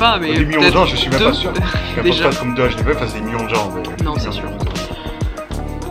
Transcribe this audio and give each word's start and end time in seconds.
pas, 0.00 0.18
mais. 0.18 0.32
des 0.34 0.44
millions 0.46 0.62
de 0.66 0.72
gens, 0.72 0.86
je 0.86 0.96
suis 0.96 1.10
même 1.10 1.18
deux. 1.18 1.26
pas 1.26 1.32
sûr. 1.34 1.52
Je 1.94 2.22
pas 2.22 2.32
comme 2.34 2.54
2 2.54 2.68
HDP, 2.68 2.88
enfin, 2.96 3.06
c'est 3.06 3.20
des 3.20 3.26
millions 3.26 3.44
de 3.44 3.50
gens. 3.50 3.70
mais- 3.70 4.02
Non, 4.04 4.14
c'est 4.18 4.32
sûr. 4.32 4.48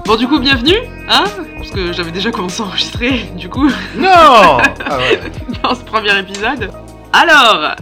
Bon, 0.05 0.15
du 0.15 0.27
coup, 0.27 0.39
bienvenue, 0.39 0.75
hein 1.07 1.25
Parce 1.57 1.69
que 1.69 1.93
j'avais 1.93 2.09
déjà 2.11 2.31
commencé 2.31 2.61
à 2.63 2.65
enregistrer, 2.65 3.11
du 3.35 3.47
coup, 3.49 3.67
Non 3.95 4.07
Ah 4.09 4.97
ouais. 4.97 5.19
dans 5.61 5.75
ce 5.75 5.83
premier 5.83 6.17
épisode. 6.17 6.71
Alors, 7.13 7.75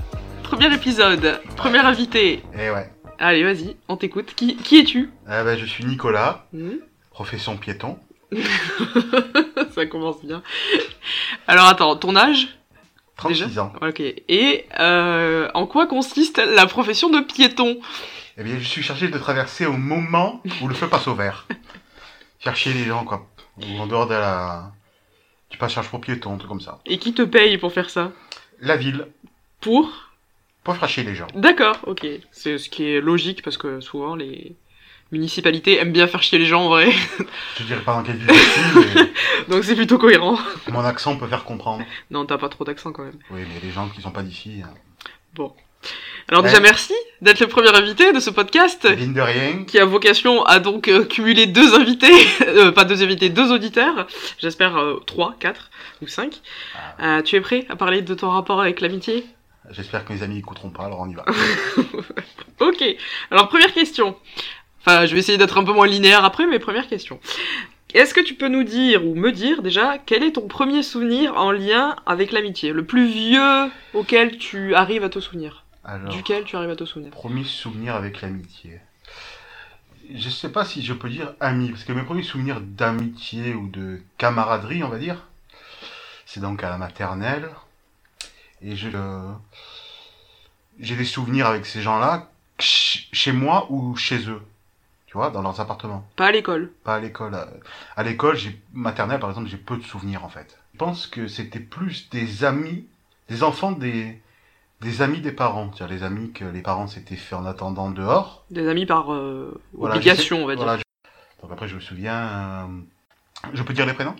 premier 0.44 0.74
épisode, 0.74 1.40
premier 1.56 1.80
invité. 1.80 2.44
Eh 2.54 2.70
ouais. 2.72 2.92
Allez, 3.20 3.44
vas-y, 3.44 3.78
on 3.88 3.96
t'écoute. 3.96 4.34
Qui, 4.36 4.58
qui 4.58 4.80
es-tu? 4.80 5.10
Eh 5.28 5.44
ben, 5.44 5.58
je 5.58 5.66
suis 5.66 5.86
Nicolas, 5.86 6.46
Hmm? 6.54 6.76
profession 7.12 7.56
piéton. 7.58 7.98
Ça 9.74 9.86
commence 9.86 10.24
bien. 10.24 10.44
Alors, 11.48 11.68
attends, 11.68 11.96
ton 11.96 12.16
âge? 12.18 12.50
36 13.18 13.60
ans. 13.60 13.74
Ok. 13.82 14.00
Et 14.00 14.66
euh, 14.80 15.50
en 15.54 15.66
quoi 15.66 15.88
consiste 15.88 16.38
la 16.38 16.66
profession 16.68 17.10
de 17.10 17.20
piéton? 17.20 17.80
Eh 18.38 18.44
bien, 18.44 18.58
je 18.60 18.68
suis 18.68 18.84
chargé 18.84 19.08
de 19.08 19.18
traverser 19.18 19.66
au 19.66 19.74
moment 19.74 20.42
où 20.62 20.68
le 20.68 20.76
feu 20.76 20.88
passe 20.88 21.08
au 21.08 21.16
vert. 21.16 21.48
Chercher 22.40 22.74
les 22.74 22.86
gens, 22.86 23.04
quoi. 23.04 23.28
Ou 23.58 23.80
en 23.80 23.88
dehors 23.88 24.08
de 24.08 24.14
la... 24.14 24.72
Tu 25.50 25.58
passes 25.58 25.72
charge 25.74 25.90
pour 25.90 26.02
piéton, 26.02 26.34
un 26.34 26.38
truc 26.38 26.50
comme 26.50 26.62
ça. 26.62 26.80
Et 26.86 27.00
qui 27.00 27.14
te 27.14 27.24
paye 27.24 27.58
pour 27.58 27.74
faire 27.74 27.90
ça? 27.90 28.12
La 28.60 28.78
ville, 28.78 29.08
Pour? 29.62 29.92
Pour 30.64 30.76
chercher 30.76 31.04
les 31.04 31.16
gens. 31.16 31.28
D'accord, 31.34 31.78
ok. 31.88 32.06
C'est 32.32 32.58
ce 32.58 32.70
qui 32.70 32.84
est 32.86 33.02
logique 33.02 33.42
parce 33.42 33.58
que 33.58 33.80
souvent 33.80 34.16
les 34.16 34.56
municipalités 35.12 35.80
aiment 35.80 35.92
bien 35.94 36.08
faire 36.08 36.22
chier 36.24 36.38
les 36.40 36.46
gens 36.46 36.66
en 36.66 36.70
vrai. 36.70 36.92
Je 37.60 37.64
dirais 37.64 37.82
pas 37.82 37.94
dans 37.94 38.04
quelle 38.04 38.18
ville 38.18 38.30
Donc 39.50 39.64
c'est 39.64 39.76
plutôt 39.76 39.98
cohérent. 39.98 40.38
mon 40.70 40.84
accent 40.84 41.16
peut 41.18 41.28
faire 41.28 41.44
comprendre. 41.44 41.84
Non, 42.12 42.26
t'as 42.26 42.38
pas 42.38 42.50
trop 42.50 42.64
d'accent 42.66 42.92
quand 42.92 43.04
même. 43.04 43.18
Oui, 43.32 43.42
mais 43.48 43.60
les 43.64 43.72
gens 43.72 43.88
qui 43.90 44.02
sont 44.02 44.12
pas 44.12 44.24
d'ici, 44.24 44.62
hein. 44.64 44.74
Alors 46.30 46.42
déjà 46.44 46.56
Ouais. 46.58 46.62
merci 46.64 46.94
d'être 47.22 47.40
le 47.40 47.48
premier 47.48 47.70
invité 47.70 48.12
de 48.12 48.20
ce 48.20 48.30
podcast 48.32 48.86
mine 48.98 49.14
de 49.14 49.22
rien, 49.22 49.64
qui 49.66 49.80
a 49.80 49.86
vocation 49.86 50.44
à 50.44 50.60
donc 50.60 50.88
euh, 50.88 51.06
cumuler 51.06 51.46
deux 51.46 51.76
invités, 51.76 52.12
euh, 52.48 52.72
pas 52.72 52.84
deux 52.84 53.04
invités, 53.04 53.30
deux 53.30 53.52
auditeurs. 53.54 54.08
J'espère 54.40 54.76
euh, 54.78 54.96
trois, 55.06 55.36
quatre 55.40 55.70
ou 56.02 56.08
cinq. 56.08 56.42
Euh, 57.00 57.22
tu 57.22 57.36
es 57.36 57.42
prêt 57.42 57.66
à 57.70 57.76
parler 57.76 58.02
de 58.02 58.14
ton 58.16 58.30
rapport 58.32 58.60
avec 58.60 58.82
l'amitié? 58.82 59.26
J'espère 59.70 60.04
que 60.06 60.14
mes 60.14 60.24
amis 60.24 60.40
écouteront 60.40 60.70
pas, 60.70 60.86
alors 60.86 61.02
on 61.02 61.10
y 61.10 61.14
va. 61.14 61.26
Ok. 62.60 62.84
Alors 63.30 63.50
première 63.50 63.72
question. 63.72 64.16
Enfin, 64.88 65.06
je 65.06 65.14
vais 65.14 65.20
essayer 65.20 65.38
d'être 65.38 65.58
un 65.58 65.66
peu 65.66 65.74
moins 65.74 65.86
linéaire 65.86 66.24
après, 66.24 66.48
mais 66.48 66.60
première 66.60 66.88
question. 66.88 67.20
Est-ce 67.94 68.14
que 68.14 68.22
tu 68.22 68.36
peux 68.36 68.48
nous 68.48 68.64
dire 68.64 69.06
ou 69.06 69.16
me 69.16 69.34
dire 69.34 69.62
déjà 69.62 69.98
quel 69.98 70.24
est 70.24 70.32
ton 70.34 70.48
premier 70.48 70.82
souvenir 70.82 71.36
en 71.36 71.52
lien 71.52 71.98
avec 72.06 72.32
l'amitié, 72.32 72.72
le 72.72 72.86
plus 72.86 73.06
vieux 73.08 73.70
auquel 73.94 74.38
tu 74.38 74.76
arrives 74.76 75.04
à 75.04 75.10
te 75.10 75.20
souvenir, 75.20 75.66
Alors, 75.84 76.08
duquel 76.14 76.46
tu 76.46 76.56
arrives 76.56 76.70
à 76.70 76.78
te 76.78 76.86
souvenir? 76.86 77.12
premier 77.12 77.44
souvenir 77.44 77.96
avec 77.96 78.22
l'amitié. 78.22 78.80
Je 80.16 80.30
sais 80.30 80.54
pas 80.54 80.64
si 80.64 80.82
je 80.86 80.94
peux 80.94 81.10
dire 81.10 81.34
ami, 81.42 81.70
parce 81.72 81.84
que 81.84 81.92
mes 81.92 82.04
premiers 82.04 82.24
souvenirs 82.24 82.62
d'amitié 82.62 83.54
ou 83.56 83.68
de 83.68 84.00
camaraderie, 84.18 84.84
on 84.86 84.88
va 84.90 85.00
dire, 85.00 85.18
c'est 86.26 86.40
donc 86.40 86.64
à 86.64 86.70
la 86.70 86.78
maternelle. 86.78 87.50
Et 88.62 88.78
je, 88.78 88.88
j'ai 90.80 90.96
des 90.96 91.04
souvenirs 91.04 91.48
avec 91.48 91.66
ces 91.66 91.82
gens-là, 91.82 92.30
ch- 92.58 93.10
chez 93.12 93.34
moi 93.34 93.68
ou 93.70 93.98
chez 93.98 94.30
eux. 94.30 94.42
Tu 95.18 95.22
vois, 95.24 95.32
dans 95.32 95.42
leurs 95.42 95.60
appartements. 95.60 96.08
Pas 96.16 96.28
à 96.28 96.32
l'école. 96.32 96.72
Pas 96.84 96.98
à 96.98 97.00
l'école. 97.00 97.34
À- 97.96 98.04
l'école, 98.04 98.38
j'ai 98.38 98.62
maternelle, 98.72 99.20
par 99.20 99.32
exemple, 99.32 99.50
j'ai 99.50 99.58
peu 99.58 99.76
de 99.76 99.82
souvenirs 99.82 100.24
en 100.24 100.30
fait. 100.30 100.60
Je 100.74 100.78
pense 100.78 101.08
que 101.08 101.28
c'était 101.28 101.60
plus 101.60 102.08
des 102.12 102.44
amis, 102.44 102.86
des 103.28 103.42
enfants 103.42 103.72
des, 103.72 104.22
des 104.82 105.02
amis 105.02 105.20
des 105.20 105.32
parents. 105.32 105.72
C'est-à-dire 105.74 105.96
les 105.98 106.04
amis 106.04 106.34
que 106.34 106.46
les 106.46 106.62
parents 106.62 106.86
s'étaient 106.86 107.16
fait 107.16 107.34
en 107.34 107.48
attendant 107.48 107.90
dehors. 107.90 108.46
Des 108.52 108.68
amis 108.68 108.86
par 108.86 109.12
euh, 109.12 109.60
Voilà, 109.74 109.96
obligation, 109.96 110.44
on 110.44 110.46
va 110.46 110.56
dire. 110.56 110.66
voilà, 110.66 110.78
je- 110.78 110.84
Donc 111.42 111.52
après, 111.52 111.68
je 111.68 111.74
me 111.74 111.80
souviens. 111.80 112.14
euh, 112.14 112.68
Je 113.56 113.64
peux 113.64 113.74
dire 113.74 113.88
les 113.88 113.94
prénoms? 113.94 114.16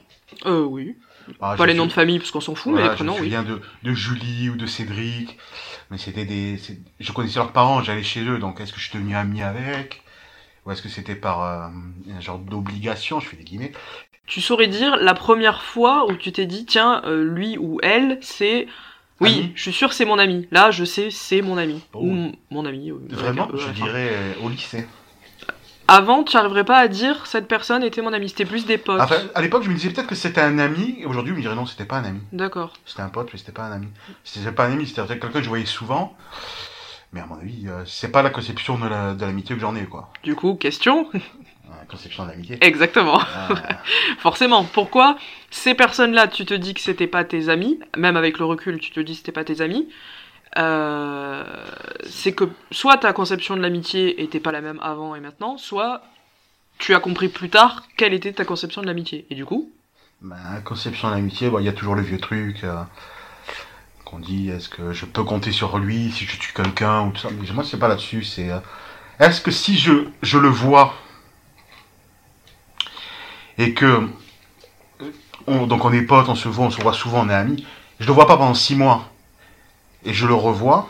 Euh, 0.48 0.64
oui. 0.64 0.96
Ah, 1.40 1.54
Pas 1.56 1.68
les 1.68 1.76
noms 1.76 1.86
de 1.86 1.92
famille, 1.92 2.18
parce 2.18 2.32
qu'on 2.32 2.42
s'en 2.42 2.56
fout, 2.56 2.72
voilà, 2.72 2.88
mais 2.88 2.90
les 2.90 2.96
prénoms, 2.96 3.14
Je 3.14 3.20
me 3.20 3.24
oui. 3.26 3.32
souviens 3.36 3.44
de, 3.44 3.62
de 3.84 3.94
Julie 3.94 4.50
ou 4.50 4.56
de 4.56 4.66
Cédric. 4.66 5.38
Mais 5.92 6.00
c'était 6.00 6.26
des. 6.26 6.60
Je 7.00 7.12
connaissais 7.12 7.38
leurs 7.38 7.52
parents, 7.54 7.84
j'allais 7.84 8.02
chez 8.02 8.24
eux, 8.24 8.40
donc 8.40 8.60
est-ce 8.62 8.74
que 8.74 8.80
je 8.80 8.90
suis 8.90 8.98
devenu 8.98 9.16
ami 9.16 9.44
avec? 9.44 10.02
Ou 10.68 10.72
est-ce 10.72 10.82
que 10.82 10.90
c'était 10.90 11.16
par 11.16 11.44
euh, 11.44 11.68
un 12.14 12.20
genre 12.20 12.40
d'obligation 12.40 13.22
Je 13.22 13.30
fais 13.30 13.38
des 13.38 13.46
guillemets? 13.46 13.72
Tu 14.26 14.42
saurais 14.42 14.68
dire 14.68 14.98
la 14.98 15.14
première 15.14 15.62
fois 15.64 16.06
où 16.12 16.16
tu 16.18 16.34
t'es 16.34 16.46
dit, 16.46 16.66
tiens, 16.66 17.02
euh, 17.06 17.24
lui 17.24 17.58
ou 17.58 17.80
elle, 17.84 18.18
c'est... 18.22 18.68
Oui, 19.22 19.30
Ami? 19.30 19.52
je 19.56 19.62
suis 19.64 19.72
sûr 19.74 19.94
c'est 19.94 20.04
mon 20.06 20.20
ami. 20.20 20.48
Là, 20.52 20.70
je 20.70 20.84
sais, 20.84 21.10
c'est 21.10 21.42
mon 21.42 21.58
ami. 21.58 21.82
Oh. 21.94 22.02
Ou 22.04 22.32
mon 22.52 22.66
ami. 22.66 22.92
euh, 22.92 23.00
Vraiment, 23.10 23.48
E 23.52 23.58
je 23.58 23.70
dirais 23.70 24.10
euh, 24.12 24.34
au 24.44 24.50
lycée. 24.50 24.86
Avant, 25.88 26.26
tu 26.26 26.36
n'arriverais 26.36 26.66
pas 26.66 26.78
à 26.80 26.90
dire 26.90 27.26
cette 27.26 27.48
personne 27.48 27.82
était 27.82 28.02
mon 28.02 28.12
ami. 28.12 28.28
C'était 28.28 28.46
plus 28.46 28.66
des 28.66 28.78
potes. 28.78 29.00
Enfin, 29.00 29.16
à 29.34 29.42
l'époque, 29.42 29.64
je 29.64 29.70
me 29.70 29.76
disais 29.76 29.90
peut-être 29.90 30.08
que 30.10 30.16
c'était 30.16 30.42
un 30.42 30.60
ami, 30.60 30.98
et 31.00 31.06
aujourd'hui, 31.06 31.32
je 31.32 31.38
me 31.38 31.42
dirais 31.42 31.56
non, 31.56 31.66
c'était 31.66 31.86
pas 31.86 31.96
un 32.00 32.04
ami. 32.04 32.20
D'accord. 32.34 32.74
C'était 32.86 33.02
un 33.04 33.10
pote, 33.10 33.30
mais 33.32 33.40
c'était 33.40 33.54
pas 33.54 33.64
un 33.64 33.72
ami. 33.72 33.88
C'était 34.26 34.52
pas 34.52 34.66
un 34.66 34.74
ami, 34.74 34.86
c'était 34.86 35.08
quelqu'un 35.08 35.30
que 35.30 35.42
je 35.42 35.48
voyais 35.48 35.66
souvent. 35.66 36.14
Mais 37.14 37.22
à 37.22 37.26
mon 37.26 37.36
avis, 37.36 37.68
euh, 37.68 37.84
c'est 37.86 38.12
pas 38.12 38.22
la 38.22 38.30
conception 38.30 38.78
de 38.78 38.88
la- 38.88 39.14
de 39.14 39.26
l'amitié 39.26 39.56
que 39.56 39.62
j'en 39.62 39.76
ai, 39.76 39.86
quoi. 39.86 40.10
Du 40.24 40.36
coup, 40.36 40.56
question. 40.56 41.10
La 41.70 41.86
conception 41.86 42.24
de 42.26 42.30
l'amitié. 42.32 42.58
Exactement. 42.62 43.20
Euh, 43.20 43.56
Forcément. 44.20 44.64
Pourquoi 44.64 45.18
ces 45.52 45.74
personnes-là, 45.74 46.28
tu 46.28 46.46
te 46.46 46.54
dis 46.54 46.74
que 46.74 46.80
c'était 46.82 47.08
pas 47.08 47.24
tes 47.26 47.50
amis, 47.50 47.80
même 47.98 48.16
avec 48.18 48.40
le 48.40 48.46
recul, 48.46 48.80
tu 48.80 48.92
te 48.92 49.00
dis 49.02 49.12
que 49.14 49.18
c'était 49.20 49.32
pas 49.34 49.44
tes 49.44 49.62
amis. 49.62 49.88
euh, 50.58 51.44
c'est 52.10 52.34
que 52.34 52.46
soit 52.72 52.98
ta 52.98 53.14
conception 53.14 53.56
de 53.56 53.62
l'amitié 53.62 54.22
était 54.24 54.40
pas 54.40 54.52
la 54.52 54.62
même 54.62 54.80
avant 54.82 55.14
et 55.16 55.20
maintenant, 55.20 55.58
soit 55.58 56.02
tu 56.80 56.94
as 56.96 57.00
compris 57.00 57.28
plus 57.30 57.50
tard 57.50 57.84
quelle 57.98 58.14
était 58.14 58.34
ta 58.34 58.46
conception 58.46 58.82
de 58.82 58.88
l'amitié. 58.88 59.26
Et 59.30 59.36
du 59.36 59.46
coup, 59.46 59.70
ben, 60.22 60.38
conception 60.64 61.10
de 61.10 61.14
l'amitié, 61.16 61.50
bon, 61.50 61.60
il 61.60 61.66
y 61.66 61.70
a 61.70 61.74
toujours 61.74 61.96
le 61.96 62.02
vieux 62.02 62.18
truc 62.20 62.64
euh, 62.64 62.82
qu'on 64.10 64.20
dit 64.20 64.50
est-ce 64.50 64.70
que 64.70 64.94
je 64.94 65.06
peux 65.06 65.24
compter 65.24 65.52
sur 65.52 65.78
lui 65.80 66.12
si 66.14 66.24
je 66.26 66.38
tue 66.38 66.54
quelqu'un 66.54 67.02
ou 67.08 67.12
tout 67.12 67.20
ça. 67.22 67.28
Mais 67.30 67.52
moi, 67.52 67.64
c'est 67.70 67.78
pas 67.78 67.90
là-dessus. 67.90 68.24
C'est 68.24 68.50
euh, 68.50 68.60
est-ce 69.20 69.42
que 69.42 69.52
si 69.52 69.78
je, 69.78 70.08
je 70.22 70.38
le 70.38 70.48
vois 70.48 70.94
et 73.58 73.74
que 73.74 74.08
on- 75.46 75.68
donc 75.68 75.84
on 75.84 75.92
est 75.92 76.02
potes, 76.04 76.30
on 76.30 76.36
se 76.36 76.48
voit, 76.48 76.66
on 76.68 76.72
se 76.72 76.82
voit 76.82 76.94
souvent, 76.94 77.26
on 77.26 77.30
est 77.30 77.34
amis. 77.34 77.66
Je 78.00 78.08
le 78.08 78.14
vois 78.14 78.28
pas 78.28 78.38
pendant 78.38 78.54
six 78.54 78.76
mois 78.76 79.10
et 80.06 80.14
je 80.14 80.26
le 80.26 80.34
revois. 80.36 80.88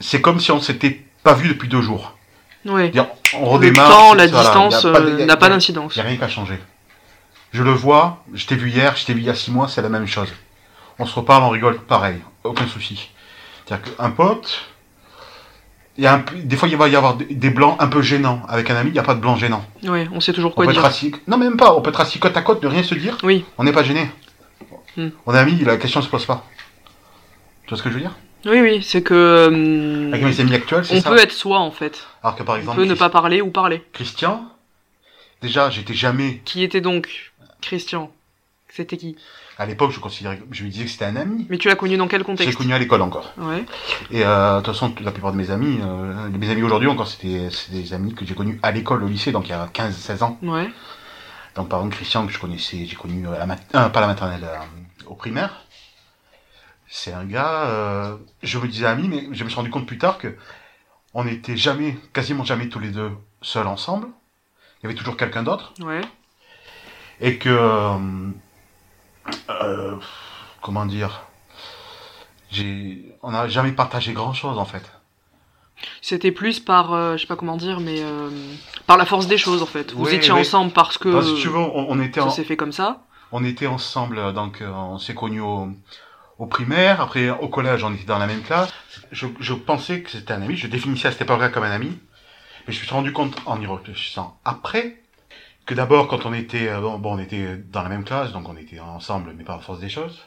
C'est 0.00 0.20
comme 0.20 0.38
si 0.40 0.50
on 0.52 0.60
s'était 0.60 1.02
pas 1.22 1.32
vu 1.34 1.48
depuis 1.48 1.68
deux 1.68 1.80
jours. 1.80 2.16
C'est-à-dire, 2.64 3.06
On 3.34 3.40
Le 3.44 3.46
redémarre. 3.52 3.88
temps, 3.90 4.14
la 4.14 4.26
distance 4.26 4.84
euh, 4.84 5.24
n'a 5.24 5.36
pas 5.36 5.48
d'incidence. 5.48 5.94
il 5.96 6.00
n'y 6.00 6.04
a 6.04 6.08
rien 6.08 6.16
qui 6.18 6.24
a 6.24 6.28
changé. 6.28 6.58
Je 7.52 7.62
le 7.62 7.72
vois, 7.72 8.22
je 8.34 8.46
t'ai 8.46 8.56
vu 8.56 8.68
hier, 8.70 8.96
je 8.96 9.04
t'ai 9.06 9.14
vu 9.14 9.20
il 9.20 9.26
y 9.26 9.30
a 9.30 9.34
six 9.34 9.50
mois, 9.50 9.68
c'est 9.68 9.82
la 9.82 9.88
même 9.88 10.06
chose. 10.06 10.28
On 11.02 11.06
se 11.06 11.16
reparle, 11.16 11.42
on 11.42 11.48
rigole, 11.50 11.80
pareil, 11.80 12.14
aucun 12.44 12.68
souci. 12.68 13.10
C'est-à-dire 13.66 13.96
qu'un 13.96 14.10
pote, 14.12 14.60
il 15.98 16.04
y 16.04 16.06
a 16.06 16.14
un 16.14 16.24
des 16.44 16.56
fois 16.56 16.68
il 16.68 16.76
va 16.76 16.88
y 16.88 16.94
avoir 16.94 17.16
des- 17.16 17.50
blancs 17.50 17.74
un 17.80 17.88
peu 17.88 18.02
gênants. 18.02 18.40
Avec 18.48 18.70
un 18.70 18.76
ami, 18.76 18.90
il 18.90 18.92
n'y 18.92 19.00
a 19.00 19.02
pas 19.02 19.16
de 19.16 19.20
blanc 19.20 19.34
gênant. 19.34 19.64
Ouais, 19.82 20.08
on 20.12 20.20
sait 20.20 20.32
toujours 20.32 20.52
On 20.52 20.54
quoi 20.54 20.64
peut 20.64 20.70
être 20.70 20.76
dire. 20.76 20.84
assis, 20.84 21.12
non 21.26 21.38
même 21.38 21.56
pas, 21.56 21.74
on 21.74 21.80
peut 21.82 21.90
être 21.90 22.00
assis 22.00 22.20
côte 22.20 22.36
à 22.36 22.42
côte, 22.42 22.62
ne 22.62 22.68
rien 22.68 22.84
se 22.84 22.94
dire, 22.94 23.18
Oui. 23.24 23.44
on 23.58 23.64
n'est 23.64 23.72
pas 23.72 23.82
gêné. 23.82 24.08
Hmm. 24.96 25.08
On 25.26 25.34
est 25.34 25.38
amis, 25.38 25.58
la 25.64 25.76
question 25.76 25.98
ne 25.98 26.04
se 26.04 26.10
pose 26.10 26.24
pas. 26.24 26.46
Tu 27.64 27.70
vois 27.70 27.78
ce 27.78 27.82
que 27.82 27.88
je 27.88 27.94
veux 27.94 28.00
dire? 28.00 28.14
Oui, 28.46 28.60
oui, 28.60 28.80
c'est 28.80 29.02
que 29.02 29.48
hum, 29.48 30.14
Avec 30.14 30.24
mes 30.24 30.38
amis 30.40 30.54
actuels, 30.54 30.84
c'est 30.84 30.98
on 30.98 31.00
ça. 31.00 31.10
peut 31.10 31.18
être 31.18 31.32
soi 31.32 31.58
en 31.58 31.72
fait. 31.72 32.06
Alors 32.22 32.36
que 32.36 32.44
par 32.44 32.54
On 32.54 32.58
exemple, 32.58 32.76
peut 32.76 32.84
ne 32.84 32.94
pas 32.94 33.10
parler 33.10 33.40
ou 33.40 33.50
parler. 33.50 33.84
Christian, 33.92 34.44
déjà, 35.42 35.68
j'étais 35.68 35.94
jamais 35.94 36.40
Qui 36.44 36.62
était 36.62 36.80
donc 36.80 37.32
Christian? 37.60 38.12
C'était 38.68 38.96
qui? 38.96 39.16
À 39.58 39.66
l'époque, 39.66 39.90
je 39.92 40.00
considérais, 40.00 40.40
je 40.50 40.62
lui 40.64 40.70
disais 40.70 40.84
que 40.84 40.90
c'était 40.90 41.04
un 41.04 41.16
ami. 41.16 41.46
Mais 41.50 41.58
tu 41.58 41.68
l'as 41.68 41.76
connu 41.76 41.96
dans 41.96 42.08
quel 42.08 42.20
J'ai 42.20 42.24
contexte 42.24 42.56
connu 42.56 42.72
à 42.72 42.78
l'école 42.78 43.02
encore. 43.02 43.32
Ouais. 43.36 43.64
Et 44.10 44.24
euh, 44.24 44.56
de 44.60 44.64
toute 44.64 44.72
façon, 44.74 44.94
la 45.00 45.10
plupart 45.12 45.32
de 45.32 45.36
mes 45.36 45.50
amis, 45.50 45.78
euh, 45.82 46.28
mes 46.30 46.48
amis 46.50 46.62
aujourd'hui 46.62 46.88
encore, 46.88 47.06
c'était 47.06 47.48
des 47.70 47.92
amis 47.92 48.14
que 48.14 48.24
j'ai 48.24 48.34
connus 48.34 48.58
à 48.62 48.70
l'école, 48.72 49.04
au 49.04 49.08
lycée, 49.08 49.30
donc 49.30 49.46
il 49.48 49.50
y 49.50 49.54
a 49.54 49.66
15-16 49.66 50.22
ans. 50.24 50.38
Ouais. 50.42 50.68
Donc 51.54 51.68
par 51.68 51.80
exemple, 51.80 51.96
Christian, 51.96 52.26
que 52.26 52.32
je 52.32 52.38
connaissais, 52.38 52.86
j'ai 52.86 52.96
connu 52.96 53.26
à 53.28 53.38
la 53.38 53.46
mat- 53.46 53.62
euh, 53.74 53.88
pas 53.90 54.00
la 54.00 54.06
maternelle, 54.06 54.44
euh, 54.44 54.56
au 55.06 55.14
primaire. 55.14 55.60
C'est 56.88 57.12
un 57.12 57.24
gars, 57.24 57.64
euh, 57.66 58.16
je 58.42 58.58
me 58.58 58.66
disais 58.68 58.86
ami, 58.86 59.08
mais 59.08 59.28
je 59.32 59.44
me 59.44 59.48
suis 59.48 59.56
rendu 59.56 59.70
compte 59.70 59.86
plus 59.86 59.98
tard 59.98 60.18
que 60.18 60.34
on 61.14 61.24
n'était 61.24 61.56
jamais, 61.58 61.98
quasiment 62.14 62.44
jamais 62.44 62.68
tous 62.70 62.78
les 62.78 62.88
deux 62.90 63.10
seuls 63.42 63.66
ensemble. 63.66 64.08
Il 64.82 64.84
y 64.84 64.86
avait 64.86 64.94
toujours 64.98 65.16
quelqu'un 65.18 65.42
d'autre. 65.42 65.74
Ouais. 65.80 66.00
Et 67.20 67.36
que, 67.38 67.96
euh, 69.50 69.96
comment 70.60 70.86
dire, 70.86 71.22
j'ai, 72.50 73.14
on 73.22 73.30
n'a 73.30 73.48
jamais 73.48 73.72
partagé 73.72 74.12
grand 74.12 74.32
chose 74.34 74.58
en 74.58 74.64
fait. 74.64 74.90
C'était 76.00 76.32
plus 76.32 76.60
par, 76.60 76.92
euh, 76.92 77.16
je 77.16 77.22
sais 77.22 77.26
pas 77.26 77.36
comment 77.36 77.56
dire, 77.56 77.80
mais 77.80 78.02
euh, 78.02 78.28
par 78.86 78.96
la 78.96 79.04
force 79.06 79.26
des 79.26 79.38
choses 79.38 79.62
en 79.62 79.66
fait. 79.66 79.92
Vous 79.92 80.04
Oui, 80.06 80.14
étiez 80.14 80.32
oui. 80.32 80.40
ensemble 80.40 80.72
parce 80.72 80.98
que 80.98 81.08
Bah, 81.12 81.22
si 81.22 81.34
tu 81.40 81.48
veux, 81.48 81.56
on, 81.58 81.86
on 81.90 82.00
était 82.00 82.20
ça 82.20 82.26
en- 82.26 82.30
s'est 82.30 82.44
fait 82.44 82.56
comme 82.56 82.72
ça. 82.72 83.02
on 83.32 83.42
était 83.44 83.66
ensemble, 83.66 84.32
donc 84.32 84.60
euh, 84.60 84.68
on 84.70 84.98
s'est 84.98 85.14
connus 85.14 85.40
au, 85.40 85.68
au 86.38 86.46
primaire, 86.46 87.00
après 87.00 87.30
au 87.30 87.48
collège, 87.48 87.82
on 87.84 87.92
était 87.94 88.04
dans 88.04 88.18
la 88.18 88.26
même 88.26 88.42
classe. 88.42 88.72
Je, 89.10 89.26
je 89.40 89.54
pensais 89.54 90.02
que 90.02 90.10
c'était 90.10 90.32
un 90.32 90.42
ami, 90.42 90.56
je 90.56 90.66
définissais 90.68 91.08
à 91.08 91.12
cette 91.12 91.22
époque-là 91.22 91.48
comme 91.48 91.64
un 91.64 91.70
ami. 91.72 91.98
Mais 92.68 92.72
je 92.72 92.78
me 92.78 92.84
suis 92.84 92.94
rendu 92.94 93.12
compte 93.12 93.36
en 93.46 93.60
y 93.60 93.66
réfléchissant 93.66 94.38
après 94.44 95.01
que 95.66 95.74
d'abord 95.74 96.08
quand 96.08 96.26
on 96.26 96.32
était 96.32 96.68
euh, 96.68 96.80
bon, 96.80 96.98
bon, 96.98 97.14
on 97.16 97.18
était 97.18 97.56
dans 97.56 97.82
la 97.82 97.88
même 97.88 98.04
classe, 98.04 98.32
donc 98.32 98.48
on 98.48 98.56
était 98.56 98.80
ensemble, 98.80 99.32
mais 99.36 99.44
pas 99.44 99.54
en 99.54 99.60
force 99.60 99.80
des 99.80 99.88
choses. 99.88 100.20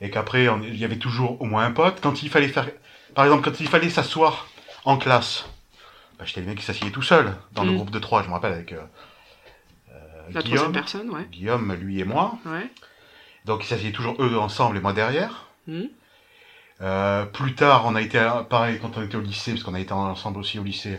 Et 0.00 0.10
qu'après 0.10 0.46
il 0.64 0.76
y 0.76 0.84
avait 0.84 0.96
toujours 0.98 1.40
au 1.42 1.44
moins 1.44 1.64
un 1.64 1.72
pote. 1.72 2.00
Quand 2.00 2.22
il 2.22 2.30
fallait 2.30 2.48
faire, 2.48 2.68
par 3.14 3.24
exemple, 3.24 3.44
quand 3.44 3.60
il 3.60 3.68
fallait 3.68 3.90
s'asseoir 3.90 4.46
en 4.84 4.96
classe, 4.96 5.44
bah, 6.18 6.24
j'étais 6.24 6.40
le 6.40 6.46
mec 6.46 6.58
qui 6.58 6.64
s'asseyait 6.64 6.90
tout 6.90 7.02
seul 7.02 7.34
dans 7.52 7.64
le 7.64 7.72
Mm. 7.72 7.76
groupe 7.76 7.90
de 7.90 7.98
trois. 7.98 8.22
Je 8.22 8.28
me 8.28 8.32
rappelle 8.32 8.52
avec 8.52 8.72
euh, 8.72 8.80
euh, 9.92 9.94
La 10.32 10.40
Guillaume, 10.42 10.72
personne, 10.72 11.10
ouais. 11.10 11.26
Guillaume, 11.30 11.72
lui 11.74 12.00
et 12.00 12.04
moi. 12.04 12.38
Ouais. 12.46 12.70
Donc 13.44 13.62
ils 13.64 13.66
s'asseyaient 13.66 13.92
toujours 13.92 14.16
eux 14.22 14.38
ensemble 14.38 14.76
et 14.78 14.80
moi 14.80 14.92
derrière. 14.92 15.46
Euh, 16.82 17.26
plus 17.26 17.54
tard, 17.54 17.84
on 17.86 17.94
a 17.94 18.00
été 18.00 18.18
pareil 18.48 18.78
quand 18.80 18.96
on 18.96 19.02
était 19.02 19.16
au 19.16 19.20
lycée, 19.20 19.52
parce 19.52 19.64
qu'on 19.64 19.74
a 19.74 19.80
été 19.80 19.92
ensemble 19.92 20.38
aussi 20.38 20.58
au 20.58 20.62
lycée. 20.64 20.98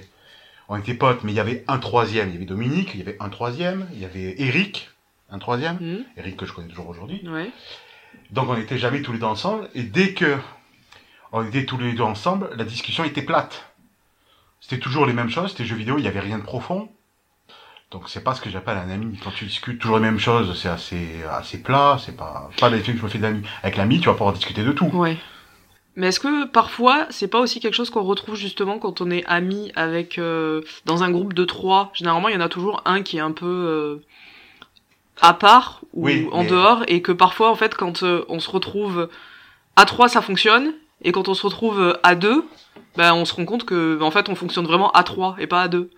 On 0.73 0.77
était 0.77 0.93
potes, 0.93 1.25
mais 1.25 1.33
il 1.33 1.35
y 1.35 1.41
avait 1.41 1.65
un 1.67 1.79
troisième. 1.79 2.29
Il 2.29 2.35
y 2.35 2.37
avait 2.37 2.45
Dominique, 2.45 2.91
il 2.93 3.01
y 3.01 3.03
avait 3.03 3.17
un 3.19 3.27
troisième, 3.27 3.89
il 3.91 3.99
y 3.99 4.05
avait 4.05 4.41
Eric, 4.41 4.89
un 5.29 5.37
troisième. 5.37 5.75
Mhm. 5.81 6.05
Eric 6.15 6.37
que 6.37 6.45
je 6.45 6.53
connais 6.53 6.69
toujours 6.69 6.87
aujourd'hui. 6.87 7.21
Ouais. 7.27 7.51
Donc 8.29 8.47
on 8.47 8.55
n'était 8.55 8.77
jamais 8.77 9.01
tous 9.01 9.11
les 9.11 9.19
deux 9.19 9.25
ensemble. 9.25 9.67
Et 9.75 9.83
dès 9.83 10.13
que 10.13 10.37
on 11.33 11.45
était 11.45 11.65
tous 11.65 11.77
les 11.77 11.91
deux 11.91 12.03
ensemble, 12.03 12.49
la 12.55 12.63
discussion 12.63 13.03
était 13.03 13.21
plate. 13.21 13.69
C'était 14.61 14.79
toujours 14.79 15.05
les 15.05 15.11
mêmes 15.11 15.29
choses, 15.29 15.51
c'était 15.51 15.65
jeux 15.65 15.75
vidéo, 15.75 15.97
il 15.97 16.03
n'y 16.03 16.07
avait 16.07 16.21
rien 16.21 16.37
de 16.37 16.43
profond. 16.43 16.87
Donc 17.91 18.07
c'est 18.07 18.23
pas 18.23 18.33
ce 18.33 18.39
que 18.39 18.49
j'appelle 18.49 18.77
un 18.77 18.89
ami. 18.89 19.19
Quand 19.21 19.31
tu 19.31 19.43
discutes 19.43 19.77
toujours 19.77 19.97
les 19.97 20.03
mêmes 20.03 20.19
choses, 20.19 20.57
c'est 20.57 20.69
assez, 20.69 21.21
assez 21.29 21.61
plat, 21.61 21.97
c'est 21.99 22.15
pas, 22.15 22.49
pas 22.57 22.69
l'effet 22.69 22.93
que 22.93 22.99
je 22.99 23.03
me 23.03 23.09
fais 23.09 23.19
d'amis. 23.19 23.43
Avec 23.61 23.75
l'ami, 23.75 23.99
tu 23.99 24.05
vas 24.05 24.13
pouvoir 24.13 24.31
discuter 24.31 24.63
de 24.63 24.71
tout. 24.71 24.87
Ouais. 24.93 25.17
Mais 25.95 26.07
est-ce 26.07 26.19
que 26.21 26.45
parfois, 26.45 27.05
c'est 27.09 27.27
pas 27.27 27.39
aussi 27.39 27.59
quelque 27.59 27.73
chose 27.73 27.89
qu'on 27.89 28.03
retrouve 28.03 28.35
justement 28.35 28.79
quand 28.79 29.01
on 29.01 29.11
est 29.11 29.25
ami 29.25 29.71
avec 29.75 30.17
euh, 30.17 30.61
dans 30.85 31.03
un 31.03 31.11
groupe 31.11 31.33
de 31.33 31.43
trois? 31.43 31.91
Généralement, 31.93 32.29
il 32.29 32.33
y 32.33 32.37
en 32.37 32.41
a 32.41 32.49
toujours 32.49 32.81
un 32.85 33.01
qui 33.01 33.17
est 33.17 33.21
un 33.21 33.31
peu 33.33 33.45
euh, 33.45 33.95
à 35.19 35.33
part 35.33 35.81
ou 35.93 36.05
Oui, 36.05 36.29
en 36.31 36.43
mais- 36.43 36.49
dehors, 36.49 36.83
et 36.87 37.01
que 37.01 37.11
parfois, 37.11 37.49
en 37.51 37.55
fait, 37.55 37.75
quand 37.75 38.03
euh, 38.03 38.23
on 38.29 38.39
se 38.39 38.49
retrouve 38.49 39.09
à 39.75 39.85
trois, 39.85 40.07
ça 40.07 40.21
fonctionne, 40.21 40.73
et 41.03 41.11
quand 41.11 41.27
on 41.27 41.33
se 41.33 41.43
retrouve 41.45 41.97
à 42.03 42.15
deux, 42.15 42.45
ben 42.95 43.13
on 43.13 43.25
se 43.25 43.33
rend 43.33 43.45
compte 43.45 43.65
que 43.65 44.01
en 44.01 44.11
fait, 44.11 44.29
on 44.29 44.35
fonctionne 44.35 44.65
vraiment 44.65 44.91
à 44.91 45.03
trois 45.03 45.35
et 45.39 45.47
pas 45.47 45.61
à 45.61 45.67
deux. 45.67 45.89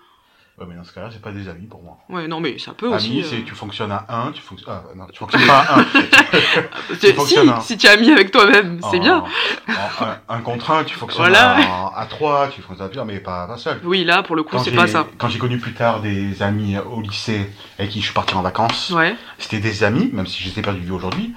Ouais, 0.60 0.66
mais 0.70 0.76
dans 0.76 0.84
ce 0.84 0.94
cas-là, 0.94 1.10
c'est 1.12 1.20
pas 1.22 1.32
des 1.32 1.50
amis 1.50 1.66
pour 1.66 1.82
moi. 1.82 1.98
Ouais, 2.10 2.28
non, 2.28 2.40
mais 2.40 2.60
ça 2.60 2.74
peut 2.74 2.88
aussi. 2.88 3.08
Ami, 3.10 3.22
euh, 3.22 3.28
c'est 3.28 3.44
tu 3.44 3.56
fonctionnes 3.56 3.92
à 3.92 4.06
1, 4.08 4.32
tu 4.34 4.42
fonctionnes. 4.44 4.72
Ah, 4.72 4.84
non, 4.96 5.08
tu 5.12 5.18
fonctionnes 5.18 5.48
pas 5.48 5.62
à 5.62 5.80
1. 5.80 5.86
c'est- 7.00 7.20
si, 7.26 7.36
si 7.62 7.78
tu 7.78 7.88
es 7.88 7.90
ami 7.90 8.12
avec 8.12 8.30
toi-même, 8.30 8.80
c'est 8.92 9.00
bien. 9.00 9.24
un, 9.68 10.20
un 10.30 10.42
contre 10.42 10.70
1, 10.70 10.84
tu 10.84 10.94
fonctionnes 10.94 11.26
Voilà. 11.30 11.56
à, 11.58 12.02
à 12.02 12.06
3, 12.06 12.50
tu 12.50 12.62
fonctionnes 12.62 12.86
à 12.86 12.90
plusieurs, 12.90 13.06
mais 13.06 13.20
pas, 13.20 13.48
pas 13.48 13.58
seul. 13.58 13.80
Oui, 13.84 14.04
là, 14.04 14.22
pour 14.22 14.36
le 14.36 14.44
coup, 14.44 14.60
c'est 14.60 14.70
j'ai- 14.70 14.76
pas 14.76 14.86
ça. 14.86 15.08
Quand 15.18 15.28
j'ai 15.28 15.40
connu 15.40 15.58
plus 15.58 15.74
tard 15.74 16.02
des 16.02 16.44
amis 16.44 16.78
au 16.78 17.02
lycée 17.02 17.50
avec 17.80 17.90
qui 17.90 18.00
je 18.02 18.06
suis 18.06 18.14
parti 18.14 18.36
en 18.36 18.44
vacances, 18.44 18.92
Ouais. 18.92 19.16
c'était 19.40 19.60
des 19.60 19.84
amis, 19.84 20.12
même 20.14 20.28
si 20.28 20.44
de 20.54 20.72
vue 20.72 20.92
aujourd'hui, 20.92 21.34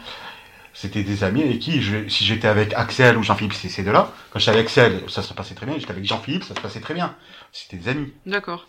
c'était 0.74 1.02
des 1.04 1.24
amis 1.24 1.42
avec 1.42 1.58
qui, 1.58 1.80
je, 1.80 2.06
si 2.08 2.26
j'étais 2.26 2.48
avec 2.48 2.74
Axel 2.74 3.16
ou 3.16 3.22
Jean-Philippe, 3.22 3.54
c'est 3.54 3.70
ces 3.70 3.82
deux-là, 3.82 4.10
quand 4.30 4.38
j'étais 4.40 4.50
avec 4.50 4.66
Axel, 4.66 5.00
ça 5.08 5.22
se 5.22 5.32
passait 5.32 5.54
très 5.54 5.64
bien, 5.64 5.76
j'étais 5.78 5.90
avec 5.92 6.04
Jean-Philippe, 6.04 6.44
ça 6.44 6.54
se 6.54 6.60
passait 6.60 6.80
très 6.80 6.92
bien. 6.92 7.14
C'était 7.50 7.78
des 7.78 7.88
amis. 7.88 8.12
D'accord. 8.26 8.66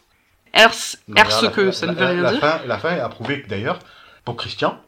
Ers 0.54 0.98
voilà, 1.08 1.50
que, 1.52 1.62
la- 1.62 1.72
ça 1.72 1.86
la- 1.86 1.92
ne 1.94 1.98
veut 2.00 2.06
rien 2.06 2.22
la 2.22 2.32
dire. 2.32 2.40
Fin, 2.42 2.62
la 2.66 2.78
fin 2.78 2.98
a 2.98 3.10
prouvé 3.10 3.42
que 3.42 3.48
d'ailleurs, 3.48 3.80
pour 4.26 4.36
Christian, 4.38 4.82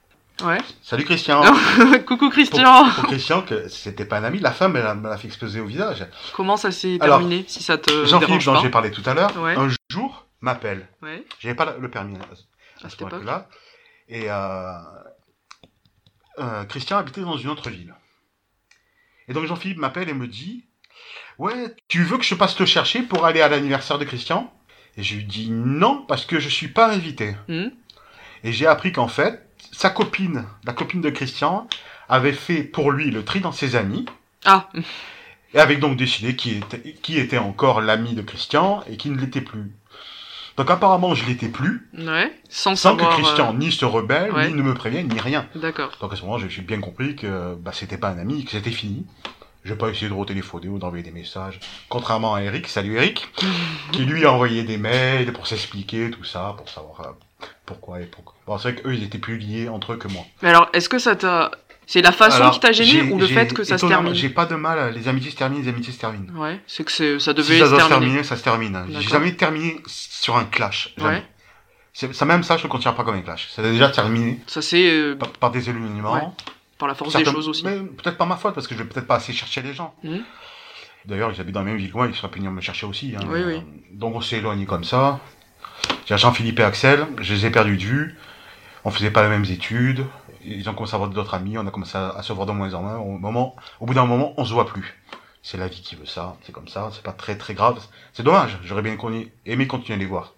Ouais. 0.43 0.57
salut 0.81 1.03
Christian, 1.05 1.41
Coucou 2.07 2.29
Christian. 2.29 2.89
pour 2.95 3.05
Christian, 3.07 3.41
que 3.41 3.67
c'était 3.67 4.05
pas 4.05 4.17
un 4.19 4.23
ami, 4.23 4.39
la 4.39 4.51
femme, 4.51 4.75
elle 4.77 4.85
a- 4.85 4.95
me 4.95 5.09
l'a 5.09 5.17
fait 5.17 5.27
exploser 5.27 5.59
au 5.59 5.65
visage. 5.65 6.05
Comment 6.33 6.55
ça 6.57 6.71
s'est 6.71 6.97
Alors, 7.01 7.19
terminé 7.19 7.43
si 7.47 7.61
ça 7.61 7.77
te 7.77 8.05
Jean-Philippe, 8.05 8.43
dont 8.45 8.61
j'ai 8.61 8.69
parlé 8.69 8.89
tout 8.91 9.03
à 9.05 9.13
l'heure, 9.13 9.35
Ouais. 9.37 9.55
un 9.57 9.67
jour 9.89 10.25
m'appelle. 10.41 10.87
Ouais. 11.01 11.25
J'avais 11.39 11.55
pas 11.55 11.75
le 11.77 11.89
permis 11.89 12.15
à, 12.17 12.85
À 12.85 12.89
ce 12.89 13.03
moment-là. 13.03 13.47
Et 14.07 14.31
euh, 14.31 14.71
euh, 16.39 16.63
Christian 16.65 16.97
habitait 16.97 17.21
dans 17.21 17.37
une 17.37 17.49
autre 17.49 17.69
ville. 17.69 17.93
Et 19.27 19.33
donc 19.33 19.45
Jean-Philippe 19.45 19.77
m'appelle 19.77 20.09
et 20.09 20.13
me 20.13 20.27
dit 20.27 20.65
Ouais, 21.37 21.75
tu 21.87 22.03
veux 22.03 22.17
que 22.17 22.23
je 22.23 22.35
passe 22.35 22.55
te 22.55 22.65
chercher 22.65 23.01
pour 23.01 23.25
aller 23.25 23.41
à 23.41 23.49
l'anniversaire 23.49 23.97
de 23.99 24.05
Christian? 24.05 24.51
Et 24.99 25.03
je 25.03 25.15
lui 25.15 25.23
dis 25.23 25.49
non, 25.49 26.03
parce 26.07 26.25
que 26.25 26.39
je 26.41 26.49
suis 26.49 26.67
pas 26.67 26.91
invité. 26.91 27.35
Hmm. 27.47 27.67
Et 28.43 28.51
j'ai 28.51 28.67
appris 28.67 28.91
qu'en 28.91 29.07
fait, 29.07 29.45
sa 29.71 29.89
copine, 29.89 30.43
la 30.65 30.73
copine 30.73 30.99
de 30.99 31.09
Christian, 31.09 31.67
avait 32.09 32.33
fait 32.33 32.63
pour 32.63 32.91
lui 32.91 33.09
le 33.09 33.23
tri 33.23 33.39
dans 33.39 33.53
ses 33.53 33.77
amis. 33.77 34.05
Ah, 34.45 34.69
Et 35.53 35.59
avait 35.59 35.77
donc 35.77 35.95
décidé 35.95 36.35
qui 36.35 36.51
était, 36.57 36.93
qui 37.01 37.17
était 37.17 37.37
encore 37.37 37.79
l'ami 37.79 38.13
de 38.13 38.21
Christian 38.21 38.83
et 38.89 38.97
qui 38.97 39.09
ne 39.09 39.17
l'était 39.17 39.41
plus. 39.41 39.71
Donc 40.57 40.69
apparemment, 40.69 41.15
je 41.15 41.25
l'étais 41.25 41.47
plus, 41.47 41.89
ouais. 41.97 42.33
Sans, 42.49 42.75
sans 42.75 42.97
que 42.97 43.05
Christian 43.05 43.53
ni 43.53 43.71
se 43.71 43.85
rebelle, 43.85 44.33
ouais. 44.33 44.49
ni 44.49 44.53
ne 44.55 44.61
me 44.61 44.73
prévienne, 44.73 45.07
ni 45.07 45.17
rien. 45.17 45.47
euh, 45.55 45.59
D'accord. 45.59 45.91
Donc 46.01 46.11
à 46.11 46.17
ce 46.17 46.21
moment, 46.23 46.37
j'ai 46.37 46.49
j'ai 46.49 46.61
bien 46.63 46.81
compris 46.81 47.15
que 47.15 47.55
bah, 47.55 47.71
c'était 47.73 47.97
pas 47.97 48.09
un 48.09 48.17
ami, 48.17 48.43
que 48.43 48.51
c'était 48.51 48.69
fini. 48.71 49.05
Je 49.63 49.73
vais 49.73 49.77
pas 49.77 49.89
essayer 49.89 50.07
de 50.07 50.13
retéléphoner 50.13 50.67
ou 50.69 50.79
d'envoyer 50.79 51.03
des 51.03 51.11
messages. 51.11 51.59
Contrairement 51.89 52.35
à 52.35 52.41
Eric, 52.41 52.67
salut 52.67 52.95
Eric, 52.95 53.27
qui 53.91 54.05
lui 54.05 54.25
a 54.25 54.31
envoyé 54.31 54.63
des 54.63 54.77
mails 54.77 55.33
pour 55.33 55.47
s'expliquer 55.47 56.09
tout 56.11 56.23
ça, 56.23 56.53
pour 56.57 56.69
savoir 56.69 57.01
euh, 57.01 57.45
pourquoi 57.65 58.01
et 58.01 58.05
pourquoi. 58.05 58.35
Bon, 58.47 58.57
c'est 58.57 58.71
vrai 58.71 58.81
qu'eux, 58.81 58.93
ils 58.93 59.03
étaient 59.03 59.17
plus 59.17 59.37
liés 59.37 59.67
entre 59.69 59.93
eux 59.93 59.97
que 59.97 60.07
moi. 60.07 60.23
Mais 60.41 60.49
alors, 60.49 60.69
est-ce 60.73 60.87
que 60.89 60.97
ça 60.99 61.15
t'a. 61.15 61.51
C'est 61.87 62.01
la 62.03 62.11
façon 62.11 62.37
Alors, 62.37 62.51
qui 62.53 62.59
t'a 62.59 62.71
gêné 62.71 62.89
j'ai- 62.89 63.01
ou 63.01 63.17
le 63.17 63.25
j'ai- 63.25 63.33
fait 63.33 63.51
que 63.51 63.63
ça 63.63 63.79
se 63.79 63.85
termine 63.87 64.13
J'ai 64.13 64.29
pas 64.29 64.45
de 64.45 64.53
mal, 64.53 64.93
les 64.93 65.07
amitiés 65.07 65.31
se 65.31 65.35
terminent, 65.35 65.63
les 65.63 65.69
amitiés 65.69 65.91
se 65.91 65.97
terminent. 65.99 66.31
Ouais, 66.39 66.61
c'est 66.67 66.83
que 66.83 67.17
ça 67.17 67.33
devait 67.33 67.55
si 67.55 67.59
ça 67.59 67.65
se 67.65 67.69
doit 67.71 67.79
se 67.81 67.87
terminer. 67.87 68.05
terminer, 68.11 68.23
ça 68.23 68.35
se 68.37 68.43
termine. 68.43 68.83
J'ai 68.89 68.93
D'accord. 68.93 69.09
jamais 69.09 69.33
terminé 69.33 69.81
sur 69.87 70.37
un 70.37 70.43
clash. 70.45 70.93
Jamais. 70.97 71.23
Ouais. 71.95 72.13
Ça 72.13 72.25
même 72.25 72.43
ça, 72.43 72.57
je 72.57 72.63
ne 72.63 72.69
considère 72.69 72.93
pas 72.95 73.03
comme 73.03 73.15
un 73.15 73.21
clash. 73.21 73.49
Ça 73.49 73.63
a 73.63 73.65
déjà 73.65 73.89
terminé 73.89 74.39
Ça 74.45 74.61
c'est 74.61 74.87
euh, 74.89 75.15
par, 75.15 75.29
par 75.31 75.51
des 75.51 75.67
éloignements. 75.69 76.13
Ouais. 76.13 76.21
Par 76.79 76.87
la 76.87 76.95
force 76.95 77.15
des 77.15 77.25
choses 77.25 77.47
aussi. 77.47 77.61
Peut-être 77.63 78.17
pas 78.17 78.25
ma 78.25 78.37
faute, 78.37 78.55
parce 78.55 78.67
que 78.67 78.73
je 78.73 78.81
vais 78.81 78.89
peut-être 78.89 79.05
pas 79.05 79.17
assez 79.17 79.33
chercher 79.33 79.61
les 79.61 79.73
gens. 79.73 79.93
Mhm. 80.03 80.23
D'ailleurs, 81.05 81.33
j'habite 81.33 81.53
dans 81.53 81.61
la 81.61 81.67
même 81.67 81.77
ville 81.77 81.91
que 81.91 81.97
moi, 81.97 82.07
ils 82.07 82.15
seraient 82.15 82.33
venus 82.33 82.49
me 82.49 82.61
chercher 82.61 82.85
aussi. 82.85 83.15
hein. 83.15 83.23
Oui, 83.29 83.41
oui. 83.45 83.61
Donc 83.91 84.15
on 84.15 84.21
s'est 84.21 84.37
éloigné 84.37 84.65
comme 84.65 84.83
ça. 84.83 85.19
J'ai 86.05 86.17
Jean-Philippe 86.17 86.59
et 86.59 86.63
Axel, 86.63 87.05
je 87.19 87.33
les 87.33 87.45
ai 87.45 87.51
perdus 87.51 87.77
de 87.77 87.83
vue. 87.83 88.17
On 88.83 88.91
faisait 88.91 89.11
pas 89.11 89.23
les 89.23 89.29
mêmes 89.29 89.45
études. 89.45 90.05
Ils 90.43 90.69
ont 90.69 90.73
commencé 90.73 90.93
à 90.93 90.95
avoir 90.95 91.09
d'autres 91.09 91.33
amis, 91.33 91.57
on 91.57 91.67
a 91.67 91.71
commencé 91.71 91.97
à, 91.97 92.21
se 92.23 92.31
voir 92.33 92.47
de 92.47 92.53
moins 92.53 92.73
en 92.73 92.81
moins. 92.81 92.97
Au, 92.97 93.17
moment, 93.17 93.55
au 93.79 93.85
bout 93.85 93.93
d'un 93.93 94.05
moment, 94.05 94.33
on 94.37 94.45
se 94.45 94.53
voit 94.53 94.65
plus. 94.65 94.97
C'est 95.43 95.57
la 95.57 95.67
vie 95.67 95.81
qui 95.81 95.95
veut 95.95 96.05
ça, 96.05 96.35
c'est 96.43 96.51
comme 96.51 96.67
ça, 96.67 96.89
c'est 96.93 97.03
pas 97.03 97.11
très 97.11 97.37
très 97.37 97.53
grave. 97.53 97.79
C'est 98.13 98.23
dommage, 98.23 98.57
j'aurais 98.63 98.81
bien 98.81 98.97
aimé 99.45 99.67
continuer 99.67 99.95
à 99.95 99.99
les 99.99 100.05
voir. 100.05 100.33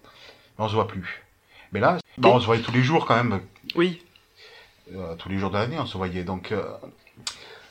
Mais 0.58 0.64
on 0.64 0.68
se 0.68 0.74
voit 0.74 0.88
plus. 0.88 1.22
Mais 1.72 1.80
là, 1.80 1.98
bah, 2.18 2.28
on 2.32 2.40
se 2.40 2.46
voyait 2.46 2.62
tous 2.62 2.72
les 2.72 2.82
jours 2.82 3.06
quand 3.06 3.16
même, 3.16 3.40
Oui. 3.74 4.02
Euh, 4.94 5.14
tous 5.16 5.28
les 5.28 5.38
jours 5.38 5.50
de 5.50 5.56
l'année, 5.58 5.78
on 5.78 5.86
se 5.86 5.96
voyait. 5.96 6.24
Donc, 6.24 6.52
euh, 6.52 6.62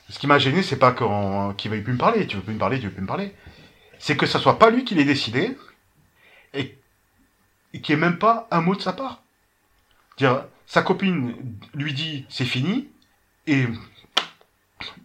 ce 0.09 0.19
qui 0.19 0.27
m'a 0.27 0.39
gêné, 0.39 0.63
c'est 0.63 0.77
pas 0.79 0.91
qu'on- 0.91 1.53
qu'il 1.55 1.71
veuille 1.71 1.81
plus 1.81 1.93
me 1.93 1.97
parler. 1.97 2.27
Tu 2.27 2.35
veux 2.37 2.43
plus 2.43 2.53
me 2.53 2.59
parler, 2.59 2.79
tu 2.79 2.87
veux 2.87 2.93
plus 2.93 3.01
me 3.01 3.07
parler. 3.07 3.33
C'est 3.99 4.17
que 4.17 4.25
ça 4.25 4.39
soit 4.39 4.57
pas 4.59 4.69
lui 4.69 4.83
qui 4.83 4.95
l'ait 4.95 5.05
décidé 5.05 5.57
et, 6.53 6.77
et 7.73 7.81
qu'il 7.81 7.95
n'y 7.95 8.01
ait 8.01 8.05
même 8.09 8.17
pas 8.17 8.47
un 8.51 8.61
mot 8.61 8.75
de 8.75 8.81
sa 8.81 8.93
part. 8.93 9.21
Dire, 10.17 10.43
sa 10.65 10.81
copine 10.81 11.35
lui 11.73 11.93
dit 11.93 12.25
c'est 12.29 12.45
fini 12.45 12.87
et 13.47 13.65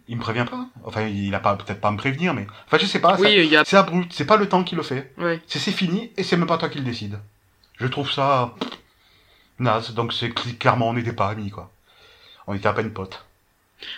il 0.07 0.17
me 0.17 0.21
prévient 0.21 0.45
pas. 0.49 0.67
Enfin, 0.83 1.03
il 1.07 1.33
a 1.35 1.39
pas 1.39 1.55
peut-être 1.55 1.79
pas 1.81 1.89
à 1.89 1.91
me 1.91 1.97
prévenir, 1.97 2.33
mais 2.33 2.47
enfin, 2.65 2.77
je 2.79 2.85
sais 2.85 2.99
pas. 2.99 3.15
Oui, 3.19 3.55
a. 3.55 3.63
C'est 3.65 3.77
abrupt. 3.77 4.11
C'est 4.13 4.25
pas 4.25 4.37
le 4.37 4.49
temps 4.49 4.63
qui 4.63 4.75
le 4.75 4.81
fait. 4.83 5.13
C'est 5.47 5.59
c'est 5.59 5.71
fini 5.71 6.11
et 6.17 6.23
c'est 6.23 6.37
même 6.37 6.47
pas 6.47 6.57
toi 6.57 6.69
qui 6.69 6.79
le 6.79 6.83
décide. 6.85 7.19
Je 7.79 7.85
trouve 7.87 8.11
ça 8.11 8.55
naze. 9.59 9.93
Donc 9.93 10.13
c'est 10.13 10.29
cl- 10.29 10.57
clairement 10.57 10.89
on 10.89 10.93
n'était 10.93 11.13
pas 11.13 11.29
amis 11.29 11.51
quoi. 11.51 11.71
On 12.47 12.53
était 12.55 12.67
à 12.67 12.73
peine 12.73 12.91
potes. 12.91 13.23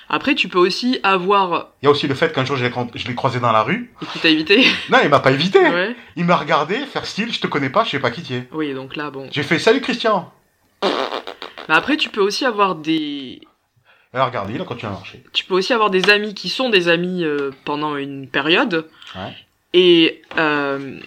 Après, 0.10 0.36
tu 0.36 0.50
peux 0.50 0.60
aussi 0.60 1.00
avoir. 1.04 1.70
Il 1.82 1.86
y 1.86 1.88
a 1.88 1.92
aussi 1.92 2.08
le 2.08 2.16
fait 2.16 2.34
qu'un 2.34 2.44
jour 2.44 2.58
je 2.58 3.08
l'ai 3.08 3.16
croisé 3.16 3.40
dans 3.40 3.52
la 3.52 3.64
rue. 3.64 3.94
Et 4.02 4.06
qui 4.08 4.20
t'a 4.20 4.30
évité. 4.30 4.66
Non, 4.90 4.98
il 5.04 5.10
m'a 5.10 5.20
pas 5.20 5.32
évité. 5.32 5.60
ouais. 5.60 5.96
Il 6.18 6.26
m'a 6.26 6.36
regardé 6.36 6.78
faire 6.80 7.06
style, 7.06 7.32
je 7.34 7.40
te 7.40 7.48
connais 7.48 7.70
pas, 7.70 7.86
je 7.86 7.92
sais 7.92 8.00
pas 8.00 8.12
qui 8.12 8.22
tu 8.24 8.34
es. 8.34 8.48
Oui, 8.52 8.74
donc 8.74 8.96
là, 8.98 9.10
bon. 9.10 9.30
J'ai 9.32 9.44
fait 9.44 9.58
salut 9.60 9.80
Christian. 9.82 10.32
Mais 10.84 11.76
après, 11.76 11.96
tu 11.98 12.10
peux 12.10 12.22
aussi 12.22 12.46
avoir 12.46 12.76
des. 12.76 13.40
Elle 14.12 14.20
a 14.22 14.26
regardé, 14.26 14.56
il 14.56 14.62
a 14.62 14.66
continué 14.66 14.92
à 14.92 14.96
marcher. 14.96 15.24
Tu 15.34 15.46
peux 15.46 15.54
aussi 15.54 15.72
avoir 15.72 15.92
des 15.92 16.10
amis 16.10 16.34
qui 16.34 16.50
sont 16.50 16.70
des 16.70 16.88
amis 16.88 17.24
euh, 17.24 17.52
pendant 17.64 17.96
une 17.96 18.28
période. 18.28 18.90
Ouais. 19.16 19.34
Et 19.74 20.24
euh, 20.38 21.00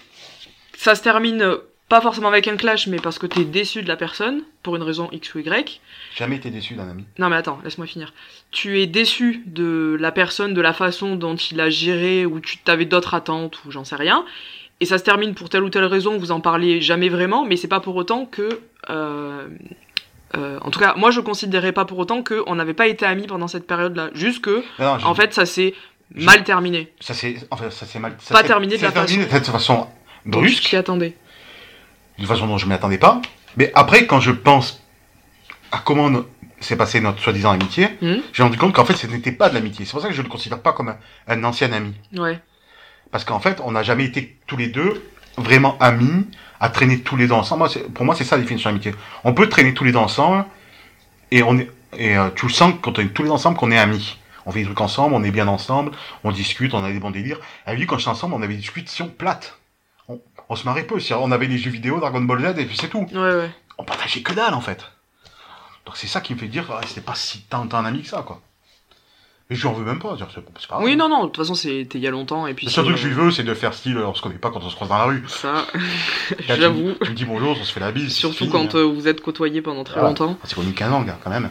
ça 0.77 0.95
se 0.95 1.03
termine 1.03 1.57
pas 1.93 2.01
forcément 2.01 2.27
avec 2.29 2.47
un 2.47 2.55
clash, 2.57 2.87
mais 2.87 2.97
parce 2.97 3.19
que 3.19 3.27
t'es 3.27 3.43
déçu 3.45 3.83
de 3.83 3.87
la 3.87 3.95
personne, 3.95 4.41
pour 4.63 4.75
une 4.75 4.81
raison 4.81 5.09
X 5.11 5.35
ou 5.35 5.39
Y. 5.39 5.79
Jamais 6.15 6.37
été 6.37 6.49
déçu 6.49 6.73
d'un 6.73 6.89
ami. 6.89 7.05
Non 7.19 7.29
mais 7.29 7.35
attends, 7.35 7.59
laisse-moi 7.63 7.85
finir. 7.85 8.13
Tu 8.51 8.81
es 8.81 8.87
déçu 8.87 9.43
de 9.45 9.95
la 9.99 10.11
personne, 10.11 10.53
de 10.55 10.61
la 10.61 10.73
façon 10.73 11.15
dont 11.15 11.35
il 11.35 11.61
a 11.61 11.69
géré, 11.69 12.25
ou 12.25 12.39
tu 12.39 12.57
t'avais 12.57 12.85
d'autres 12.85 13.13
attentes, 13.13 13.63
ou 13.65 13.71
j'en 13.71 13.83
sais 13.83 13.95
rien. 13.95 14.25
Et 14.79 14.85
ça 14.85 14.97
se 14.97 15.03
termine 15.03 15.35
pour 15.35 15.49
telle 15.49 15.61
ou 15.63 15.69
telle 15.69 15.85
raison, 15.85 16.17
vous 16.17 16.31
en 16.31 16.39
parlez 16.41 16.81
jamais 16.81 17.09
vraiment, 17.09 17.45
mais 17.45 17.57
c'est 17.57 17.67
pas 17.67 17.79
pour 17.79 17.95
autant 17.95 18.25
que 18.25 18.59
euh, 18.89 19.47
euh, 20.35 20.57
en 20.61 20.71
tout 20.71 20.79
cas, 20.79 20.95
moi 20.97 21.11
je 21.11 21.19
considérais 21.19 21.73
pas 21.73 21.85
pour 21.85 21.99
autant 21.99 22.23
qu'on 22.23 22.55
n'avait 22.55 22.73
pas 22.73 22.87
été 22.87 23.05
amis 23.05 23.27
pendant 23.27 23.47
cette 23.47 23.67
période-là. 23.67 24.09
Juste 24.15 24.41
que, 24.43 24.63
Non, 24.79 24.97
je- 24.97 25.05
en 25.05 25.13
fait, 25.13 25.31
ça 25.33 25.45
s'est 25.45 25.75
mal 26.15 26.43
terminé. 26.43 26.91
ça 26.99 27.13
c'est, 27.13 27.35
enfin, 27.51 27.69
ça 27.69 27.99
mal. 27.99 28.15
ça 28.19 28.33
Pas 28.33 28.41
s'est- 28.41 28.47
terminé 28.47 28.77
de 28.77 28.81
la 28.81 28.87
s'est 28.89 28.93
terminé 28.95 29.25
de 29.25 29.29
cette 29.29 29.47
façon 29.47 29.87
brusque. 30.25 30.63
je 30.63 30.69
t'y 30.69 30.75
attendais. 30.75 31.15
D'une 32.17 32.27
façon 32.27 32.47
dont 32.47 32.57
je 32.57 32.65
m'y 32.65 32.73
attendais 32.73 32.97
pas. 32.97 33.21
Mais 33.57 33.71
après, 33.75 34.05
quand 34.07 34.19
je 34.19 34.31
pense 34.31 34.81
à 35.71 35.79
comment 35.79 36.09
no- 36.09 36.27
s'est 36.59 36.75
passée 36.77 37.01
notre 37.01 37.21
soi-disant 37.21 37.51
amitié, 37.51 37.89
Mhm. 38.01 38.21
j'ai 38.31 38.43
rendu 38.43 38.57
compte 38.57 38.73
qu'en 38.73 38.85
fait, 38.85 38.95
ce 38.95 39.07
n'était 39.07 39.31
pas 39.31 39.49
de 39.49 39.53
l'amitié. 39.55 39.85
C'est 39.85 39.91
pour 39.91 40.01
ça 40.01 40.07
que 40.07 40.13
je 40.13 40.21
ne 40.21 40.25
le 40.25 40.29
considère 40.31 40.59
pas 40.61 40.71
comme 40.73 40.89
un, 40.89 40.97
un 41.27 41.43
ancien 41.43 41.71
ami. 41.73 41.93
Ouais. 42.15 42.39
Parce 43.11 43.25
qu'en 43.25 43.39
fait, 43.39 43.59
on 43.63 43.71
n'a 43.71 43.83
jamais 43.83 44.05
été 44.05 44.37
tous 44.47 44.57
les 44.57 44.67
deux 44.67 45.03
vraiment 45.37 45.77
amis, 45.79 46.25
à 46.59 46.69
traîner 46.69 46.99
tous 47.01 47.17
les 47.17 47.27
deux 47.27 47.33
ensemble. 47.33 47.67
Pour 47.93 48.05
moi, 48.05 48.15
c'est 48.15 48.23
ça 48.23 48.37
la 48.37 48.41
définition 48.43 48.69
d'amitié. 48.69 48.93
On 49.23 49.33
peut 49.33 49.49
traîner 49.49 49.73
tous 49.73 49.83
les 49.83 49.91
deux 49.91 49.97
ensemble, 49.99 50.45
et, 51.31 51.43
on 51.43 51.57
est, 51.57 51.69
et 51.97 52.15
euh, 52.17 52.29
tu 52.35 52.45
le 52.45 52.51
sens 52.53 52.73
quand 52.81 52.97
on 52.97 53.01
est 53.01 53.07
tous 53.07 53.23
les 53.23 53.27
deux 53.29 53.33
ensemble 53.33 53.57
qu'on 53.57 53.71
est 53.71 53.77
amis. 53.77 54.17
On 54.45 54.51
fait 54.51 54.59
des 54.59 54.65
trucs 54.65 54.79
ensemble, 54.81 55.15
on 55.15 55.23
est 55.23 55.31
bien 55.31 55.47
ensemble, 55.47 55.91
on 56.23 56.31
discute, 56.31 56.73
on 56.73 56.83
a 56.83 56.91
des 56.91 56.99
bons 56.99 57.11
délires. 57.11 57.39
Avec 57.65 57.79
lui, 57.79 57.87
quand 57.87 57.97
j'étais 57.97 58.09
ensemble, 58.11 58.35
on 58.35 58.41
avait 58.41 58.53
des 58.53 58.59
discussions 58.61 59.07
plates. 59.09 59.57
On, 60.53 60.55
se 60.55 60.65
marrait 60.65 60.83
peu. 60.83 60.97
On 61.11 61.31
avait 61.31 61.47
les 61.47 61.57
jeux 61.57 61.71
vidéo, 61.71 61.99
Dragon 61.99 62.21
Ball 62.21 62.41
Z, 62.41 62.59
et 62.59 62.65
puis 62.65 62.77
c'est 62.77 62.89
tout 62.89 63.07
Ouais, 63.11 63.35
ouais. 63.35 63.51
on 63.77 63.83
partageait 63.83 64.21
que 64.21 64.33
dalle 64.33 64.53
en 64.53 64.61
fait. 64.61 64.85
Donc 65.85 65.97
c'est 65.97 66.07
ça 66.07 66.21
qui 66.21 66.33
me 66.33 66.39
fait 66.39 66.47
dire, 66.47 66.65
ah, 66.71 66.81
c'était 66.85 67.01
pas 67.01 67.15
si 67.15 67.41
tant 67.41 67.67
un 67.71 67.85
ami 67.85 68.01
que 68.03 68.07
ça 68.07 68.23
quoi. 68.25 68.41
Mais 69.49 69.55
je 69.57 69.61
lui 69.61 69.67
en 69.67 69.73
veux 69.73 69.83
même 69.83 69.99
pas, 69.99 70.15
c'est 70.17 70.25
c'est 70.33 70.67
pas 70.67 70.75
grave. 70.75 70.83
Oui, 70.83 70.95
non, 70.95 71.09
non, 71.09 71.23
de 71.23 71.27
toute 71.27 71.37
façon, 71.37 71.53
c'était 71.53 71.97
il 71.97 72.01
y 72.01 72.07
a 72.07 72.11
longtemps. 72.11 72.47
Et 72.47 72.53
puis 72.53 72.65
Le 72.67 72.71
seul 72.71 72.85
c'est, 72.85 72.91
truc 72.91 72.95
que 72.95 73.03
je 73.03 73.07
lui 73.07 73.13
veux, 73.13 73.31
c'est 73.31 73.43
de 73.43 73.53
faire 73.53 73.73
style, 73.73 73.97
on 73.97 74.13
se 74.13 74.21
connaît 74.21 74.35
pas 74.35 74.51
quand 74.51 74.63
on 74.63 74.69
se 74.69 74.75
croise 74.75 74.89
dans 74.89 74.97
la 74.97 75.03
rue. 75.03 75.23
Ça, 75.27 75.65
j'avoue. 76.47 76.93
Tu, 77.01 77.09
me 77.09 77.15
dis 77.15 77.25
bonjour, 77.25 77.57
on 77.59 77.63
se 77.63 77.73
fait 77.73 77.81
la 77.81 77.91
bise. 77.91 78.13
Surtout 78.13 78.45
c'est 78.45 78.49
quand 78.49 78.73
hein. 78.75 78.79
euh, 78.79 78.83
vous 78.83 79.07
êtes 79.07 79.19
côtoyés 79.19 79.61
pendant 79.61 79.83
très 79.83 79.95
Voilà. 79.95 80.09
longtemps. 80.09 80.37
C'est 80.45 80.55
connu 80.55 80.71
15 80.71 80.93
ans, 80.93 81.01
gars, 81.01 81.19
quand 81.21 81.29
même. 81.29 81.49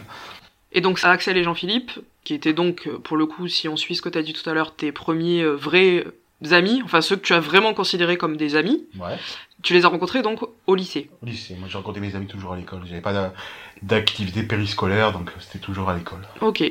Et 0.71 0.81
donc, 0.81 0.99
Axel 1.03 1.37
et 1.37 1.43
Jean-Philippe, 1.43 1.91
qui 2.23 2.33
étaient 2.33 2.53
donc, 2.53 2.87
euh, 2.87 2.97
pour 2.97 3.15
le 3.15 3.27
coup, 3.27 3.47
si 3.47 3.69
on 3.69 3.77
suit 3.77 3.95
ce 3.95 4.01
que 4.01 4.09
tu 4.09 4.17
as 4.17 4.23
dit 4.23 4.33
tout 4.33 4.49
à 4.49 4.53
l'heure, 4.53 4.73
tes 4.73 4.91
premiers 4.91 5.43
euh, 5.43 5.53
vrais 5.53 6.03
amis, 6.51 6.81
enfin 6.83 6.99
ceux 6.99 7.15
que 7.15 7.21
tu 7.25 7.33
as 7.33 7.39
vraiment 7.39 7.73
considérés 7.73 8.17
comme 8.17 8.35
des 8.35 8.57
amis, 8.57 8.83
Ouais. 8.99 9.17
tu 9.61 9.73
les 9.73 9.85
as 9.85 9.87
rencontrés 9.87 10.21
donc 10.21 10.39
au 10.67 10.75
lycée. 10.75 11.09
Au 11.21 11.25
lycée, 11.25 11.55
moi 11.57 11.69
j'ai 11.71 11.77
rencontré 11.77 12.01
mes 12.01 12.13
amis 12.15 12.27
toujours 12.27 12.51
à 12.53 12.57
l'école. 12.57 12.81
J'avais 12.85 12.99
pas 13.01 13.13
d'a- 13.13 13.33
d'activité 13.81 14.43
périscolaire, 14.43 15.11
donc 15.13 15.31
c'était 15.39 15.59
toujours 15.59 15.89
à 15.89 15.97
l'école. 15.97 16.19
Ok. 16.41 16.63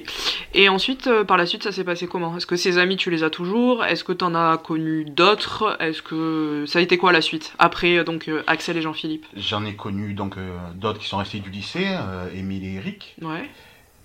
Et 0.54 0.68
ensuite, 0.68 1.06
euh, 1.06 1.24
par 1.24 1.36
la 1.36 1.46
suite, 1.46 1.62
ça 1.62 1.72
s'est 1.72 1.84
passé 1.84 2.06
comment? 2.06 2.36
Est-ce 2.36 2.46
que 2.46 2.56
ces 2.56 2.78
amis, 2.78 2.96
tu 2.96 3.10
les 3.10 3.22
as 3.22 3.30
toujours? 3.30 3.84
Est-ce 3.84 4.02
que 4.04 4.12
tu 4.12 4.24
en 4.24 4.34
as 4.34 4.56
connu 4.58 5.04
d'autres? 5.04 5.76
Est-ce 5.80 6.02
que 6.02 6.64
ça 6.66 6.78
a 6.78 6.82
été 6.82 6.98
quoi 6.98 7.12
la 7.12 7.20
suite? 7.20 7.54
Après, 7.58 7.98
euh, 7.98 8.04
donc, 8.04 8.28
euh, 8.28 8.42
Axel 8.46 8.76
et 8.76 8.82
Jean-Philippe 8.82 9.26
J'en 9.36 9.64
ai 9.64 9.74
connu 9.74 10.14
donc 10.14 10.36
euh, 10.36 10.56
d'autres 10.74 10.98
qui 11.00 11.06
sont 11.08 11.18
restés 11.18 11.38
du 11.40 11.50
lycée, 11.50 11.86
euh, 11.86 12.28
Émile 12.34 12.64
et 12.64 12.74
Eric, 12.74 13.14
Ouais, 13.22 13.48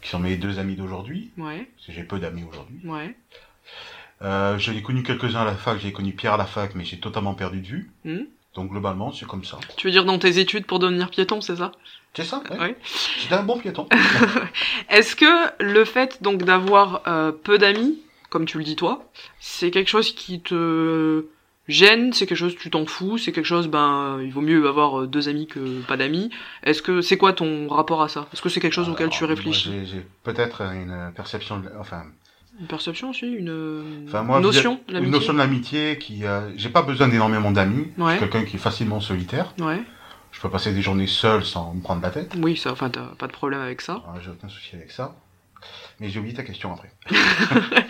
qui 0.01 0.09
sont 0.09 0.19
mes 0.19 0.35
deux 0.35 0.59
amis 0.59 0.75
d'aujourd'hui, 0.75 1.31
ouais, 1.37 1.67
parce 1.75 1.87
que 1.87 1.91
j'ai 1.93 2.03
peu 2.03 2.19
d'amis 2.19 2.43
aujourd'hui. 2.49 2.77
ouais. 2.85 3.15
Euh, 4.21 4.57
je 4.57 4.71
l'ai 4.71 4.81
connu 4.81 5.03
quelques-uns 5.03 5.41
à 5.41 5.45
la 5.45 5.55
fac, 5.55 5.77
j'ai 5.79 5.91
connu 5.91 6.13
Pierre 6.13 6.33
à 6.33 6.37
la 6.37 6.45
fac, 6.45 6.73
mais 6.75 6.83
j'ai 6.83 6.99
totalement 6.99 7.33
perdu 7.33 7.61
de 7.61 7.67
vue. 7.67 7.91
Hmm. 8.03 8.23
Donc 8.55 8.71
globalement, 8.71 9.11
c'est 9.11 9.27
comme 9.27 9.43
ça. 9.43 9.59
Tu 9.75 9.87
veux 9.87 9.91
dire 9.91 10.05
dans 10.05 10.17
tes 10.17 10.39
études 10.39 10.65
pour 10.65 10.79
devenir 10.79 11.09
piéton, 11.11 11.41
c'est 11.41 11.57
ça? 11.57 11.71
C'est 12.15 12.23
ça, 12.23 12.41
ouais. 12.49 12.57
Ouais. 12.59 12.77
J'étais 13.21 13.35
un 13.35 13.43
bon 13.43 13.59
piéton. 13.59 13.87
Est-ce 14.89 15.15
que 15.15 15.63
le 15.63 15.85
fait 15.85 16.23
donc 16.23 16.43
d'avoir 16.43 17.03
euh, 17.07 17.31
peu 17.31 17.59
d'amis, 17.59 17.99
comme 18.31 18.45
tu 18.45 18.57
le 18.57 18.63
dis 18.63 18.75
toi, 18.75 19.03
c'est 19.39 19.69
quelque 19.69 19.89
chose 19.89 20.15
qui 20.15 20.41
te 20.41 21.25
gêne, 21.67 22.13
c'est 22.13 22.25
quelque 22.25 22.37
chose 22.37 22.55
tu 22.57 22.71
t'en 22.71 22.87
fous, 22.87 23.19
c'est 23.19 23.31
quelque 23.31 23.45
chose 23.45 23.67
ben 23.67 24.19
il 24.23 24.31
vaut 24.31 24.41
mieux 24.41 24.67
avoir 24.67 25.01
euh, 25.01 25.07
deux 25.07 25.29
amis 25.29 25.45
que 25.45 25.81
pas 25.81 25.97
d'amis? 25.97 26.31
Est-ce 26.63 26.81
que 26.81 27.01
c'est 27.01 27.17
quoi 27.17 27.33
ton 27.33 27.67
rapport 27.67 28.01
à 28.01 28.07
ça? 28.07 28.27
Est-ce 28.33 28.41
que 28.41 28.49
c'est 28.49 28.61
quelque 28.61 28.73
chose 28.73 28.89
auquel 28.89 29.09
tu 29.09 29.23
réfléchis? 29.25 29.71
j'ai 29.85 30.03
peut-être 30.23 30.61
une 30.61 31.11
perception, 31.15 31.59
de- 31.59 31.69
enfin, 31.79 32.05
Une 32.59 32.67
perception 32.67 33.11
aussi, 33.11 33.27
une 33.27 34.05
enfin 34.07 34.23
moi, 34.23 34.39
notion 34.39 34.79
de 34.87 34.99
une 34.99 35.11
notion 35.11 35.33
de 35.33 35.37
l'amitié 35.37 35.97
qui, 35.99 36.25
euh, 36.25 36.49
j'ai 36.55 36.69
pas 36.69 36.81
besoin 36.81 37.07
d'énormément 37.07 37.51
d'amis. 37.51 37.91
Je 37.97 38.09
suis 38.09 38.19
quelqu'un 38.19 38.43
qui 38.45 38.55
est 38.55 38.59
facilement 38.59 38.99
solitaire. 38.99 39.53
Ouais. 39.59 39.81
Je 40.31 40.41
peux 40.41 40.49
passer 40.49 40.73
des 40.73 40.81
journées 40.81 41.07
seul 41.07 41.43
sans 41.43 41.73
me 41.73 41.81
prendre 41.81 42.01
la 42.01 42.09
tête. 42.09 42.33
Oui, 42.37 42.57
ça 42.57 42.71
enfin 42.71 42.89
t'as 42.89 43.15
pas 43.17 43.27
de 43.27 43.31
problème 43.31 43.61
avec 43.61 43.81
ça. 43.81 44.03
J'ai 44.23 44.31
aucun 44.31 44.49
souci 44.49 44.75
avec 44.75 44.91
ça. 44.91 45.15
Mais 45.99 46.09
j'ai 46.09 46.19
oublié 46.19 46.35
ta 46.35 46.43
question 46.43 46.73
après. 46.73 46.91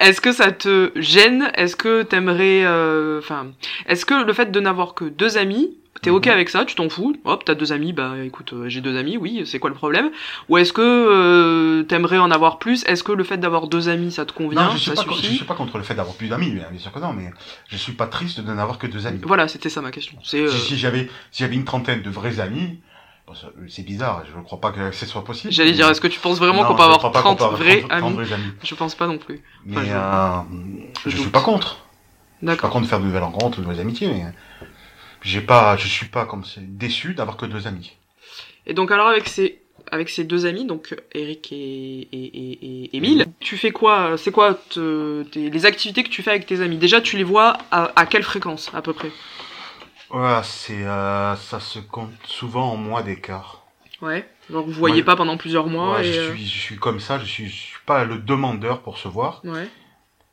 Est-ce 0.00 0.20
que 0.20 0.32
ça 0.32 0.52
te 0.52 0.92
gêne? 0.96 1.50
Est-ce 1.54 1.76
que 1.76 2.02
t'aimerais 2.02 2.64
euh, 2.64 3.18
enfin 3.18 3.48
est-ce 3.86 4.04
que 4.04 4.24
le 4.24 4.32
fait 4.32 4.50
de 4.50 4.60
n'avoir 4.60 4.94
que 4.94 5.06
deux 5.06 5.38
amis 5.38 5.78
T'es 6.02 6.10
ok 6.10 6.26
Mhm. 6.26 6.32
avec 6.32 6.48
ça, 6.48 6.64
tu 6.64 6.74
t'en 6.76 6.88
fous. 6.88 7.16
Hop, 7.24 7.44
t'as 7.44 7.54
deux 7.54 7.72
amis, 7.72 7.92
bah 7.92 8.12
écoute, 8.24 8.52
euh, 8.52 8.68
j'ai 8.68 8.80
deux 8.80 8.96
amis, 8.96 9.16
oui, 9.16 9.42
c'est 9.46 9.58
quoi 9.58 9.68
le 9.70 9.74
problème? 9.76 10.10
Ou 10.48 10.56
est-ce 10.58 10.72
que 10.72 10.80
euh, 10.82 11.82
t'aimerais 11.82 12.18
en 12.18 12.30
avoir 12.30 12.58
plus? 12.58 12.84
Est-ce 12.86 13.02
que 13.02 13.12
le 13.12 13.24
fait 13.24 13.38
d'avoir 13.38 13.66
deux 13.66 13.88
amis, 13.88 14.12
ça 14.12 14.24
te 14.24 14.32
convient? 14.32 14.62
Non, 14.66 14.70
je 14.72 14.78
suis, 14.78 14.94
Ça 14.94 15.02
pas, 15.04 15.12
je 15.12 15.26
suis 15.26 15.44
pas 15.44 15.54
contre 15.54 15.76
le 15.78 15.84
fait 15.84 15.94
d'avoir 15.94 16.14
plus 16.16 16.28
d'amis, 16.28 16.50
bien 16.50 16.66
bien 16.70 16.78
sûr 16.78 16.92
que 16.92 16.98
non, 17.00 17.12
mais 17.12 17.30
je 17.68 17.76
suis 17.76 17.92
pas 17.92 18.06
triste 18.06 18.40
de 18.40 18.52
n'avoir 18.52 18.78
que 18.78 18.86
deux 18.86 19.06
amis. 19.06 19.20
Voilà, 19.24 19.48
c'était 19.48 19.70
ça 19.70 19.80
ma 19.80 19.90
question. 19.90 20.16
C'est 20.22 20.40
euh, 20.40 20.48
Si, 20.50 20.58
si 20.60 20.78
j'avais 20.78 21.08
si 21.32 21.42
j'avais 21.42 21.56
une 21.56 21.64
trentaine 21.64 22.02
de 22.02 22.10
vrais 22.10 22.38
amis, 22.38 22.78
bon, 23.26 23.34
ça- 23.34 23.50
c'est 23.68 23.82
bizarre, 23.84 24.22
je 24.32 24.38
ne 24.38 24.44
crois 24.44 24.60
pas 24.60 24.70
que 24.70 24.92
ce 24.92 25.04
soit 25.06 25.24
possible. 25.24 25.52
J'allais 25.52 25.72
dire, 25.72 25.88
est-ce 25.88 26.00
que 26.00 26.06
tu 26.06 26.20
penses 26.20 26.38
vraiment 26.38 26.62
Non, 26.62 26.68
qu'on 26.68 26.74
peut 26.76 26.82
avoir 26.82 26.98
crois 26.98 27.12
pas 27.12 27.22
qu'on 27.22 27.34
30 27.34 27.38
peut 27.38 27.44
avoir 27.44 27.60
vrais 27.60 27.78
30 27.80 27.90
30 27.90 28.02
amis? 28.04 28.14
vrais 28.14 28.32
amis. 28.32 28.52
Je 28.62 28.74
pense 28.76 28.94
pas 28.94 29.06
non 29.08 29.18
plus. 29.18 29.40
Mais 29.66 29.74
je- 29.76 29.90
je 31.06 31.10
je, 31.10 31.16
suis 31.16 31.30
pas 31.30 31.40
contre. 31.42 31.78
Je 32.40 32.46
suis 32.46 32.56
pas 32.56 32.68
D'accord. 32.68 32.70
contre 32.70 32.84
de 32.84 32.88
faire 32.88 33.00
de 33.00 33.04
nouvelles 33.04 33.22
rencontres, 33.24 33.58
de 33.58 33.62
nouvelles 33.64 33.80
amitiés, 33.80 34.06
mais 34.08 34.24
j'ai 35.22 35.40
pas, 35.40 35.76
je 35.76 35.86
suis 35.88 36.06
pas 36.06 36.26
comme 36.26 36.44
c'est 36.44 36.76
déçu 36.78 37.14
d'avoir 37.14 37.36
que 37.36 37.46
deux 37.46 37.66
amis. 37.66 37.92
Et 38.66 38.74
donc 38.74 38.90
alors 38.90 39.08
avec 39.08 39.28
ces 39.28 39.60
avec 39.90 40.10
ces 40.10 40.24
deux 40.24 40.44
amis, 40.44 40.66
donc 40.66 40.94
Eric 41.12 41.50
et, 41.50 41.56
et, 42.12 42.96
Émile, 42.96 43.24
tu 43.40 43.56
fais 43.56 43.70
quoi 43.70 44.16
C'est 44.18 44.32
quoi 44.32 44.54
te- 44.54 45.22
tes- 45.24 45.48
les 45.48 45.64
activités 45.66 46.02
que 46.04 46.10
tu 46.10 46.22
fais 46.22 46.30
avec 46.30 46.44
tes 46.44 46.60
amis? 46.60 46.76
Déjà, 46.76 47.00
tu 47.00 47.16
les 47.16 47.24
vois 47.24 47.56
à, 47.70 47.90
à 47.98 48.04
quelle 48.04 48.22
fréquence 48.22 48.70
à 48.74 48.82
peu 48.82 48.92
près? 48.92 49.10
Ouais, 50.10 50.40
c'est, 50.42 50.84
euh, 50.86 51.36
ça 51.36 51.60
se 51.60 51.78
compte 51.78 52.12
souvent 52.24 52.72
en 52.72 52.76
mois 52.76 53.02
d'écart. 53.02 53.62
Ouais. 54.00 54.26
Genre 54.50 54.64
vous 54.64 54.72
voyez 54.72 54.96
Ouais. 54.98 55.02
pas 55.02 55.16
pendant 55.16 55.36
plusieurs 55.36 55.66
mois 55.66 55.96
Ouais, 55.96 56.06
et 56.06 56.12
je 56.12 56.18
euh, 56.18 56.34
suis, 56.34 56.46
je 56.46 56.58
suis 56.60 56.76
comme 56.76 57.00
ça, 57.00 57.18
je 57.18 57.24
suis, 57.26 57.48
je 57.48 57.54
suis 57.56 57.78
pas 57.84 58.04
le 58.04 58.18
demandeur 58.18 58.80
pour 58.82 58.98
se 58.98 59.08
voir. 59.08 59.42
ouais. 59.44 59.68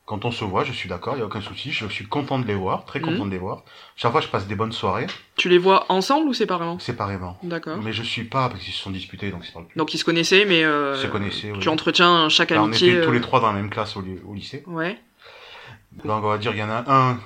Quand 0.06 0.24
on 0.24 0.30
se 0.30 0.44
voit, 0.44 0.62
je 0.62 0.70
suis 0.72 0.88
d'accord, 0.88 1.16
il 1.16 1.18
y 1.18 1.22
a 1.22 1.26
aucun 1.26 1.40
souci, 1.40 1.72
je 1.72 1.84
suis 1.88 2.06
content 2.06 2.38
de 2.38 2.46
les 2.46 2.54
voir, 2.54 2.84
très 2.84 3.00
content 3.00 3.24
Mhm. 3.24 3.26
de 3.26 3.30
les 3.34 3.38
voir. 3.38 3.62
Chaque 3.96 4.12
fois, 4.12 4.20
je 4.20 4.28
passe 4.28 4.46
des 4.46 4.54
bonnes 4.54 4.70
soirées, 4.70 5.08
Tu 5.36 5.48
les 5.48 5.58
vois 5.58 5.84
ensemble 5.90 6.28
ou 6.28 6.32
séparément? 6.32 6.78
Séparément. 6.78 7.36
D'accord. 7.42 7.76
Mais 7.78 7.92
je 7.92 8.04
suis 8.04 8.22
pas, 8.22 8.48
parce 8.48 8.62
qu'ils 8.62 8.72
se 8.72 8.80
sont 8.80 8.92
disputés, 8.92 9.32
donc 9.32 9.44
c'est 9.44 9.52
pas 9.52 9.58
le 9.60 9.66
plus. 9.66 9.76
Donc 9.76 9.94
ils 9.94 9.98
se 9.98 10.04
connaissaient, 10.04 10.44
mais 10.44 10.62
euh, 10.62 10.94
Ils 10.96 11.02
se 11.02 11.06
connaissaient, 11.08 11.50
oui. 11.50 11.58
tu 11.58 11.68
entretiens 11.68 12.28
chaque 12.28 12.52
Enfin, 12.52 12.62
on 12.62 12.72
était 12.72 13.02
tous 13.02 13.10
euh, 13.10 13.14
les 13.14 13.20
trois 13.20 13.40
dans 13.40 13.48
la 13.48 13.54
même 13.54 13.68
classe 13.68 13.96
au, 13.96 14.00
ly- 14.00 14.20
au 14.24 14.32
lycée. 14.32 14.62
Ouais. 14.68 14.96
Donc 16.04 16.22
on 16.22 16.28
va 16.28 16.38
dire, 16.38 16.52
il 16.52 16.58
y 16.58 16.62
en 16.62 16.70
a 16.70 16.84
un, 16.86 17.18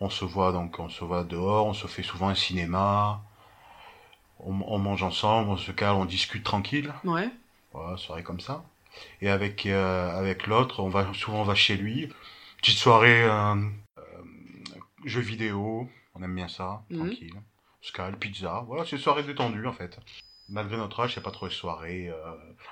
on 0.00 0.08
se 0.08 0.24
voit 0.24 0.52
donc, 0.52 0.78
on 0.78 0.88
se 0.88 1.04
voit 1.04 1.22
dehors, 1.22 1.66
on 1.66 1.74
se 1.74 1.86
fait 1.86 2.02
souvent 2.02 2.28
un 2.28 2.34
cinéma, 2.34 3.20
on, 4.40 4.54
on 4.66 4.78
mange 4.78 5.02
ensemble, 5.02 5.50
on 5.50 5.56
se 5.58 5.70
calme, 5.70 5.98
on 5.98 6.04
discute 6.06 6.44
tranquille, 6.44 6.94
Ouais. 7.04 7.28
voilà, 7.74 7.98
soirée 7.98 8.22
comme 8.22 8.40
ça. 8.40 8.64
Et 9.20 9.28
avec 9.28 9.66
euh, 9.66 10.10
avec 10.18 10.46
l'autre, 10.46 10.80
on 10.82 10.88
va 10.88 11.06
souvent 11.14 11.40
on 11.42 11.44
va 11.44 11.54
chez 11.54 11.76
lui, 11.76 12.08
petite 12.58 12.78
soirée 12.78 13.22
euh, 13.24 13.54
euh, 13.98 14.02
jeux 15.04 15.20
vidéo, 15.20 15.88
on 16.14 16.22
aime 16.22 16.34
bien 16.34 16.48
ça, 16.48 16.82
Mhm. 16.90 16.98
tranquille, 16.98 17.34
calme, 17.94 18.16
pizza, 18.16 18.64
voilà, 18.66 18.84
c'est 18.84 18.96
une 18.96 19.02
soirée 19.02 19.22
détendue 19.22 19.66
en 19.66 19.72
fait. 19.72 19.98
Malgré 20.48 20.76
notre 20.76 21.00
âge, 21.00 21.14
c'est 21.14 21.22
pas 21.22 21.32
trop 21.32 21.46
les 21.46 21.52
soirées, 21.52 22.08
euh, 22.08 22.14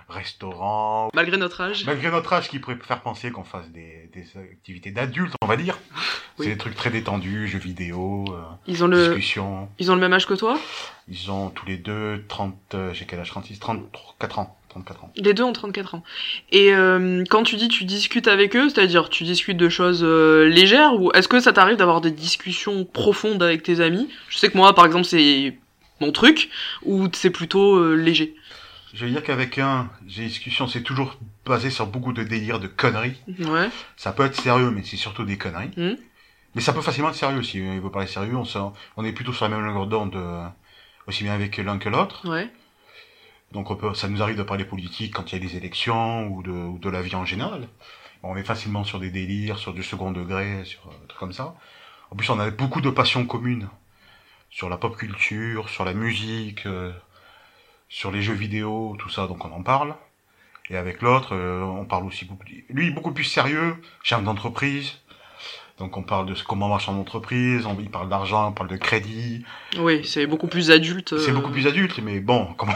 restaurant, 0.09 1.11
Malgré 1.13 1.37
notre 1.37 1.61
âge. 1.61 1.85
Malgré 1.87 2.11
notre 2.11 2.33
âge 2.33 2.49
qui 2.49 2.59
pourrait 2.61 2.77
faire 2.77 3.01
penser 3.03 3.33
qu'on 3.33 3.43
fasse 3.45 3.69
des, 3.71 4.09
des 4.13 4.25
activités 4.39 4.91
d'adultes, 4.93 5.35
on 5.41 5.47
va 5.47 5.57
dire. 5.57 5.79
Oui. 6.37 6.47
C'est 6.47 6.53
des 6.55 6.59
trucs 6.59 6.75
très 6.75 6.91
détendus, 6.91 7.47
jeux 7.47 7.61
vidéo, 7.61 8.25
Ils 8.67 8.83
ont 8.83 8.89
le 8.89 9.07
discussions. 9.07 9.69
ils 9.79 9.93
ont 9.93 9.95
le 9.95 10.01
même 10.01 10.13
âge 10.13 10.27
que 10.27 10.35
toi? 10.35 10.59
Ils 11.07 11.31
ont 11.31 11.49
tous 11.51 11.65
les 11.65 11.77
deux 11.77 12.25
30, 12.27 12.57
euh, 12.75 12.93
j'ai 12.93 13.07
quel 13.07 13.21
âge? 13.21 13.29
36, 13.31 13.61
34 13.61 14.41
ans. 14.41 14.59
34 14.75 15.05
ans. 15.05 15.13
Les 15.17 15.35
deux 15.35 15.45
ont 15.45 15.53
34 15.53 15.95
ans. 15.95 16.03
Et 16.51 16.75
euh, 16.75 17.23
quand 17.31 17.45
tu 17.45 17.55
dis 17.57 17.69
tu 17.69 17.85
discutes 17.85 18.27
avec 18.27 18.57
eux, 18.57 18.69
c'est-à-dire 18.69 19.09
tu 19.09 19.23
discutes 19.23 19.57
de 19.57 19.69
choses 19.69 20.03
euh, 20.03 20.49
légères 20.49 21.01
ou 21.01 21.13
est-ce 21.13 21.29
que 21.29 21.39
ça 21.39 21.53
t'arrive 21.53 21.77
d'avoir 21.77 22.01
des 22.01 22.11
discussions 22.11 22.85
profondes 22.85 23.43
avec 23.43 23.63
tes 23.63 23.81
amis? 23.81 24.09
Je 24.29 24.39
sais 24.39 24.51
que 24.51 24.57
moi, 24.57 24.75
par 24.75 24.85
exemple, 24.87 25.05
c'est 25.05 25.57
mon 26.01 26.11
truc 26.11 26.51
ou 26.83 27.07
c'est 27.13 27.31
plutôt 27.31 27.77
euh, 27.77 27.95
léger. 27.95 28.35
Je 28.95 29.05
veux 29.05 29.11
dire 29.11 29.23
qu'avec 29.23 29.59
un, 29.59 29.91
j'ai 30.09 30.25
discussion, 30.25 30.67
c'est 30.67 30.83
toujours 30.83 31.19
basé 31.47 31.71
sur 31.71 31.87
beaucoup 31.87 32.13
de 32.13 32.25
délires, 32.25 32.59
de 32.59 32.67
conneries. 32.67 33.21
Ouais. 33.39 33.69
Ça 33.97 34.13
peut 34.13 34.25
être 34.25 34.41
sérieux, 34.41 34.73
mais 34.73 34.83
c'est 34.85 34.97
surtout 34.97 35.25
des 35.25 35.39
conneries. 35.39 35.71
Mhm. 35.77 35.97
Mais 36.57 36.61
ça 36.61 36.73
peut 36.73 36.81
facilement 36.81 37.11
être 37.11 37.17
sérieux 37.17 37.39
aussi. 37.39 37.59
Il 37.59 37.81
veut 37.81 37.91
parler 37.91 38.07
sérieux, 38.09 38.37
on, 38.37 38.73
on 38.97 39.05
est 39.05 39.13
plutôt 39.13 39.33
sur 39.33 39.49
la 39.49 39.57
même 39.57 39.65
longueur 39.65 39.87
d'onde, 39.87 40.17
aussi 41.09 41.25
bien 41.25 41.35
avec 41.35 41.57
l'un 41.59 41.79
que 41.79 41.89
l'autre. 41.89 42.29
Ouais. 42.29 42.49
Donc 43.55 43.69
ça 43.97 44.09
nous 44.09 44.23
arrive 44.23 44.37
de 44.37 44.43
parler 44.43 44.65
politique 44.65 45.15
quand 45.15 45.31
il 45.31 45.41
y 45.41 45.45
a 45.45 45.49
des 45.49 45.57
élections 45.57 46.27
ou 46.27 46.43
de, 46.43 46.51
ou 46.51 46.79
de 46.79 46.91
la 46.91 47.03
vie 47.03 47.15
en 47.15 47.25
général. 47.25 47.69
On 48.25 48.37
est 48.37 48.43
facilement 48.45 48.85
sur 48.85 48.99
des 48.99 49.11
délires, 49.11 49.59
sur 49.59 49.73
du 49.73 49.83
second 49.83 50.11
degré, 50.11 50.65
sur 50.65 50.81
euh, 50.87 51.01
des 51.03 51.09
trucs 51.09 51.21
comme 51.21 51.33
ça. 51.33 51.55
En 52.11 52.17
plus, 52.17 52.29
on 52.31 52.41
a 52.41 52.51
beaucoup 52.51 52.81
de 52.81 52.91
passions 52.91 53.27
communes 53.27 53.69
sur 54.51 54.69
la 54.69 54.77
pop 54.77 54.97
culture, 54.97 55.69
sur 55.69 55.85
la 55.85 55.93
musique, 55.93 56.65
euh, 56.67 56.93
sur 57.89 58.11
les 58.11 58.23
jeux 58.23 58.35
vidéo, 58.35 58.97
tout 58.99 59.11
ça, 59.11 59.27
donc 59.27 59.45
on 59.45 59.53
en 59.53 59.63
parle. 59.63 59.95
Et 60.71 60.77
avec 60.77 61.03
l'autre, 61.03 61.35
euh, 61.35 61.61
on 61.63 61.85
parle 61.85 62.07
aussi 62.07 62.25
beaucoup. 62.25 62.45
Lui, 62.71 62.91
beaucoup 62.91 63.13
plus 63.13 63.25
sérieux, 63.25 63.77
chef 64.03 64.23
d'entreprise. 64.23 65.01
Donc 65.79 65.97
on 65.97 66.03
parle 66.03 66.27
de 66.27 66.35
comment 66.47 66.69
marche 66.69 66.89
en 66.89 66.97
entreprise, 66.99 67.67
on, 67.67 67.77
il 67.81 67.91
parle 67.91 68.09
d'argent, 68.09 68.49
on 68.49 68.53
parle 68.53 68.69
de 68.69 68.77
crédit. 68.77 69.45
Oui, 69.79 70.05
c'est 70.05 70.27
beaucoup 70.27 70.47
plus 70.47 70.71
adulte. 70.71 71.19
C'est 71.19 71.31
euh, 71.31 71.35
beaucoup 71.35 71.51
plus 71.51 71.67
adulte, 71.67 71.99
mais 72.03 72.21
bon, 72.21 72.47
comment 72.57 72.75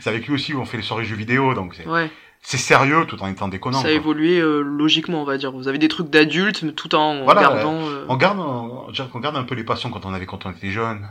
c'est 0.00 0.10
avec 0.10 0.26
lui 0.26 0.34
aussi 0.34 0.52
où 0.52 0.60
on 0.60 0.66
fait 0.66 0.76
les 0.76 0.82
soirées 0.82 1.04
jeux 1.04 1.16
vidéo, 1.16 1.54
donc 1.54 1.74
c'est 1.74 1.86
Ouais, 1.88 2.10
c'est 2.42 2.58
sérieux 2.58 3.06
tout 3.06 3.22
en 3.22 3.28
étant 3.28 3.48
déconnant. 3.48 3.78
ça 3.78 3.88
a 3.88 3.90
quoi. 3.90 3.96
évolué 3.96 4.38
euh, 4.38 4.60
logiquement, 4.60 5.22
on 5.22 5.24
va 5.24 5.38
dire. 5.38 5.50
Vous 5.52 5.68
avez 5.68 5.78
des 5.78 5.88
trucs 5.88 6.10
d'adulte, 6.10 6.62
mais 6.62 6.72
tout 6.72 6.94
en 6.94 7.24
Voilà, 7.24 7.40
gardant. 7.40 7.78
euh, 7.88 8.04
On 8.10 8.16
garde, 8.16 8.38
on, 8.38 9.18
garde 9.20 9.36
un 9.36 9.44
peu 9.44 9.54
les 9.54 9.64
passions 9.64 9.88
quand 9.90 10.04
on 10.04 10.12
avait 10.12 10.26
quand 10.26 10.44
on 10.44 10.50
était 10.50 10.70
jeune, 10.70 11.08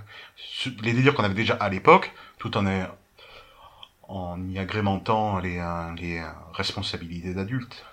les 0.84 0.94
délires 0.94 1.16
qu'on 1.16 1.24
avait 1.24 1.34
déjà 1.34 1.56
à 1.56 1.70
l'époque, 1.70 2.14
tout 2.38 2.56
en 2.58 2.66
en 4.08 4.38
y 4.50 4.60
agrémentant 4.60 5.40
les, 5.40 5.58
euh, 5.58 5.96
les 5.98 6.22
responsabilités 6.54 7.34
d'adultes. 7.34 7.84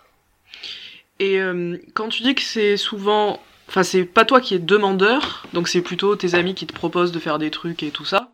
Et 1.20 1.38
euh, 1.38 1.76
quand 1.94 2.08
tu 2.08 2.22
dis 2.24 2.34
que 2.34 2.42
c'est 2.42 2.76
souvent. 2.76 3.40
Enfin, 3.68 3.84
c'est 3.84 4.04
pas 4.04 4.24
toi 4.24 4.40
qui 4.40 4.54
es 4.54 4.58
demandeur, 4.58 5.46
donc 5.52 5.68
c'est 5.68 5.80
plutôt 5.82 6.16
tes 6.16 6.34
amis 6.34 6.56
qui 6.56 6.66
te 6.66 6.72
proposent 6.72 7.12
de 7.12 7.20
faire 7.20 7.38
des 7.38 7.52
trucs 7.52 7.84
et 7.84 7.92
tout 7.92 8.04
ça. 8.04 8.32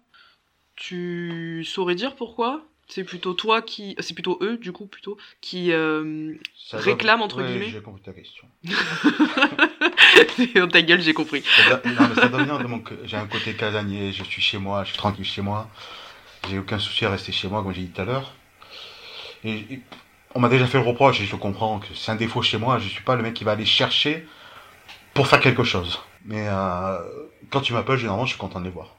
Tu 0.76 1.62
saurais 1.68 1.94
dire 1.94 2.14
pourquoi? 2.16 2.62
C'est 2.88 3.04
plutôt 3.04 3.34
toi 3.34 3.60
qui. 3.60 3.96
C'est 3.98 4.14
plutôt 4.14 4.38
eux, 4.40 4.56
du 4.56 4.72
coup, 4.72 4.86
plutôt, 4.86 5.18
qui. 5.42 5.72
euh, 5.72 6.32
Ça 6.56 6.78
Réclame, 6.78 7.20
entre 7.20 7.42
ouais, 7.42 7.48
guillemets? 7.48 7.68
J'ai 7.68 7.82
compris 7.82 8.00
ta 8.02 8.12
question. 8.12 8.46
Dans 10.54 10.68
ta 10.68 10.80
gueule, 10.82 11.02
j'ai 11.02 11.12
compris. 11.12 11.42
Ça 11.42 11.62
doit- 11.64 11.82
non, 11.92 12.08
mais 12.08 12.14
ça 12.14 12.28
doit 12.28 12.38
venir 12.40 12.58
de 12.58 12.64
mon 12.66 12.78
co- 12.80 12.94
J'ai 13.04 13.16
un 13.18 13.26
côté 13.26 13.52
casanier, 13.54 14.12
je 14.12 14.22
suis 14.24 14.40
chez 14.40 14.58
moi, 14.58 14.84
je 14.84 14.90
suis 14.90 14.98
tranquille 14.98 15.24
chez 15.24 15.42
moi. 15.42 15.68
J'ai 16.48 16.58
aucun 16.58 16.78
souci 16.78 17.04
à 17.04 17.10
rester 17.10 17.32
chez 17.32 17.48
moi, 17.48 17.62
comme 17.62 17.74
j'ai 17.74 17.82
dit 17.82 17.88
tout 17.90 18.00
à 18.00 18.04
l'heure. 18.04 18.32
Et, 19.44 19.56
et 19.70 19.80
on 20.36 20.40
m'a 20.40 20.48
déjà 20.50 20.66
fait 20.66 20.78
le 20.78 20.84
reproche, 20.84 21.20
et 21.20 21.24
je 21.24 21.34
comprends 21.34 21.78
que 21.78 21.86
c'est 21.94 22.12
un 22.12 22.16
défaut 22.16 22.42
chez 22.42 22.58
moi, 22.58 22.78
je 22.78 22.88
suis 22.88 23.02
pas 23.02 23.16
le 23.16 23.22
mec 23.22 23.32
qui 23.34 23.42
va 23.44 23.52
aller 23.52 23.64
chercher 23.64 24.26
pour 25.14 25.26
faire 25.28 25.40
quelque 25.40 25.64
chose. 25.64 25.98
Mais 26.26 26.46
euh, 26.48 26.98
quand 27.50 27.62
tu 27.62 27.72
m'appelles, 27.72 27.96
généralement, 27.96 28.26
je 28.26 28.30
suis 28.32 28.38
content 28.38 28.60
de 28.60 28.64
les 28.66 28.70
voir. 28.70 28.96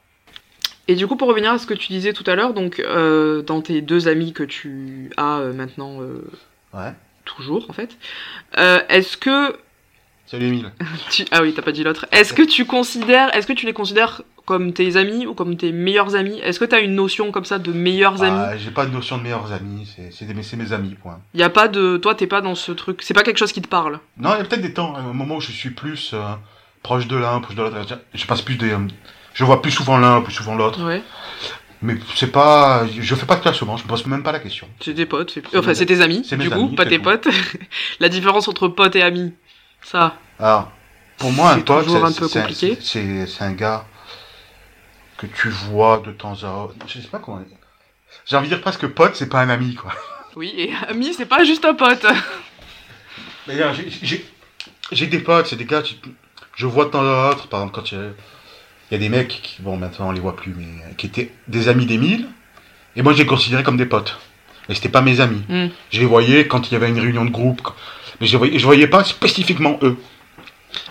Et 0.88 0.96
du 0.96 1.06
coup, 1.06 1.16
pour 1.16 1.28
revenir 1.28 1.52
à 1.52 1.58
ce 1.58 1.66
que 1.66 1.74
tu 1.74 1.88
disais 1.92 2.12
tout 2.12 2.24
à 2.26 2.34
l'heure, 2.34 2.54
donc 2.54 2.80
euh, 2.80 3.42
dans 3.42 3.60
tes 3.60 3.82
deux 3.82 4.08
amis 4.08 4.32
que 4.32 4.42
tu 4.42 5.10
as 5.16 5.38
euh, 5.38 5.52
maintenant, 5.52 6.00
Ouais. 6.74 6.92
toujours 7.24 7.66
en 7.70 7.72
fait, 7.72 7.96
est-ce 8.88 9.16
que 9.16 9.56
Salut 10.30 10.48
Emile. 10.48 10.72
tu... 11.10 11.24
ah 11.30 11.40
oui, 11.40 11.54
t'as 11.54 11.62
pas 11.62 11.72
dit 11.72 11.82
l'autre. 11.82 12.06
Est-ce 12.12 12.34
que 12.34 12.42
tu 12.42 12.66
considères, 12.66 13.34
est-ce 13.34 13.46
que 13.46 13.54
tu 13.54 13.64
les 13.64 13.72
considères 13.72 14.22
comme 14.44 14.74
tes 14.74 14.96
amis 14.96 15.26
ou 15.26 15.32
comme 15.32 15.56
tes 15.56 15.72
meilleurs 15.72 16.16
amis? 16.16 16.38
Est-ce 16.40 16.60
que 16.60 16.66
t'as 16.66 16.82
une 16.82 16.94
notion 16.94 17.32
comme 17.32 17.46
ça 17.46 17.58
de 17.58 17.72
meilleurs 17.72 18.22
amis? 18.22 18.38
Ah, 18.38 18.56
j'ai 18.58 18.70
pas 18.70 18.84
de 18.84 18.92
notion 18.92 19.16
de 19.16 19.22
meilleurs 19.22 19.52
amis, 19.52 19.88
c'est 20.10 20.56
mes 20.56 20.72
amis, 20.72 20.96
point. 21.00 21.18
Y 21.34 21.42
a 21.42 21.48
pas 21.48 21.68
de, 21.68 21.96
toi, 21.96 22.14
t'es 22.14 22.26
pas 22.26 22.42
dans 22.42 22.54
ce 22.54 22.72
truc. 22.72 23.00
C'est 23.02 23.14
pas 23.14 23.22
quelque 23.22 23.38
chose 23.38 23.52
qui 23.52 23.62
te 23.62 23.68
parle? 23.68 24.00
Non, 24.18 24.34
il 24.34 24.38
y 24.38 24.40
a 24.40 24.44
peut-être 24.44 24.60
des 24.60 24.74
temps, 24.74 24.94
un 24.96 25.12
moment 25.14 25.36
où 25.36 25.40
je 25.40 25.50
suis 25.50 25.70
plus 25.70 26.10
euh, 26.12 26.34
proche 26.82 27.06
de 27.08 27.16
l'un, 27.16 27.40
proche 27.40 27.56
de 27.56 27.62
l'autre. 27.62 27.98
Je 28.12 28.26
passe 28.26 28.42
plus 28.42 28.56
des. 28.56 28.72
euh, 28.72 28.78
je 29.32 29.44
vois 29.44 29.62
plus 29.62 29.70
souvent 29.70 29.96
l'un, 29.96 30.20
plus 30.20 30.34
souvent 30.34 30.56
l'autre. 30.56 30.84
Ouais. 30.84 31.02
Mais 31.80 31.94
c'est 32.16 32.32
pas. 32.32 32.86
Je 32.86 33.14
fais 33.14 33.26
pas 33.26 33.36
de 33.36 33.40
classement, 33.40 33.76
je 33.76 33.84
me 33.84 33.88
pose 33.88 34.04
même 34.06 34.22
pas 34.22 34.32
la 34.32 34.40
question. 34.40 34.68
C'est 34.80 34.94
tes 34.94 35.06
potes. 35.06 35.38
Enfin, 35.54 35.74
c'est 35.74 35.86
tes 35.86 36.00
amis. 36.00 36.22
Du 36.22 36.50
coup, 36.50 36.54
amis, 36.54 36.74
pas 36.74 36.84
tes 36.86 36.98
potes. 36.98 37.28
La 38.00 38.08
différence 38.08 38.48
entre 38.48 38.66
potes 38.68 38.96
et 38.96 39.02
amis, 39.02 39.32
ça. 39.82 40.14
Alors, 40.38 40.70
pour 41.16 41.32
moi, 41.32 41.52
un 41.52 41.56
C'est 41.56 41.64
pote, 41.64 41.88
c'est- 41.88 42.20
peu 42.20 42.28
c'est 42.28 42.40
compliqué. 42.40 42.78
c'est 42.80 43.26
c'est 43.26 43.44
un 43.44 43.52
gars 43.52 43.84
que 45.16 45.26
tu 45.26 45.48
vois 45.48 45.98
de 46.04 46.12
temps 46.12 46.34
à 46.44 46.64
autre. 46.64 46.74
Je 46.86 47.00
sais 47.00 47.08
pas 47.08 47.18
comment. 47.18 47.42
J'ai 48.26 48.36
envie 48.36 48.48
de 48.48 48.54
dire 48.54 48.60
presque 48.62 48.86
pote, 48.88 49.16
c'est 49.16 49.28
pas 49.28 49.40
un 49.40 49.48
ami, 49.48 49.74
quoi. 49.74 49.92
Oui, 50.36 50.52
et 50.56 50.72
ami, 50.88 51.12
c'est 51.14 51.26
pas 51.26 51.42
juste 51.44 51.64
un 51.64 51.74
pote. 51.74 52.06
D'ailleurs, 53.46 53.74
j'ai- 54.02 55.06
des 55.06 55.18
potes, 55.20 55.46
c'est 55.48 55.56
des 55.56 55.64
gars, 55.64 55.82
tu- 55.82 55.94
je 56.54 56.66
vois 56.66 56.84
de 56.86 56.90
temps 56.90 57.02
à 57.02 57.30
autre, 57.30 57.48
par 57.48 57.60
exemple, 57.60 57.74
quand 57.74 57.92
il 57.92 57.98
y 57.98 58.00
a, 58.00 58.04
il 58.90 58.92
y 58.92 58.94
a 58.94 58.98
des 58.98 59.08
mecs 59.08 59.28
qui, 59.42 59.62
bon, 59.62 59.76
maintenant 59.76 60.08
on 60.08 60.12
les 60.12 60.20
voit 60.20 60.36
plus, 60.36 60.54
mais 60.56 60.94
qui 60.96 61.06
étaient 61.06 61.32
des 61.48 61.68
amis 61.68 61.86
d'Emile, 61.86 62.28
et 62.96 63.02
moi 63.02 63.12
je 63.12 63.18
les 63.18 63.26
considérais 63.26 63.62
comme 63.62 63.76
des 63.76 63.86
potes. 63.86 64.18
Mais 64.68 64.74
c'était 64.74 64.88
pas 64.90 65.00
mes 65.00 65.20
amis. 65.20 65.42
Hmm. 65.48 65.68
Je 65.90 66.00
les 66.00 66.06
voyais 66.06 66.46
quand 66.46 66.68
il 66.68 66.74
y 66.74 66.76
avait 66.76 66.88
une 66.90 67.00
réunion 67.00 67.24
de 67.24 67.30
groupe, 67.30 67.62
mais 68.20 68.26
je 68.26 68.32
les 68.32 68.38
voyais, 68.38 68.58
je 68.58 68.64
voyais 68.64 68.86
pas 68.86 69.04
spécifiquement 69.04 69.78
eux. 69.82 69.96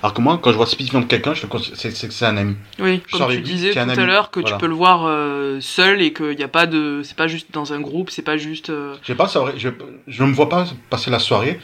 Alors 0.02 0.14
que 0.14 0.22
moi, 0.22 0.40
quand 0.42 0.52
je 0.52 0.58
vois 0.58 0.66
spécifiquement 0.66 1.04
quelqu'un, 1.04 1.34
je 1.36 1.46
c'est 1.76 1.92
que 2.08 2.14
c'est 2.14 2.26
un 2.26 2.36
ami. 2.38 2.56
Oui, 2.80 3.02
Je 3.08 3.18
comme 3.18 3.30
tu 3.32 3.42
disais 3.42 3.72
tout 3.74 3.80
à 3.80 3.96
l'heure, 4.06 4.32
que 4.32 4.40
Voilà. 4.40 4.56
tu 4.56 4.60
peux 4.60 4.68
le 4.68 4.74
voir 4.74 5.06
euh, 5.06 5.60
seul 5.62 6.02
et 6.02 6.14
qu'il 6.14 6.36
n'y 6.36 6.44
a 6.44 6.48
pas 6.48 6.66
de. 6.66 7.02
C'est 7.04 7.16
pas 7.16 7.28
juste 7.28 7.52
dans 7.54 7.74
un 7.74 7.80
groupe, 7.80 8.10
c'est 8.10 8.24
pas 8.24 8.38
juste. 8.38 8.70
euh, 8.72 8.96
Je 9.04 9.08
sais 9.08 9.16
pas, 9.16 9.28
ça 9.28 9.40
aurait- 9.42 9.58
je, 9.58 9.70
ne 9.70 10.26
me 10.28 10.34
vois 10.34 10.50
pas 10.50 10.66
passer 10.90 11.12
la 11.12 11.20
soirée. 11.20 11.60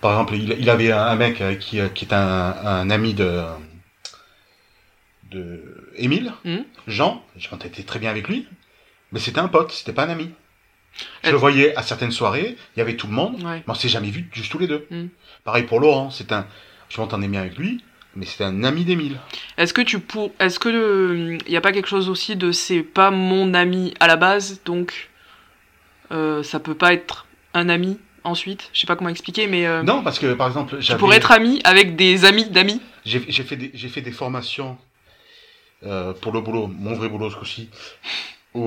Par 0.00 0.12
exemple, 0.12 0.34
il, 0.36 0.56
il 0.58 0.70
avait 0.70 0.90
un, 0.92 1.02
un 1.02 1.16
mec 1.16 1.40
euh, 1.40 1.54
qui, 1.54 1.80
qui 1.94 2.04
est 2.06 2.12
un, 2.14 2.54
un 2.64 2.88
ami 2.90 3.12
de, 3.14 3.42
de 5.30 5.90
Émile, 5.96 6.32
Mhm. 6.44 6.64
Jean. 6.86 7.22
Très 7.86 7.98
bien 7.98 8.10
avec 8.10 8.28
lui, 8.28 8.46
mais 9.12 9.20
c'était 9.20 9.40
un 9.40 9.48
pote, 9.48 9.72
c'était 9.72 9.92
pas 9.92 10.04
un 10.04 10.10
ami. 10.10 10.30
Je 11.24 11.30
le 11.30 11.36
voyais 11.36 11.74
à 11.76 11.82
certaines 11.82 12.10
soirées, 12.12 12.56
il 12.76 12.78
y 12.78 12.82
avait 12.82 12.96
tout 12.96 13.06
le 13.06 13.12
monde, 13.12 13.34
Ouais. 13.42 13.58
mais 13.58 13.64
on 13.68 13.74
s'est 13.74 13.88
jamais 13.88 14.10
vu 14.10 14.28
juste 14.32 14.50
tous 14.50 14.58
les 14.58 14.66
deux. 14.66 14.86
Mhm. 14.90 15.08
Pareil 15.44 15.64
pour 15.64 15.80
Laurent, 15.80 16.10
c'est 16.10 16.32
un, 16.32 16.46
je 16.88 17.00
m'entendais 17.00 17.28
bien 17.28 17.40
avec 17.40 17.56
lui, 17.56 17.82
mais 18.16 18.26
c'était 18.26 18.44
un 18.44 18.64
ami 18.64 18.84
d'Émile. 18.84 19.18
Est-ce 19.56 19.72
que 19.72 19.80
tu 19.82 19.98
pour... 20.00 20.32
Est-ce 20.40 20.58
que 20.58 21.38
il 21.46 21.50
n'y 21.50 21.56
a 21.56 21.60
pas 21.60 21.72
quelque 21.72 21.88
chose 21.88 22.08
aussi 22.08 22.36
de 22.36 22.50
c'est 22.52 22.82
pas 22.82 23.10
mon 23.10 23.54
ami 23.54 23.94
à 24.00 24.06
la 24.06 24.16
base, 24.16 24.60
donc 24.64 25.10
euh, 26.10 26.42
ça 26.42 26.58
peut 26.60 26.74
pas 26.74 26.92
être 26.92 27.26
un 27.54 27.68
ami 27.68 27.98
ensuite? 28.24 28.70
Je 28.72 28.80
sais 28.80 28.86
pas 28.86 28.96
comment 28.96 29.10
expliquer, 29.10 29.46
mais 29.46 29.66
euh, 29.66 29.82
Non, 29.82 30.02
parce 30.02 30.18
que 30.18 30.32
par 30.34 30.48
exemple, 30.48 30.78
tu 30.80 30.96
pourrais 30.96 31.16
être 31.18 31.30
ami 31.32 31.60
avec 31.64 31.96
des 31.96 32.24
amis 32.24 32.46
d'amis? 32.50 32.80
J'ai 33.04 33.24
j'ai 33.28 33.42
fait, 33.44 33.56
des- 33.56 33.70
j'ai 33.74 33.88
fait 33.88 34.00
des 34.02 34.12
formations 34.12 34.76
euh, 35.86 36.12
pour 36.12 36.32
le 36.32 36.40
boulot, 36.40 36.66
mon 36.66 36.94
vrai 36.94 37.08
boulot 37.08 37.30
ce 37.30 37.36
coup-ci. 37.36 37.70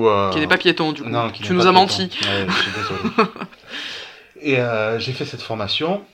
Euh, 0.08 0.30
Qui 0.30 0.40
n'est 0.40 0.46
pas 0.46 0.58
piéton, 0.58 0.92
du 0.92 1.02
coup. 1.02 1.08
Non, 1.08 1.30
tu 1.30 1.52
nous 1.52 1.66
as 1.66 1.72
menti. 1.72 2.10
Ouais, 2.22 2.46
je 2.48 2.52
suis 2.52 2.70
désolé. 2.72 3.30
et 4.40 4.58
euh, 4.58 4.98
j'ai 4.98 5.12
fait 5.12 5.24
cette 5.24 5.42
formation 5.42 6.04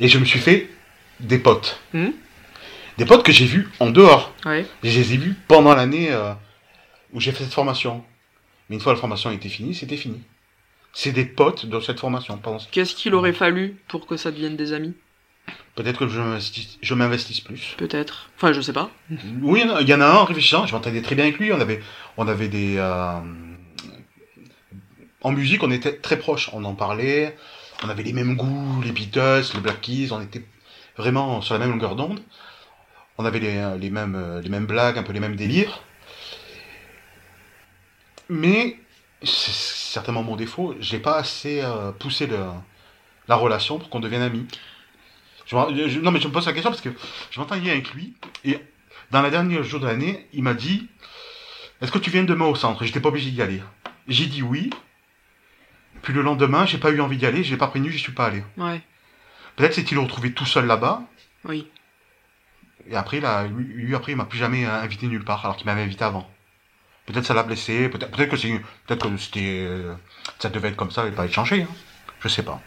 et 0.00 0.08
je 0.08 0.18
me 0.18 0.24
suis 0.24 0.38
fait 0.38 0.68
des 1.20 1.38
potes. 1.38 1.80
Mhm. 1.92 2.12
Des 2.98 3.04
potes 3.04 3.22
que 3.22 3.32
j'ai 3.32 3.46
vus 3.46 3.68
en 3.80 3.90
dehors. 3.90 4.34
Ouais. 4.44 4.66
Je 4.82 4.98
les 4.98 5.14
ai 5.14 5.16
vus 5.16 5.34
pendant 5.48 5.74
l'année 5.74 6.08
euh, 6.10 6.32
où 7.12 7.20
j'ai 7.20 7.32
fait 7.32 7.44
cette 7.44 7.52
formation. 7.52 8.04
Mais 8.68 8.76
une 8.76 8.82
fois 8.82 8.92
la 8.92 8.98
formation 8.98 9.30
était 9.30 9.48
finie, 9.48 9.74
c'était 9.74 9.96
fini. 9.96 10.20
C'est 10.92 11.12
des 11.12 11.24
potes 11.24 11.66
de 11.66 11.80
cette 11.80 12.00
formation. 12.00 12.40
Qu'est-ce 12.70 12.94
qu'il 12.94 13.14
aurait 13.14 13.32
fallu 13.32 13.76
pour 13.88 14.06
que 14.06 14.16
ça 14.16 14.30
devienne 14.30 14.56
des 14.56 14.72
amis? 14.72 14.94
Peut-être 15.74 15.98
que 15.98 16.08
je 16.08 16.94
m'investisse- 16.94 17.40
plus. 17.40 17.74
Peut-être. 17.78 18.28
Enfin, 18.36 18.52
je 18.52 18.60
sais 18.60 18.72
pas. 18.72 18.90
Oui, 19.42 19.62
il 19.80 19.88
y 19.88 19.94
en 19.94 20.00
a- 20.00 20.06
un 20.06 20.14
en 20.16 20.24
réfléchissant, 20.24 20.66
je 20.66 20.72
m'entendais 20.74 21.02
très 21.02 21.14
bien 21.14 21.24
avec 21.24 21.38
lui. 21.38 21.52
On 21.52 21.60
avait, 21.60 21.80
on 22.16 22.28
avait 22.28 22.48
des. 22.48 22.76
euh, 22.78 23.20
En 25.22 25.32
musique, 25.32 25.62
on 25.62 25.70
était 25.70 25.96
très 25.96 26.18
proches. 26.18 26.50
On 26.52 26.64
en 26.64 26.74
parlait. 26.74 27.36
On 27.84 27.88
avait 27.88 28.02
les 28.02 28.12
mêmes 28.12 28.36
goûts, 28.36 28.80
les 28.82 28.92
Beatles, 28.92 29.44
les 29.54 29.60
Black 29.60 29.80
Keys. 29.80 30.08
On 30.12 30.20
était 30.20 30.44
vraiment 30.96 31.40
sur 31.42 31.54
la 31.54 31.60
même 31.60 31.70
longueur 31.70 31.94
d'onde. 31.96 32.20
On 33.18 33.24
avait 33.24 33.38
les, 33.38 33.76
les, 33.78 33.90
mêmes, 33.90 34.40
les 34.42 34.48
mêmes 34.48 34.66
blagues, 34.66 34.96
un 34.98 35.02
peu 35.02 35.12
les 35.12 35.20
mêmes 35.20 35.36
délires. 35.36 35.82
Mais, 38.28 38.78
c'est 39.22 39.50
certainement 39.52 40.22
mon 40.22 40.36
défaut, 40.36 40.74
j'ai 40.80 40.98
pas 41.00 41.16
assez 41.16 41.60
euh, 41.62 41.90
poussé 41.92 42.26
le- 42.26 42.38
la 43.28 43.34
relation 43.36 43.78
pour 43.78 43.90
qu'on 43.90 44.00
devienne 44.00 44.22
amis. 44.22 44.46
Je 45.50 45.56
me- 45.56 45.88
je- 45.88 45.98
non, 46.00 46.10
mais 46.12 46.20
je 46.20 46.28
me 46.28 46.32
pose 46.32 46.46
la 46.46 46.52
question 46.52 46.70
parce 46.70 46.80
que 46.82 46.90
je 47.30 47.40
m'entendais 47.40 47.70
avec 47.70 47.92
lui 47.92 48.14
et 48.44 48.58
dans 49.10 49.20
la 49.22 49.30
dernière 49.30 49.64
jour 49.64 49.80
de 49.80 49.86
l'année, 49.86 50.26
il 50.32 50.42
m'a 50.42 50.54
dit 50.54 50.88
Est-ce 51.82 51.90
que 51.90 51.98
tu 51.98 52.10
viens 52.10 52.22
demain 52.24 52.44
au 52.46 52.54
centre? 52.54 52.84
J'étais 52.84 53.00
pas 53.00 53.08
obligé 53.08 53.30
d'y 53.30 53.42
aller. 53.42 53.60
J'ai 54.06 54.26
dit 54.26 54.42
oui. 54.42 54.70
Puis 56.02 56.12
le 56.12 56.22
lendemain, 56.22 56.66
j'ai 56.66 56.78
pas 56.78 56.90
eu 56.90 57.00
envie 57.00 57.16
d'y 57.16 57.26
aller, 57.26 57.42
je 57.42 57.50
l'ai 57.50 57.56
pas 57.56 57.66
prévenu, 57.66 57.90
j'y 57.90 57.98
suis 57.98 58.12
pas 58.12 58.26
allé. 58.26 58.42
Ouais. 58.56 58.80
Peut-être 59.56 59.74
s'est-il 59.74 59.98
retrouvé 59.98 60.32
tout 60.32 60.46
seul 60.46 60.66
là-bas, 60.66 61.02
Oui. 61.44 61.66
et 62.88 62.96
après, 62.96 63.20
là, 63.20 63.46
lui, 63.46 63.94
après, 63.94 64.12
il 64.12 64.16
m'a 64.16 64.24
plus 64.24 64.38
jamais 64.38 64.64
euh, 64.64 64.80
invité 64.80 65.06
nulle 65.08 65.24
part, 65.24 65.44
alors 65.44 65.56
qu'il 65.56 65.66
m'avait 65.66 65.82
invité 65.82 66.04
avant. 66.04 66.30
Peut-être 67.06 67.24
ça 67.26 67.34
l'a 67.34 67.42
blessé, 67.42 67.88
peut-être 67.88 68.10
peut 68.16 68.24
que 68.26 68.36
c'est, 68.36 68.60
peut-être 68.86 69.10
que 69.10 69.16
c'était, 69.18 69.64
euh, 69.66 69.94
ça 70.38 70.48
devait 70.48 70.68
être 70.68 70.76
comme 70.76 70.90
ça 70.92 71.06
et 71.06 71.10
pas 71.10 71.24
être 71.26 71.32
changé. 71.34 71.62
hein. 71.62 71.68
Je 72.20 72.28
sais 72.28 72.42
pas. 72.44 72.62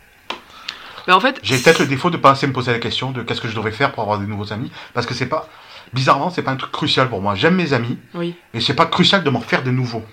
Mais 1.07 1.13
en 1.13 1.19
fait. 1.19 1.39
J'ai 1.43 1.57
peut-être 1.57 1.79
le 1.79 1.87
défaut 1.87 2.09
de 2.09 2.17
pas 2.17 2.31
assez 2.31 2.47
me 2.47 2.53
poser 2.53 2.71
la 2.71 2.79
question 2.79 3.11
de 3.11 3.21
qu'est-ce 3.23 3.41
que 3.41 3.47
je 3.47 3.55
devrais 3.55 3.71
faire 3.71 3.91
pour 3.91 4.03
avoir 4.03 4.19
des 4.19 4.25
nouveaux 4.27 4.51
amis, 4.53 4.71
parce 4.93 5.05
que 5.05 5.13
c'est 5.13 5.25
pas, 5.27 5.47
bizarrement, 5.93 6.29
c'est 6.29 6.43
pas 6.43 6.51
un 6.51 6.55
truc 6.55 6.71
crucial 6.71 7.09
pour 7.09 7.21
moi. 7.21 7.35
J'aime 7.35 7.55
mes 7.55 7.73
amis, 7.73 7.97
Oui. 8.13 8.35
mais 8.53 8.61
c'est 8.61 8.73
pas 8.75 8.85
crucial 8.85 9.23
de 9.23 9.29
m'en 9.29 9.41
faire 9.41 9.63
de 9.63 9.71
nouveaux. 9.71 10.03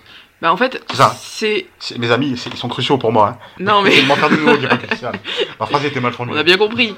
Bah 0.41 0.51
en 0.51 0.57
fait, 0.57 0.83
C'est 1.19 1.67
Mes 1.99 2.11
amis, 2.11 2.31
ils 2.31 2.57
sont 2.57 2.67
cruciaux 2.67 2.97
pour 2.97 3.11
moi. 3.11 3.27
Hein. 3.29 3.37
Non 3.59 3.83
mais. 3.83 3.91
C'est 3.91 4.01
de 4.01 4.07
m'en 4.07 4.15
faire 4.15 4.29
de 4.31 4.37
nouveaux 4.37 4.57
pas 4.67 4.77
crucial. 4.77 5.13
Ma 5.59 5.65
phrase 5.67 5.85
était 5.85 5.99
mal 5.99 6.11
On 6.13 6.15
formulée. 6.15 6.39
a 6.39 6.43
bien 6.43 6.57
compris. 6.57 6.95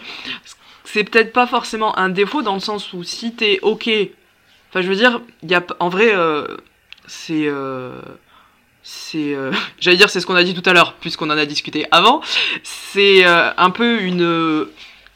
C'est 0.85 1.03
peut-être 1.03 1.33
pas 1.33 1.45
forcément 1.45 1.97
un 1.97 2.07
défaut 2.09 2.41
dans 2.41 2.53
le 2.53 2.61
sens 2.61 2.93
où 2.93 3.03
si 3.03 3.35
t'es 3.35 3.59
ok. 3.61 3.89
Enfin, 4.69 4.81
je 4.81 4.87
veux 4.87 4.95
dire, 4.95 5.19
y 5.43 5.53
a, 5.55 5.61
en 5.81 5.89
vrai, 5.89 6.15
euh, 6.15 6.47
c'est. 7.05 7.45
euh, 7.47 7.99
c'est, 8.83 9.33
euh, 9.33 9.51
j'allais 9.79 9.97
dire 9.97 10.09
c'est 10.09 10.19
ce 10.19 10.25
qu'on 10.25 10.35
a 10.35 10.43
dit 10.43 10.53
tout 10.53 10.67
à 10.69 10.73
l'heure, 10.73 10.93
puisqu'on 10.99 11.29
en 11.29 11.37
a 11.37 11.45
discuté 11.45 11.85
avant, 11.91 12.21
c'est 12.63 13.25
euh, 13.25 13.49
un 13.57 13.69
peu 13.69 14.01
une, 14.01 14.21
euh, 14.23 14.71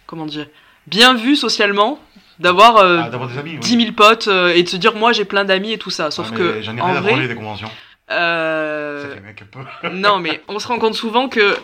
comment 0.05 0.25
dire, 0.25 0.47
bien 0.87 1.13
vu 1.13 1.35
socialement 1.35 1.99
d'avoir 2.39 2.77
euh, 2.77 3.01
Ah, 3.03 3.09
d'avoir 3.09 3.29
des 3.29 3.37
amis, 3.37 3.51
oui. 3.53 3.59
10 3.59 3.77
000 3.81 3.91
potes 3.93 4.27
et 4.27 4.63
de 4.63 4.69
se 4.69 4.77
dire 4.77 4.95
moi 4.95 5.11
j'ai 5.11 5.25
plein 5.25 5.43
d'amis 5.43 5.73
et 5.73 5.77
tout 5.77 5.89
ça. 5.89 6.11
Sauf 6.11 6.29
Ah, 6.33 6.37
que 6.37 6.61
J'en 6.61 6.77
ai 6.77 6.81
en 6.81 6.85
rien 6.87 6.95
à 6.95 7.01
vrai, 7.01 7.27
des 7.27 7.35
conventions. 7.35 7.69
Ça 8.09 9.09
fait 9.13 9.19
mec 9.21 9.41
un 9.41 9.45
peu. 9.45 9.89
non 9.93 10.19
mais 10.19 10.41
on 10.47 10.59
se 10.59 10.67
rend 10.67 10.79
compte 10.79 10.93
souvent 10.95 11.27
que 11.29 11.57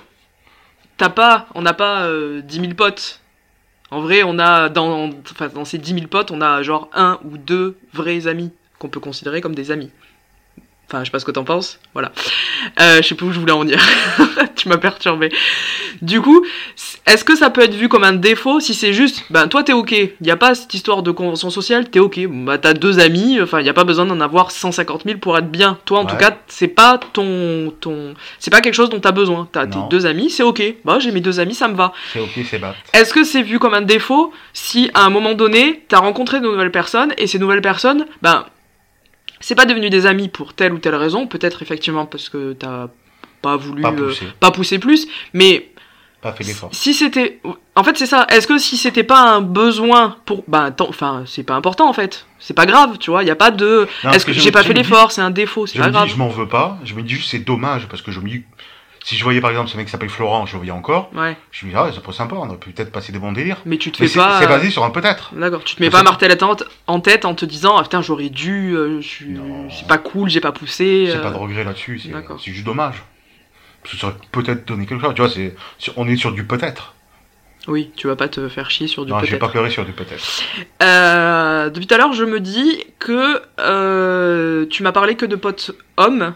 t'as 0.97 1.09
pas, 1.09 1.47
on 1.55 1.61
n'a 1.61 1.73
pas 1.73 2.03
euh, 2.03 2.41
10 2.41 2.59
000 2.59 2.73
potes. 2.73 3.19
En 3.91 4.01
vrai, 4.01 4.23
on 4.23 4.39
a 4.39 4.69
dans, 4.69 5.11
enfin, 5.31 5.49
dans 5.49 5.65
ces 5.65 5.77
10 5.77 5.93
000 5.93 6.07
potes, 6.07 6.31
on 6.31 6.41
a 6.41 6.63
genre 6.63 6.89
un 6.93 7.19
ou 7.23 7.37
deux 7.37 7.77
vrais 7.93 8.25
amis 8.27 8.51
qu'on 8.79 8.89
peut 8.89 8.99
considérer 8.99 9.39
comme 9.39 9.53
des 9.53 9.69
amis. 9.69 9.91
Enfin, 10.93 11.03
je 11.03 11.05
sais 11.05 11.11
pas 11.11 11.17
ce 11.17 11.25
que 11.25 11.31
t'en 11.31 11.43
penses. 11.43 11.79
Voilà. 11.93 12.11
Euh, 12.79 12.97
je 13.01 13.07
sais 13.07 13.15
plus 13.15 13.25
où 13.25 13.31
je 13.31 13.39
voulais 13.39 13.51
en 13.51 13.61
venir. 13.61 13.79
tu 14.55 14.69
m'as 14.69 14.77
perturbé. 14.77 15.31
Du 16.03 16.21
coup, 16.21 16.45
est-ce 17.07 17.23
que 17.23 17.35
ça 17.35 17.49
peut 17.49 17.61
être 17.61 17.73
vu 17.73 17.89
comme 17.89 18.03
un 18.03 18.13
défaut 18.13 18.59
si 18.59 18.75
c'est 18.75 18.93
juste, 18.93 19.25
ben 19.31 19.47
toi 19.47 19.63
t'es 19.63 19.73
ok, 19.73 19.91
il 19.91 20.11
n'y 20.21 20.29
a 20.29 20.37
pas 20.37 20.53
cette 20.53 20.71
histoire 20.75 21.01
de 21.01 21.09
convention 21.09 21.49
sociale, 21.49 21.89
t'es 21.89 21.97
ok, 21.97 22.27
bah 22.29 22.59
t'as 22.59 22.73
deux 22.73 22.99
amis, 22.99 23.41
enfin 23.41 23.59
il 23.59 23.63
n'y 23.63 23.69
a 23.69 23.73
pas 23.73 23.85
besoin 23.85 24.05
d'en 24.05 24.19
avoir 24.19 24.51
150 24.51 25.03
000 25.05 25.17
pour 25.17 25.35
être 25.35 25.49
bien. 25.49 25.79
Toi 25.85 26.01
en 26.01 26.05
tout 26.05 26.15
cas, 26.15 26.37
c'est 26.47 26.67
pas 26.67 26.99
ton, 27.11 27.73
ton, 27.81 28.13
c'est 28.37 28.51
pas 28.51 28.61
quelque 28.61 28.75
chose 28.75 28.91
dont 28.91 28.99
t'as 28.99 29.11
besoin. 29.11 29.47
T'as 29.51 29.65
tes 29.65 29.79
deux 29.89 30.05
amis, 30.05 30.29
c'est 30.29 30.43
ok. 30.43 30.61
Bah 30.85 30.99
j'ai 30.99 31.11
mes 31.11 31.21
deux 31.21 31.39
amis, 31.39 31.55
ça 31.55 31.67
me 31.67 31.75
va. 31.75 31.91
C'est 32.13 32.19
ok, 32.19 32.39
c'est 32.47 32.59
bat. 32.59 32.75
Est-ce 32.93 33.15
que 33.15 33.23
c'est 33.23 33.41
vu 33.41 33.57
comme 33.57 33.73
un 33.73 33.81
défaut 33.81 34.31
si 34.53 34.91
à 34.93 35.05
un 35.05 35.09
moment 35.09 35.33
donné, 35.33 35.85
t'as 35.87 35.97
rencontré 35.97 36.39
de 36.39 36.45
nouvelles 36.45 36.71
personnes 36.71 37.13
et 37.17 37.25
ces 37.25 37.39
nouvelles 37.39 37.63
personnes, 37.63 38.05
ben, 38.21 38.45
c'est 39.45 39.55
pas 39.55 39.65
devenu 39.65 39.89
des 39.89 40.05
amis 40.05 40.29
pour 40.29 40.53
telle 40.53 40.73
ou 40.73 40.77
telle 40.79 40.95
raison, 40.95 41.27
peut-être 41.27 41.61
effectivement 41.61 42.05
parce 42.05 42.29
que 42.29 42.53
t'as 42.53 42.87
pas 43.41 43.57
voulu 43.57 43.81
Pas 43.81 43.91
euh, 43.91 44.13
pas 44.39 44.51
pousser 44.51 44.79
plus, 44.79 45.07
mais 45.33 45.69
pas 46.21 46.31
fait 46.31 46.45
l'effort. 46.45 46.69
si 46.71 46.93
c'était, 46.93 47.41
en 47.75 47.83
fait 47.83 47.97
c'est 47.97 48.05
ça. 48.05 48.25
Est-ce 48.29 48.47
que 48.47 48.57
si 48.57 48.77
c'était 48.77 49.03
pas 49.03 49.19
un 49.21 49.41
besoin 49.41 50.15
pour, 50.25 50.43
ben, 50.47 50.71
tant- 50.71 50.87
enfin 50.87 51.23
c'est 51.25 51.43
pas 51.43 51.55
important 51.55 51.89
en 51.89 51.93
fait, 51.93 52.25
c'est 52.39 52.53
pas 52.53 52.65
grave, 52.65 52.97
tu 52.97 53.11
vois, 53.11 53.23
il 53.23 53.27
y 53.27 53.31
a 53.31 53.35
pas 53.35 53.51
de, 53.51 53.87
est-ce 54.13 54.25
que 54.25 54.31
j'ai 54.31 54.51
pas 54.51 54.63
fait 54.63 54.73
l'effort, 54.73 55.11
c'est 55.11 55.21
un 55.21 55.31
défaut, 55.31 55.65
c'est 55.67 55.77
pas 55.79 55.87
me 55.87 55.91
grave. 55.91 56.07
dis, 56.07 56.13
je 56.13 56.17
m'en 56.17 56.29
veux 56.29 56.47
pas. 56.47 56.79
Je 56.85 56.93
me 56.95 57.01
dis 57.03 57.15
juste, 57.15 57.29
c'est 57.31 57.39
dommage 57.39 57.87
parce 57.89 58.01
que 58.01 58.11
je 58.11 58.21
me 58.21 58.29
dis, 58.29 58.43
si 59.03 59.15
je 59.17 59.23
voyais 59.23 59.41
par 59.41 59.49
exemple 59.51 59.69
ce 59.69 59.77
mec 59.77 59.85
qui 59.85 59.91
s'appelle 59.91 60.09
Florent, 60.09 60.45
je 60.45 60.53
le 60.53 60.57
voyais 60.59 60.71
encore, 60.71 61.11
Ouais, 61.13 61.37
je 61.51 61.65
me 61.65 61.71
dis, 61.71 61.77
ah, 61.77 61.89
c'est 61.93 62.01
pas 62.01 62.11
sympa, 62.13 62.35
on 62.35 62.47
aurait 62.47 62.57
peut-être 62.57 62.91
passer 62.91 63.11
des 63.11 63.19
bons 63.19 63.31
délires. 63.33 63.57
mais 63.65 63.77
tu 63.77 63.91
te 63.91 64.01
Mais 64.01 64.07
fais 64.07 64.13
c'est 64.13 64.19
pas. 64.19 64.39
c'est 64.39 64.47
basé 64.47 64.69
sur 64.71 64.83
un 64.83 64.89
peut-être. 64.89 65.33
D'accord, 65.35 65.63
tu 65.63 65.75
te 65.75 65.81
mets 65.81 65.87
Je 65.87 65.91
pas 65.91 66.03
marteler 66.03 66.29
la 66.29 66.35
tête 66.37 66.63
en 66.87 66.99
tête 66.99 67.25
en 67.25 67.35
te 67.35 67.45
disant 67.45 67.77
ah 67.77 67.83
putain 67.83 68.01
j'aurais 68.01 68.29
dû, 68.29 68.73
euh, 68.75 69.01
je 69.01 69.25
c'est 69.69 69.87
pas 69.87 69.97
cool, 69.97 70.29
j'ai 70.29 70.41
pas 70.41 70.51
poussé. 70.53 71.05
J'ai 71.07 71.15
euh, 71.17 71.21
pas 71.21 71.31
de 71.31 71.37
regret 71.37 71.63
là-dessus, 71.63 71.99
c'est 71.99 72.11
c'est 72.39 72.51
juste 72.51 72.65
dommage. 72.65 73.03
Parce 73.83 73.95
que 73.95 73.99
ça 73.99 74.07
aurait 74.07 74.15
peut-être 74.31 74.65
donné 74.67 74.85
quelque 74.85 75.01
chose, 75.03 75.13
tu 75.13 75.21
vois, 75.21 75.29
c'est, 75.29 75.53
on 75.97 76.07
est 76.07 76.15
sur 76.15 76.31
du 76.31 76.45
peut-être. 76.45 76.93
Oui, 77.67 77.91
tu 77.95 78.07
vas 78.07 78.15
pas 78.17 78.27
te 78.27 78.49
faire 78.49 78.69
chier 78.69 78.87
sur 78.87 79.05
du 79.05 79.11
Non, 79.11 79.19
j'ai 79.19 79.27
peut-être. 79.27 79.39
pas 79.41 79.47
pleuré 79.49 79.69
sur 79.69 79.85
du 79.85 79.91
peut-être. 79.93 80.21
Euh, 80.81 81.69
depuis 81.69 81.87
tout 81.87 81.95
à 81.95 81.97
l'heure, 81.97 82.11
je 82.13 82.25
me 82.25 82.39
dis 82.41 82.83
que 82.99 83.41
euh, 83.59 84.65
tu 84.69 84.83
m'as 84.83 84.91
parlé 84.91 85.15
que 85.15 85.25
de 85.25 85.35
potes 85.37 85.71
hommes, 85.97 86.33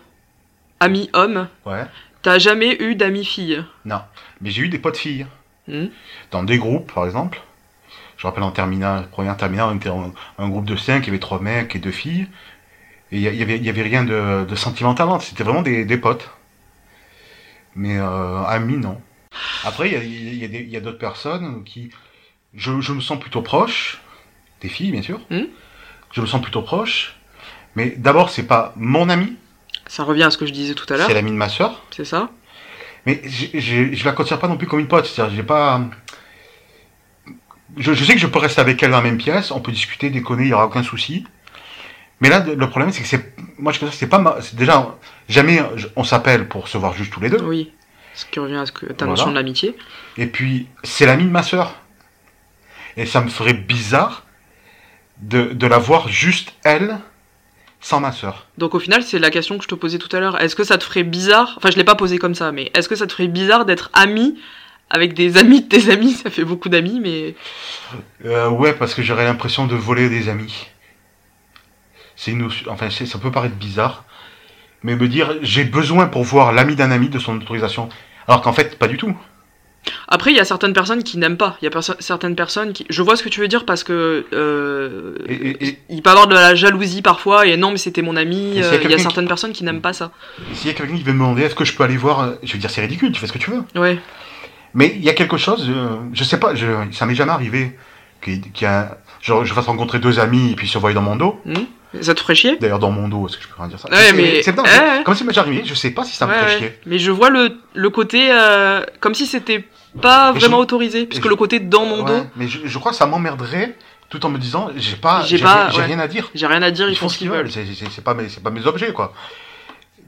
amis 0.79 1.09
hommes. 1.13 1.47
Ouais. 1.65 1.83
T'as 2.21 2.39
jamais 2.39 2.75
eu 2.81 2.95
d'amis 2.95 3.25
filles. 3.25 3.63
Non. 3.85 4.01
Mais 4.41 4.49
j'ai 4.51 4.63
eu 4.63 4.69
des 4.69 4.79
potes 4.79 4.97
filles. 4.97 5.25
Hmm. 5.67 5.87
Dans 6.31 6.43
des 6.43 6.57
groupes, 6.57 6.91
par 6.93 7.05
exemple. 7.05 7.41
Je 8.17 8.25
rappelle 8.25 8.43
en 8.43 8.51
terminale, 8.51 9.07
première 9.11 9.37
terminale, 9.37 9.69
on 9.71 9.75
était 9.75 9.89
en- 9.89 10.13
un 10.39 10.49
groupe 10.49 10.65
de 10.65 10.75
cinq, 10.75 11.03
il 11.03 11.07
y 11.07 11.09
avait 11.09 11.19
trois 11.19 11.39
mecs 11.39 11.75
et 11.75 11.79
deux 11.79 11.91
filles. 11.91 12.27
Et 13.11 13.17
il 13.17 13.21
y, 13.21 13.27
a- 13.27 13.31
il 13.31 13.37
y 13.37 13.43
avait, 13.43 13.57
y 13.59 13.69
avait 13.69 13.83
rien 13.83 14.03
de, 14.03 14.45
de 14.45 14.55
sentimental, 14.55 15.07
hein. 15.09 15.19
c'était 15.19 15.43
vraiment 15.43 15.61
des, 15.61 15.85
des 15.85 15.97
potes. 15.97 16.29
Mais 17.75 17.97
euh, 17.97 18.43
amis, 18.45 18.77
non. 18.77 18.99
Après, 19.63 19.89
il 19.89 20.69
y 20.71 20.75
a, 20.75 20.79
d'autres 20.79 20.97
personnes 20.97 21.63
qui. 21.63 21.91
Je, 22.55 22.81
je 22.81 22.91
me 22.93 23.01
sens 23.01 23.19
plutôt 23.19 23.41
proche, 23.43 24.01
des 24.61 24.69
filles, 24.69 24.91
bien 24.91 25.03
sûr. 25.03 25.19
Hmm. 25.29 25.43
Je 26.11 26.21
me 26.21 26.25
sens 26.25 26.41
plutôt 26.41 26.63
proche. 26.63 27.15
Mais 27.75 27.91
d'abord, 27.97 28.31
c'est 28.31 28.47
pas 28.47 28.73
mon 28.77 29.09
ami, 29.09 29.35
Ça 29.87 30.03
revient 30.03 30.23
à 30.23 30.31
ce 30.31 30.37
que 30.37 30.45
je 30.45 30.51
disais 30.51 30.73
tout 30.73 30.91
à 30.93 30.97
l'heure, 30.97 31.07
c'est 31.07 31.13
l'ami 31.13 31.31
de 31.31 31.35
ma 31.37 31.49
soeur. 31.49 31.81
c'est 31.91 32.05
ça 32.05 32.29
Mais 33.05 33.21
je 33.25 34.03
la 34.05 34.11
considère 34.11 34.39
pas 34.39 34.47
non 34.47 34.57
plus 34.57 34.67
comme 34.67 34.79
une 34.79 34.87
pote. 34.87 35.05
C'est-à-dire, 35.05 35.35
j'ai 35.35 35.43
pas. 35.43 35.81
Je, 37.77 37.93
je 37.93 38.03
sais 38.05 38.13
que 38.13 38.19
je 38.19 38.27
peux 38.27 38.39
rester 38.39 38.61
avec 38.61 38.81
elle 38.81 38.91
dans 38.91 38.97
la 38.97 39.03
même 39.03 39.17
pièce, 39.17 39.51
on 39.51 39.59
peut 39.59 39.71
discuter, 39.71 40.09
déconner, 40.09 40.43
il 40.43 40.49
y 40.49 40.53
aura 40.53 40.65
aucun 40.65 40.83
souci. 40.83 41.25
Mais 42.21 42.29
là, 42.29 42.39
le 42.39 42.69
problème, 42.69 42.91
c'est 42.91 43.01
que 43.01 43.07
c'est. 43.07 43.33
Moi, 43.59 43.71
je 43.71 43.79
considère 43.79 43.91
que 43.91 43.97
c'est 43.97 44.07
pas. 44.07 44.17
ma- 44.19 44.41
c'est 44.41 44.55
Déjà, 44.55 44.95
jamais 45.29 45.61
on 45.95 46.03
s'appelle 46.03 46.47
pour 46.47 46.67
se 46.67 46.77
voir 46.77 46.93
juste 46.93 47.11
tous 47.13 47.19
les 47.19 47.29
deux. 47.29 47.41
Oui. 47.43 47.71
Ce 48.15 48.25
qui 48.25 48.39
revient 48.39 48.55
à 48.55 48.65
ce 48.65 48.71
que 48.71 48.87
ta 48.87 49.05
Voilà. 49.05 49.11
notion 49.11 49.29
de 49.29 49.35
l'amitié. 49.35 49.75
Et 50.17 50.25
puis, 50.25 50.67
c'est 50.83 51.05
l'ami 51.05 51.25
de 51.25 51.29
ma 51.29 51.43
soeur. 51.43 51.75
Et 52.95 53.05
ça 53.05 53.21
me 53.21 53.29
ferait 53.29 53.53
bizarre 53.53 54.25
de, 55.19 55.53
de 55.53 55.67
la 55.67 55.77
voir 55.77 56.07
juste 56.09 56.53
elle, 56.63 56.97
sans 57.79 57.99
ma 57.99 58.11
soeur. 58.11 58.47
Donc 58.57 58.75
au 58.75 58.79
final, 58.79 59.03
c'est 59.03 59.19
la 59.19 59.29
question 59.29 59.57
que 59.57 59.63
je 59.63 59.67
te 59.67 59.75
posais 59.75 59.97
tout 59.97 60.13
à 60.15 60.19
l'heure. 60.19 60.41
Est-ce 60.41 60.55
que 60.55 60.63
ça 60.63 60.77
te 60.77 60.83
ferait 60.83 61.03
bizarre 61.03 61.53
Enfin, 61.57 61.69
je 61.71 61.77
l'ai 61.77 61.83
pas 61.83 61.95
posé 61.95 62.17
comme 62.17 62.35
ça, 62.35 62.51
mais 62.51 62.71
est-ce 62.73 62.89
que 62.89 62.95
ça 62.95 63.07
te 63.07 63.13
ferait 63.13 63.27
bizarre 63.27 63.65
d'être 63.65 63.89
ami 63.93 64.39
avec 64.89 65.13
des 65.13 65.37
amis 65.37 65.61
de 65.61 65.67
tes 65.67 65.91
amis? 65.91 66.13
Ça 66.23 66.29
fait 66.29 66.43
beaucoup 66.45 66.69
d'amis, 66.69 66.99
mais 66.99 67.35
Euh, 68.25 68.49
ouais, 68.49 68.73
parce 68.73 68.93
que 68.93 69.01
j'aurais 69.03 69.25
l'impression 69.25 69.67
de 69.67 69.75
voler 69.75 70.09
des 70.09 70.29
amis. 70.29 70.67
C'est 72.15 72.31
une 72.31 72.49
enfin, 72.67 72.89
ça 72.89 73.19
peut 73.19 73.31
paraître 73.31 73.55
bizarre, 73.55 74.03
mais 74.81 74.95
me 74.95 75.07
dire 75.07 75.35
j'ai 75.41 75.63
besoin 75.63 76.07
pour 76.07 76.23
voir 76.23 76.51
l'ami 76.51 76.75
d'un 76.75 76.89
ami 76.89 77.09
de 77.09 77.19
son 77.19 77.35
autorisation, 77.35 77.89
alors 78.27 78.41
qu'en 78.41 78.53
fait 78.53 78.79
pas 78.79 78.87
du 78.87 78.97
tout. 78.97 79.15
Après, 80.07 80.31
il 80.31 80.37
y 80.37 80.39
a 80.39 80.45
certaines 80.45 80.73
personnes 80.73 81.03
qui 81.03 81.17
n'aiment 81.17 81.37
pas. 81.37 81.57
Il 81.61 81.65
y 81.65 81.67
a 81.67 81.71
perso- 81.71 81.95
certaines 81.99 82.35
personnes 82.35 82.73
qui. 82.73 82.85
Je 82.89 83.01
vois 83.01 83.15
ce 83.15 83.23
que 83.23 83.29
tu 83.29 83.39
veux 83.41 83.47
dire 83.47 83.65
parce 83.65 83.83
que. 83.83 84.25
euh, 84.33 85.15
Et, 85.27 85.33
et- 85.33 85.67
et 85.67 85.79
Il 85.89 86.01
peut 86.01 86.09
y 86.09 86.13
avoir 86.13 86.27
de 86.27 86.33
la 86.33 86.55
jalousie 86.55 87.01
parfois, 87.01 87.45
et 87.45 87.57
non, 87.57 87.71
mais 87.71 87.77
c'était 87.77 88.01
mon 88.01 88.15
ami. 88.15 88.55
Y 88.55 88.63
euh, 88.63 88.79
Il 88.83 88.89
y 88.91 88.93
a 88.93 88.97
certaines 88.97 89.27
personnes 89.27 89.53
qui 89.53 89.63
n'aiment 89.63 89.81
pas 89.81 89.93
ça. 89.93 90.11
s'il 90.53 90.67
y 90.67 90.71
a 90.71 90.73
quelqu'un 90.73 90.95
qui 90.95 91.03
veut 91.03 91.13
me 91.13 91.17
demander 91.19 91.43
est-ce 91.43 91.55
que 91.55 91.65
je 91.65 91.73
peux 91.75 91.83
aller 91.83 91.97
voir, 91.97 92.21
euh, 92.21 92.31
je 92.43 92.53
vais 92.53 92.59
dire 92.59 92.69
c'est 92.69 92.81
ridicule, 92.81 93.11
tu 93.11 93.19
fais 93.19 93.27
ce 93.27 93.33
que 93.33 93.37
tu 93.37 93.51
veux. 93.51 93.63
Ouais. 93.79 93.99
Mais 94.73 94.93
il 94.95 95.03
y 95.03 95.09
a 95.09 95.13
quelque 95.13 95.37
chose, 95.37 95.65
euh, 95.69 95.95
je 96.13 96.23
sais 96.23 96.39
pas, 96.39 96.53
je, 96.55 96.67
ça 96.91 97.05
m'est 97.05 97.15
jamais 97.15 97.31
arrivé 97.31 97.75
qu'il 98.21 98.41
y 98.61 98.65
a, 98.65 98.97
genre, 99.21 99.43
je 99.45 99.53
fasse 99.53 99.65
rencontrer 99.65 99.99
deux 99.99 100.19
amis 100.19 100.51
et 100.51 100.55
puis 100.55 100.67
se 100.67 100.77
voient 100.77 100.93
dans 100.93 101.01
mon 101.01 101.15
dos. 101.15 101.39
Hmm 101.45 101.53
ça 102.01 102.13
te 102.13 102.19
ferait 102.19 102.35
chier 102.35 102.57
D'ailleurs 102.57 102.79
dans 102.79 102.91
mon 102.91 103.07
dos, 103.07 103.27
est-ce 103.27 103.37
que 103.37 103.43
je 103.43 103.47
peux 103.47 103.55
rien 103.57 103.69
dire 103.69 103.79
ça? 103.79 103.89
Ouais, 103.89 104.11
mais- 104.13 104.43
c'est- 104.43 104.55
non, 104.55 104.61
ouais. 104.63 105.03
Comme 105.05 105.15
c'est 105.15 105.25
déjà 105.25 105.41
arrivé, 105.41 105.63
je 105.65 105.73
sais 105.73 105.89
pas 105.91 106.03
si 106.03 106.15
ça 106.15 106.27
me 106.27 106.33
Ouais, 106.33 106.37
ferait 106.39 106.57
chier. 106.57 106.79
Mais 106.85 106.99
je 106.99 107.09
vois 107.11 107.29
le, 107.29 107.57
le 107.73 107.89
côté. 107.89 108.27
euh, 108.29 108.83
comme 108.99 109.15
si 109.15 109.25
c'était 109.25 109.63
pas 110.01 110.31
Et 110.35 110.37
vraiment 110.37 110.57
je- 110.57 110.61
autorisé. 110.63 111.05
Puisque 111.05 111.23
je- 111.23 111.29
le 111.29 111.35
côté 111.37 111.59
dans 111.61 111.85
mon 111.85 112.03
dos, 112.03 112.25
mais 112.35 112.47
je, 112.49 112.59
je 112.65 112.77
crois 112.77 112.91
que 112.91 112.97
ça 112.97 113.05
m'emmerderait 113.07 113.75
tout 114.09 114.23
en 114.25 114.29
me 114.29 114.37
disant 114.37 114.69
j'ai 114.75 114.97
pas, 114.97 115.23
J'ai 115.25 115.37
ouais. 115.41 115.85
rien 115.85 115.97
à 115.99 116.07
dire. 116.09 116.29
j'ai 116.35 116.45
rien 116.45 116.61
à 116.61 116.71
dire, 116.71 116.89
ils, 116.89 116.97
font 116.97 117.07
ce 117.09 117.17
qu'ils 117.17 117.29
veulent. 117.29 117.49
C'est- 117.49 117.65
c'est 117.89 118.03
pas 118.03 118.13
mes, 118.13 118.27
c'est 118.27 118.43
pas 118.43 118.49
mes 118.51 118.67
objets 118.67 118.91
quoi. 118.91 119.13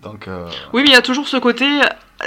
Donc 0.04 0.28
euh, 0.28 0.46
Oui, 0.74 0.82
mais 0.84 0.90
il 0.90 0.94
y 0.94 0.98
a 0.98 1.02
toujours 1.02 1.28
ce 1.30 1.38
côté. 1.38 1.66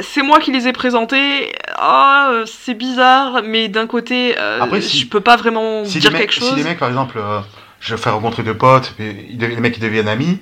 C'est 0.01 0.23
moi 0.23 0.41
qui 0.41 0.53
les 0.53 0.69
ai 0.69 0.73
présentés. 0.73 1.53
Ah, 1.77 2.31
euh, 2.33 2.47
c'est 2.47 2.75
bizarre, 2.75 3.43
mais 3.45 3.69
d'un 3.69 3.87
côté, 3.87 4.37
euh, 4.39 4.61
Après, 4.63 4.81
si- 4.81 4.99
je 4.99 5.07
peux 5.07 5.21
pas 5.21 5.37
vraiment 5.37 5.85
si 5.85 5.99
dire 5.99 6.11
mecs, 6.13 6.23
quelque 6.23 6.33
chose. 6.33 6.49
si 6.49 6.55
les 6.55 6.65
mecs 6.65 6.79
par 6.79 6.89
exemple, 6.89 7.19
euh, 7.19 7.41
je 7.81 7.95
fais 7.97 8.09
rencontrer 8.11 8.43
deux 8.43 8.57
potes, 8.57 8.95
les 8.99 9.57
mecs 9.61 9.77
ils 9.77 9.81
deviennent 9.83 10.09
amis, 10.09 10.41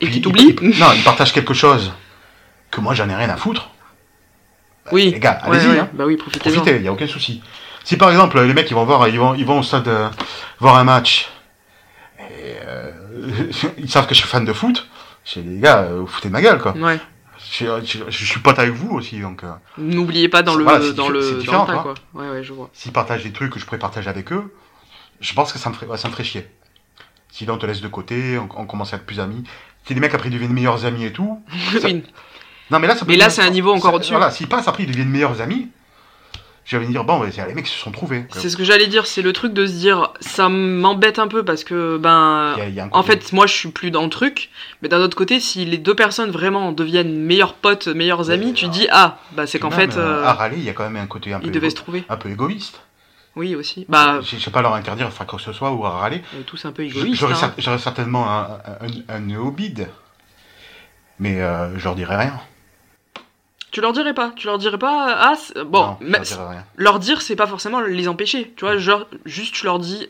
Et 0.00 0.06
puis 0.06 0.14
qui 0.14 0.20
t'oublient 0.22 0.56
Non, 0.78 0.92
ils 0.94 1.02
partagent 1.04 1.32
quelque 1.32 1.52
chose 1.54 1.92
que 2.70 2.80
moi 2.80 2.94
j'en 2.94 3.08
ai 3.10 3.14
rien 3.14 3.28
à 3.30 3.36
foutre. 3.36 3.70
Bah, 4.84 4.90
Oui. 4.94 5.10
Les 5.10 5.18
gars, 5.20 5.40
Ouais, 5.46 5.56
allez-y, 5.58 5.70
ouais. 5.70 5.78
hein, 5.80 5.88
Bah 5.92 6.04
oui, 6.06 6.16
profitez-en. 6.16 6.52
profitez, 6.54 6.76
il 6.76 6.82
y 6.84 6.88
a 6.88 6.92
aucun 6.92 7.06
souci. 7.06 7.42
Si 7.84 7.96
par 7.96 8.10
exemple 8.10 8.40
les 8.40 8.54
mecs 8.54 8.70
ils 8.70 8.74
vont 8.74 8.84
voir, 8.84 9.06
ils 9.08 9.18
vont, 9.18 9.34
ils 9.34 9.44
vont 9.44 9.58
au 9.58 9.62
stade 9.62 9.88
euh, 9.88 10.08
voir 10.60 10.76
un 10.76 10.84
match, 10.84 11.28
et 12.20 12.54
ils 13.78 13.90
savent 13.90 14.06
que 14.06 14.14
je 14.14 14.20
suis 14.20 14.28
fan 14.28 14.44
de 14.44 14.52
foot, 14.52 14.86
je 15.24 15.40
dis 15.40 15.48
les 15.56 15.60
gars, 15.60 15.88
vous 15.90 16.06
foutez 16.06 16.28
de 16.28 16.32
ma 16.32 16.40
gueule 16.40 16.58
quoi. 16.58 16.72
Ouais. 16.76 16.98
Je, 17.50 17.64
je- 17.84 18.04
je 18.08 18.24
suis 18.24 18.40
pote 18.40 18.58
avec 18.58 18.72
vous 18.74 18.90
aussi, 18.96 19.20
donc 19.20 19.42
euh, 19.44 19.52
N'oubliez 19.78 20.28
pas 20.28 20.42
dans 20.42 20.54
le, 20.54 20.64
Voilà, 20.64 20.84
c'est 20.84 20.92
dans 20.94 21.08
le, 21.08 21.20
dans 21.44 21.60
le 21.62 21.66
tas, 21.66 21.72
quoi. 21.82 21.94
quoi. 22.12 22.22
Ouais, 22.22 22.30
ouais, 22.30 22.42
je 22.44 22.52
vois. 22.52 22.68
s'ils 22.72 22.92
partagent 22.92 23.22
des 23.24 23.32
trucs 23.32 23.52
que 23.52 23.58
je 23.60 23.64
pourrais 23.64 23.78
partager 23.78 24.10
avec 24.10 24.32
eux, 24.32 24.52
je 25.20 25.32
pense 25.34 25.52
que 25.52 25.58
ça 25.58 25.70
me 25.70 25.74
ferait, 25.74 25.96
ça 25.96 26.08
me 26.08 26.12
ferait 26.12 26.24
chier. 26.24 26.46
Si 27.30 27.46
là 27.46 27.52
on 27.54 27.58
te 27.58 27.66
laisse 27.66 27.80
de 27.80 27.88
côté, 27.88 28.38
on, 28.38 28.48
on 28.60 28.66
commence 28.66 28.92
à 28.92 28.96
être 28.96 29.06
plus 29.06 29.20
amis. 29.20 29.44
Si 29.86 29.94
les 29.94 30.00
mecs 30.00 30.12
après 30.14 30.28
ils 30.28 30.32
deviennent 30.32 30.52
meilleurs 30.52 30.84
amis 30.84 31.04
et 31.04 31.12
tout. 31.12 31.42
Ça- 31.80 31.86
Oui. 31.86 32.02
Non 32.70 32.78
mais 32.80 32.86
là 32.86 32.94
ça 32.94 33.06
peut 33.06 33.12
Mais 33.12 33.16
là, 33.16 33.30
c'est 33.30 33.40
un 33.42 33.48
niveau 33.50 33.72
encore 33.72 33.94
au-dessus. 33.94 34.12
Voilà, 34.12 34.30
s'ils 34.30 34.46
passent 34.48 34.68
après 34.68 34.82
ils 34.82 34.90
deviennent 34.90 35.08
meilleurs 35.08 35.40
amis, 35.40 35.68
je 36.68 36.76
vais 36.76 36.86
dire 36.86 37.02
bon, 37.02 37.22
les 37.22 37.54
mecs 37.54 37.66
se 37.66 37.78
sont 37.78 37.90
trouvés. 37.90 38.26
C'est 38.30 38.50
ce 38.50 38.56
que 38.56 38.62
j'allais 38.62 38.86
dire, 38.88 39.06
c'est 39.06 39.22
le 39.22 39.32
truc 39.32 39.54
de 39.54 39.66
se 39.66 39.72
dire, 39.72 40.12
ça 40.20 40.48
m'embête 40.50 41.18
un 41.18 41.26
peu 41.26 41.42
parce 41.42 41.64
que, 41.64 41.96
ben, 41.96 42.52
Il 42.56 42.58
y 42.58 42.62
a- 42.62 42.68
il 42.68 42.74
y 42.74 42.80
a 42.80 42.84
un 42.84 42.88
en 42.92 43.02
fait, 43.02 43.32
moi 43.32 43.46
je 43.46 43.54
suis 43.54 43.70
plus 43.70 43.90
dans 43.90 44.02
le 44.04 44.10
truc, 44.10 44.50
mais 44.82 44.88
d'un 44.90 45.00
autre 45.00 45.16
côté, 45.16 45.40
si 45.40 45.64
les 45.64 45.78
deux 45.78 45.94
personnes 45.94 46.30
vraiment 46.30 46.70
deviennent 46.72 47.14
meilleurs 47.18 47.54
potes, 47.54 47.88
meilleurs 47.88 48.30
amis, 48.30 48.52
tu 48.52 48.68
dis, 48.68 48.86
ah, 48.92 49.16
bah 49.32 49.46
c'est 49.46 49.58
qu'en 49.58 49.70
fait, 49.70 49.96
euh, 49.96 50.22
euh, 50.22 50.24
à 50.26 50.34
râler, 50.34 50.56
il 50.58 50.64
y 50.64 50.68
a 50.68 50.74
quand 50.74 50.84
même 50.88 51.02
un 51.02 51.06
côté 51.06 51.32
un 51.32 51.40
peu, 51.40 51.46
ils 51.46 51.52
devaient 51.52 51.70
se 51.70 51.76
trouver. 51.76 52.04
un 52.08 52.16
peu 52.18 52.28
égoïste. 52.28 52.80
Oui, 53.34 53.54
aussi. 53.54 53.86
Bah, 53.88 54.18
Je 54.20 54.36
je 54.36 54.42
sais 54.42 54.50
pas 54.50 54.62
leur 54.62 54.74
interdire 54.74 55.08
de 55.08 55.14
quoi 55.14 55.24
que 55.24 55.38
ce 55.42 55.52
soit 55.52 55.70
ou 55.70 55.86
à 55.86 55.90
râler. 55.90 56.22
tous 56.46 56.64
un 56.64 56.72
peu 56.72 56.82
égoïstes. 56.84 57.14
J'aurais 57.14 57.34
hein. 57.44 57.54
j'aurais 57.56 57.78
certainement 57.78 58.28
un, 58.30 58.42
un, 58.82 59.14
un 59.16 59.20
néobide. 59.20 59.88
Mais 61.20 61.40
euh, 61.40 61.76
je 61.78 61.84
leur 61.84 61.94
dirai 61.94 62.16
rien. 62.16 62.40
Tu 63.70 63.80
leur 63.82 63.92
dirais 63.92 64.14
pas, 64.14 64.32
tu 64.34 64.46
leur 64.46 64.58
dirais 64.58 64.78
pas, 64.78 65.14
ah, 65.18 65.34
c'est- 65.36 65.62
bon, 65.62 65.82
Non, 65.82 65.96
mais 66.00 66.12
leur 66.18 66.22
dirai 66.22 66.48
rien. 66.50 66.64
leur 66.76 66.98
dire, 66.98 67.20
c'est 67.22 67.36
pas 67.36 67.46
forcément 67.46 67.80
les 67.80 68.08
empêcher, 68.08 68.52
tu 68.56 68.64
vois, 68.64 68.78
genre, 68.78 69.06
juste 69.26 69.54
tu 69.54 69.66
leur 69.66 69.78
dis, 69.78 70.08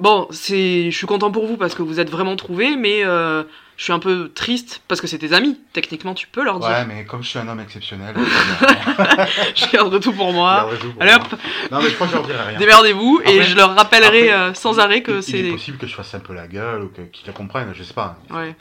bon, 0.00 0.26
c'est, 0.30 0.90
je 0.90 0.96
suis 0.96 1.06
content 1.06 1.30
pour 1.30 1.46
vous 1.46 1.56
parce 1.56 1.74
que 1.74 1.82
vous 1.82 2.00
êtes 2.00 2.10
vraiment 2.10 2.34
trouvés, 2.34 2.74
mais 2.74 3.04
euh, 3.04 3.44
je 3.76 3.84
suis 3.84 3.92
un 3.92 4.00
peu 4.00 4.30
triste 4.34 4.82
parce 4.88 5.00
que 5.00 5.06
c'est 5.06 5.18
tes 5.18 5.32
amis, 5.34 5.56
techniquement 5.72 6.14
tu 6.14 6.26
peux 6.26 6.42
leur 6.42 6.58
dire, 6.58 6.68
Ouais, 6.68 6.84
mais 6.84 7.04
comme 7.04 7.22
je 7.22 7.28
suis 7.28 7.38
un 7.38 7.46
homme 7.46 7.60
exceptionnel, 7.60 8.14
je 9.54 9.70
garde 9.72 10.00
tout 10.02 10.12
pour 10.12 10.32
moi, 10.32 10.68
tout 10.80 10.90
pour 10.92 11.02
allez 11.02 11.12
moi. 11.12 11.20
hop, 11.32 11.38
Non, 11.70 11.80
mais 11.80 11.90
je 11.90 11.94
crois 11.94 12.06
que 12.08 12.12
je 12.12 12.16
leur 12.18 12.26
dirai 12.26 12.42
rien. 12.42 12.58
démerdez-vous, 12.58 13.20
et 13.24 13.28
Après- 13.38 13.42
je 13.44 13.56
leur 13.56 13.74
rappellerai 13.76 14.30
Après, 14.30 14.50
euh, 14.50 14.54
sans 14.54 14.80
arrêt 14.80 15.02
que 15.02 15.12
il- 15.12 15.14
Il 15.28 15.36
est 15.36 15.42
c'est... 15.44 15.50
possible 15.52 15.78
que 15.78 15.86
je 15.86 15.94
fasse 15.94 16.12
un 16.14 16.20
peu 16.20 16.34
la 16.34 16.48
gueule 16.48 16.82
ou 16.82 16.88
que- 16.88 17.02
qu'ils 17.02 17.26
la 17.28 17.32
comprennent, 17.32 17.72
je 17.72 17.84
sais 17.84 17.94
pas. 17.94 18.16
Ouais. 18.30 18.56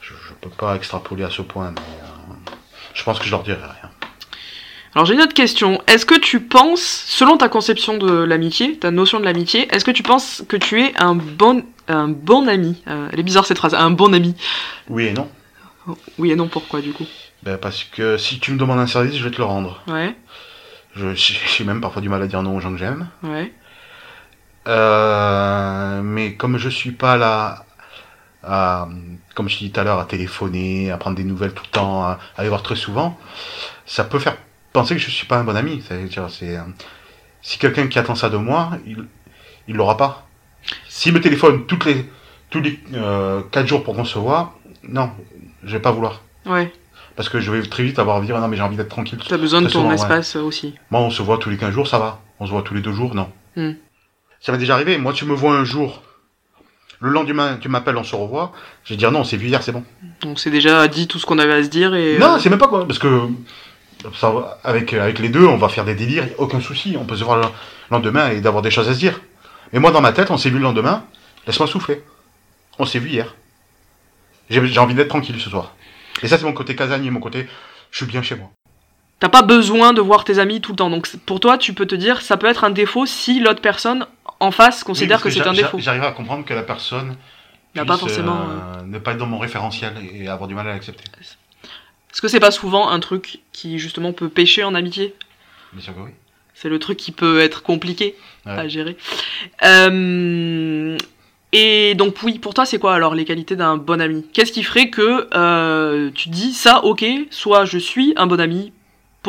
Je, 0.00 0.14
je 0.14 0.32
peux 0.40 0.50
pas 0.50 0.74
extrapoler 0.76 1.22
à 1.24 1.30
ce 1.30 1.42
point, 1.42 1.70
mais 1.70 1.80
euh, 1.80 2.56
je 2.98 3.04
pense 3.04 3.18
que 3.20 3.24
je 3.24 3.30
leur 3.30 3.42
dirai 3.44 3.60
rien. 3.62 3.90
Alors 4.94 5.06
j'ai 5.06 5.14
une 5.14 5.20
autre 5.20 5.34
question. 5.34 5.80
Est-ce 5.86 6.04
que 6.04 6.18
tu 6.18 6.40
penses, 6.40 6.80
selon 7.06 7.36
ta 7.36 7.48
conception 7.48 7.96
de 7.98 8.10
l'amitié, 8.24 8.76
ta 8.78 8.90
notion 8.90 9.20
de 9.20 9.24
l'amitié, 9.24 9.68
est-ce 9.72 9.84
que 9.84 9.90
tu 9.92 10.02
penses 10.02 10.42
que 10.48 10.56
tu 10.56 10.82
es 10.82 10.92
un 11.00 11.14
bon, 11.14 11.62
un 11.86 12.08
bon 12.08 12.48
ami? 12.48 12.82
Euh, 12.88 13.08
Elle 13.12 13.20
est 13.20 13.22
bizarre 13.22 13.46
cette 13.46 13.58
phrase, 13.58 13.74
un 13.74 13.90
bon 13.90 14.12
ami. 14.14 14.34
Oui 14.88 15.06
et 15.06 15.12
non. 15.12 15.28
Oui 16.18 16.32
et 16.32 16.36
non, 16.36 16.48
pourquoi 16.48 16.80
du 16.80 16.92
coup? 16.92 17.06
Ben, 17.44 17.56
parce 17.58 17.84
que 17.84 18.16
si 18.18 18.40
tu 18.40 18.50
me 18.52 18.58
demandes 18.58 18.80
un 18.80 18.86
service, 18.88 19.14
je 19.16 19.22
vais 19.24 19.30
te 19.30 19.38
le 19.38 19.44
rendre. 19.44 19.80
Ouais, 19.86 20.16
Je- 20.96 21.14
J'ai 21.14 21.64
même 21.64 21.80
parfois 21.80 22.02
du 22.02 22.08
mal 22.08 22.20
à 22.22 22.26
dire 22.26 22.42
non 22.42 22.56
aux 22.56 22.60
gens 22.60 22.72
que 22.72 22.78
j'aime. 22.78 23.08
ouais, 23.22 23.52
Euh, 24.66 26.00
mais 26.02 26.34
comme 26.34 26.58
je 26.58 26.68
suis 26.68 26.90
pas 26.90 27.16
là, 27.16 27.64
à, 28.48 28.88
comme 29.34 29.48
je 29.48 29.58
dis 29.58 29.70
tout 29.70 29.80
à 29.80 29.84
l'heure, 29.84 29.98
à 29.98 30.04
téléphoner, 30.04 30.90
à 30.90 30.96
prendre 30.96 31.16
des 31.16 31.24
nouvelles 31.24 31.52
tout 31.52 31.64
le 31.64 31.70
temps, 31.70 32.02
à, 32.02 32.18
à 32.36 32.42
les 32.42 32.48
voir 32.48 32.62
très 32.62 32.76
souvent, 32.76 33.18
ça 33.86 34.04
peut 34.04 34.18
faire 34.18 34.36
penser 34.72 34.94
que 34.94 35.00
je 35.00 35.10
suis 35.10 35.26
pas 35.26 35.38
un 35.38 35.44
bon 35.44 35.56
ami. 35.56 35.82
C'est, 35.86 36.18
euh, 36.18 36.60
si 37.42 37.58
quelqu'un 37.58 37.86
qui 37.86 37.98
attend 37.98 38.14
ça 38.14 38.28
de 38.30 38.36
moi, 38.36 38.70
il, 38.86 39.04
il 39.68 39.76
l'aura 39.76 39.96
pas. 39.96 40.26
S'il 40.88 41.12
me 41.14 41.20
téléphone 41.20 41.66
toutes 41.66 41.84
les, 41.84 42.04
tous 42.50 42.60
les 42.60 42.78
euh, 42.94 43.42
4 43.52 43.66
jours 43.66 43.84
pour 43.84 43.94
qu'on 43.94 44.04
se 44.04 44.18
voit, 44.18 44.58
non, 44.82 45.10
je 45.64 45.72
vais 45.72 45.82
pas 45.82 45.92
vouloir. 45.92 46.22
ouais. 46.46 46.72
Parce 47.16 47.28
que 47.28 47.40
je 47.40 47.50
vais 47.50 47.60
très 47.62 47.82
vite 47.82 47.98
avoir 47.98 48.14
envie 48.14 48.28
non 48.28 48.46
mais 48.46 48.56
j'ai 48.56 48.62
envie 48.62 48.76
d'être 48.76 48.90
tranquille. 48.90 49.18
T'as 49.28 49.38
besoin 49.38 49.60
de 49.60 49.66
ton 49.66 49.80
souvent, 49.80 49.90
espace 49.90 50.36
euh, 50.36 50.40
aussi. 50.40 50.76
Moi, 50.92 51.00
on 51.00 51.10
se 51.10 51.20
voit 51.20 51.38
tous 51.38 51.50
les 51.50 51.56
15 51.56 51.72
jours, 51.72 51.88
ça 51.88 51.98
va. 51.98 52.20
On 52.38 52.46
se 52.46 52.52
voit 52.52 52.62
tous 52.62 52.74
les 52.74 52.80
deux 52.80 52.92
jours, 52.92 53.16
non. 53.16 53.28
Hmm. 53.56 53.72
Ça 54.38 54.52
m'est 54.52 54.58
déjà 54.58 54.74
arrivé. 54.74 54.98
Moi, 54.98 55.12
tu 55.12 55.24
me 55.24 55.34
vois 55.34 55.54
un 55.54 55.64
jour. 55.64 56.00
Le 57.00 57.10
lendemain, 57.10 57.58
tu 57.60 57.68
m'appelles, 57.68 57.96
on 57.96 58.04
se 58.04 58.16
revoit. 58.16 58.52
Je 58.84 58.92
vais 58.92 58.96
dire 58.96 59.12
non, 59.12 59.22
c'est 59.24 59.36
vu 59.36 59.48
hier, 59.48 59.62
c'est 59.62 59.72
bon. 59.72 59.84
On 60.24 60.36
s'est 60.36 60.50
déjà 60.50 60.88
dit 60.88 61.06
tout 61.06 61.18
ce 61.18 61.26
qu'on 61.26 61.38
avait 61.38 61.52
à 61.52 61.62
se 61.62 61.68
dire 61.68 61.94
et... 61.94 62.18
Non, 62.18 62.34
euh, 62.34 62.38
c'est 62.38 62.50
même 62.50 62.58
pas 62.58 62.66
quoi. 62.66 62.86
Parce 62.86 62.98
que 62.98 63.28
ça, 64.14 64.58
avec, 64.64 64.92
avec 64.94 65.18
les 65.20 65.28
deux, 65.28 65.46
on 65.46 65.56
va 65.56 65.68
faire 65.68 65.84
des 65.84 65.94
délires, 65.94 66.26
aucun 66.38 66.60
souci. 66.60 66.96
On 66.98 67.04
peut 67.04 67.16
se 67.16 67.24
voir 67.24 67.36
le 67.38 67.46
lendemain 67.90 68.30
et 68.30 68.40
d'avoir 68.40 68.62
des 68.62 68.70
choses 68.70 68.88
à 68.88 68.94
se 68.94 68.98
dire. 68.98 69.20
Mais 69.72 69.78
moi, 69.78 69.92
dans 69.92 70.00
ma 70.00 70.12
tête, 70.12 70.30
on 70.30 70.36
s'est 70.36 70.50
vu 70.50 70.56
le 70.56 70.64
lendemain. 70.64 71.04
Laisse-moi 71.46 71.68
souffler. 71.68 72.02
On 72.78 72.84
s'est 72.84 72.98
vu 72.98 73.10
hier. 73.10 73.34
J'ai 74.50 74.66
j'ai 74.66 74.80
envie 74.80 74.94
d'être 74.94 75.08
tranquille 75.08 75.40
ce 75.40 75.50
soir. 75.50 75.74
Et 76.22 76.28
ça, 76.28 76.38
c'est 76.38 76.44
mon 76.44 76.52
côté 76.52 76.74
casanier, 76.74 77.10
mon 77.10 77.20
côté. 77.20 77.46
Je 77.90 77.98
suis 77.98 78.06
bien 78.06 78.22
chez 78.22 78.34
moi. 78.34 78.50
T'as 79.20 79.28
pas 79.28 79.42
besoin 79.42 79.92
de 79.92 80.00
voir 80.00 80.24
tes 80.24 80.38
amis 80.38 80.60
tout 80.60 80.72
le 80.72 80.76
temps. 80.76 80.90
Donc 80.90 81.08
pour 81.26 81.40
toi, 81.40 81.58
tu 81.58 81.72
peux 81.74 81.86
te 81.86 81.94
dire, 81.94 82.20
ça 82.22 82.36
peut 82.36 82.46
être 82.46 82.64
un 82.64 82.70
défaut 82.70 83.04
si 83.06 83.40
l'autre 83.40 83.60
personne 83.60 84.06
en 84.40 84.50
face 84.52 84.84
considère 84.84 85.18
Oui, 85.18 85.24
que 85.24 85.30
c'est 85.30 85.46
un 85.46 85.52
défaut. 85.52 85.78
J'arrive 85.80 86.04
à 86.04 86.12
comprendre 86.12 86.44
que 86.44 86.54
la 86.54 86.62
personne 86.62 87.16
pas 87.74 87.84
puisse, 87.84 87.98
forcément, 87.98 88.46
euh, 88.48 88.82
ne 88.86 88.98
pas 88.98 89.12
être 89.12 89.18
dans 89.18 89.26
mon 89.26 89.38
référentiel 89.38 89.92
et 90.14 90.28
avoir 90.28 90.48
du 90.48 90.54
mal 90.54 90.68
à 90.68 90.72
l'accepter. 90.72 91.04
Est-ce 91.20 92.20
que 92.22 92.28
c'est 92.28 92.40
pas 92.40 92.50
souvent 92.50 92.88
un 92.88 93.00
truc 93.00 93.40
qui 93.52 93.78
justement 93.78 94.12
peut 94.12 94.28
pêcher 94.28 94.64
en 94.64 94.74
amitié? 94.74 95.14
Bien 95.72 95.82
sûr 95.82 95.94
que 95.94 96.00
oui. 96.00 96.10
C'est 96.54 96.68
le 96.68 96.78
truc 96.78 96.96
qui 96.96 97.12
peut 97.12 97.40
être 97.40 97.62
compliqué 97.62 98.16
Ouais. 98.46 98.52
à 98.52 98.68
gérer. 98.68 98.96
Euh, 99.64 100.96
et 101.52 101.94
donc 101.94 102.14
oui, 102.22 102.38
pour 102.38 102.54
toi, 102.54 102.64
c'est 102.66 102.78
quoi 102.78 102.94
alors 102.94 103.14
les 103.14 103.24
qualités 103.24 103.56
d'un 103.56 103.76
bon 103.76 104.00
ami? 104.00 104.24
Qu'est-ce 104.32 104.52
qui 104.52 104.62
ferait 104.62 104.90
que 104.90 105.28
euh, 105.34 106.10
tu 106.14 106.28
dis 106.28 106.52
ça, 106.52 106.84
ok, 106.84 107.04
soit 107.30 107.64
je 107.64 107.78
suis 107.78 108.12
un 108.16 108.26
bon 108.26 108.40
ami 108.40 108.72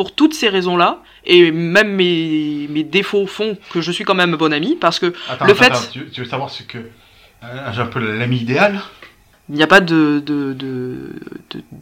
pour 0.00 0.14
toutes 0.14 0.32
ces 0.40 0.48
raisons-là, 0.48 0.90
et 1.26 1.50
même 1.50 1.90
mes, 2.00 2.66
mes 2.70 2.84
défauts 2.84 3.26
font 3.26 3.52
que 3.72 3.80
je 3.82 3.92
suis 3.92 4.04
quand 4.04 4.14
même 4.22 4.34
bon 4.36 4.50
ami, 4.58 4.70
parce 4.80 4.98
que 4.98 5.12
Attends, 5.28 5.44
Le 5.44 5.52
fait- 5.54 5.66
attends, 5.66 5.80
tu, 5.92 6.08
tu 6.10 6.22
veux 6.22 6.26
savoir 6.34 6.48
ce 6.48 6.62
que 6.62 6.78
euh, 6.78 7.72
j'ai 7.74 7.82
un 7.82 7.86
peu 7.94 8.00
l'ami 8.20 8.38
idéal 8.38 8.80
il 9.50 9.56
n'y 9.56 9.62
a 9.62 9.66
pas 9.66 9.80
de 9.80 10.22
de- 10.24 11.12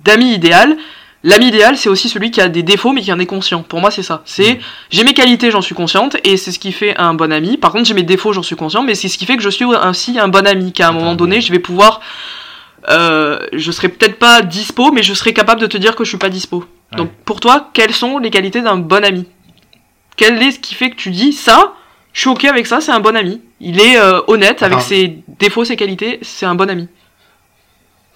d'ami 0.07 0.33
idéal. 0.33 0.77
L'ami 1.23 1.47
idéal, 1.49 1.77
c'est 1.77 1.89
aussi 1.95 2.09
celui 2.09 2.31
qui 2.31 2.41
a 2.41 2.49
des 2.49 2.63
défauts 2.63 2.93
mais 2.95 3.03
qui 3.03 3.13
en 3.13 3.19
est 3.19 3.27
conscient. 3.27 3.63
Pour 3.63 3.81
moi, 3.81 3.91
c'est 3.91 4.03
ça. 4.11 4.23
C'est 4.25 4.55
Mm. 4.55 4.59
j'ai 4.95 5.05
mes 5.05 5.15
qualités, 5.21 5.51
j'en 5.51 5.61
suis 5.69 5.75
consciente, 5.75 6.17
et 6.25 6.37
c'est 6.39 6.51
ce 6.53 6.59
qui 6.59 6.73
fait 6.73 6.97
un 6.97 7.13
bon 7.15 7.31
ami. 7.33 7.57
Par 7.59 7.71
contre, 7.73 7.85
j'ai 7.89 7.95
mes 7.95 8.05
défauts, 8.15 8.33
j'en 8.33 8.43
suis 8.51 8.57
conscient, 8.57 8.83
mais 8.83 8.95
c'est 8.95 9.09
ce 9.09 9.19
qui 9.19 9.27
fait 9.27 9.37
que 9.37 9.43
je 9.49 9.53
suis 9.59 9.67
ainsi 9.91 10.19
un 10.19 10.29
bon 10.29 10.47
ami. 10.47 10.73
Qu'à 10.73 10.87
un 10.87 10.91
Attends, 10.91 10.99
moment 11.01 11.15
donné, 11.23 11.37
mais- 11.37 11.43
je 11.47 11.53
vais 11.53 11.59
pouvoir, 11.71 12.01
euh, 12.89 13.39
je 13.53 13.71
serai 13.71 13.89
peut-être 13.91 14.19
pas 14.19 14.41
dispo, 14.43 14.91
mais 14.93 15.03
je 15.03 15.13
serai 15.13 15.33
capable 15.35 15.61
de 15.61 15.67
te 15.67 15.77
dire 15.77 15.95
que 15.97 16.05
je 16.05 16.09
suis 16.09 16.19
pas 16.27 16.31
dispo. 16.31 16.65
Ouais. 16.93 16.99
Donc, 16.99 17.13
pour 17.25 17.41
toi, 17.41 17.71
quelles 17.75 17.93
sont 17.95 18.19
les 18.19 18.31
qualités 18.31 18.63
d'un 18.63 18.77
bon 18.77 19.05
ami? 19.05 19.27
Quel 20.17 20.43
est 20.43 20.53
ce 20.53 20.59
qui 20.59 20.75
fait 20.75 20.91
que 20.91 20.97
tu 20.97 21.11
dis 21.11 21.33
ça 21.33 21.75
Je 22.13 22.21
suis 22.21 22.31
ok 22.31 22.45
avec 22.47 22.67
ça, 22.67 22.81
c'est 22.81 22.93
un 22.93 23.01
bon 23.01 23.15
ami? 23.17 23.41
Il 23.61 23.81
est 23.81 23.99
euh, 23.99 24.21
honnête 24.27 24.63
avec 24.63 24.81
ses 24.81 25.19
défauts, 25.39 25.65
ses 25.65 25.77
qualités, 25.77 26.19
c'est 26.23 26.47
un 26.47 26.55
bon 26.55 26.69
ami? 26.71 26.89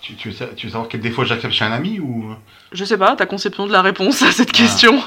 tu, 0.01 0.15
tu 0.17 0.31
veux, 0.31 0.35
sa- 0.35 0.47
tu 0.49 0.67
veux 0.67 0.73
savoir 0.73 0.89
quel 0.89 1.01
défaut 1.01 1.25
j'accepte 1.25 1.53
chez 1.55 1.65
un 1.65 1.71
ami 1.71 2.01
ou? 2.01 2.35
Je 2.73 2.85
sais 2.85 2.99
pas, 2.99 3.15
ta 3.15 3.25
conception 3.27 3.67
de 3.69 3.73
la 3.73 3.83
réponse 3.83 4.21
à 4.23 4.33
cette 4.33 4.51
Ah. 4.55 4.59
question. 4.59 5.01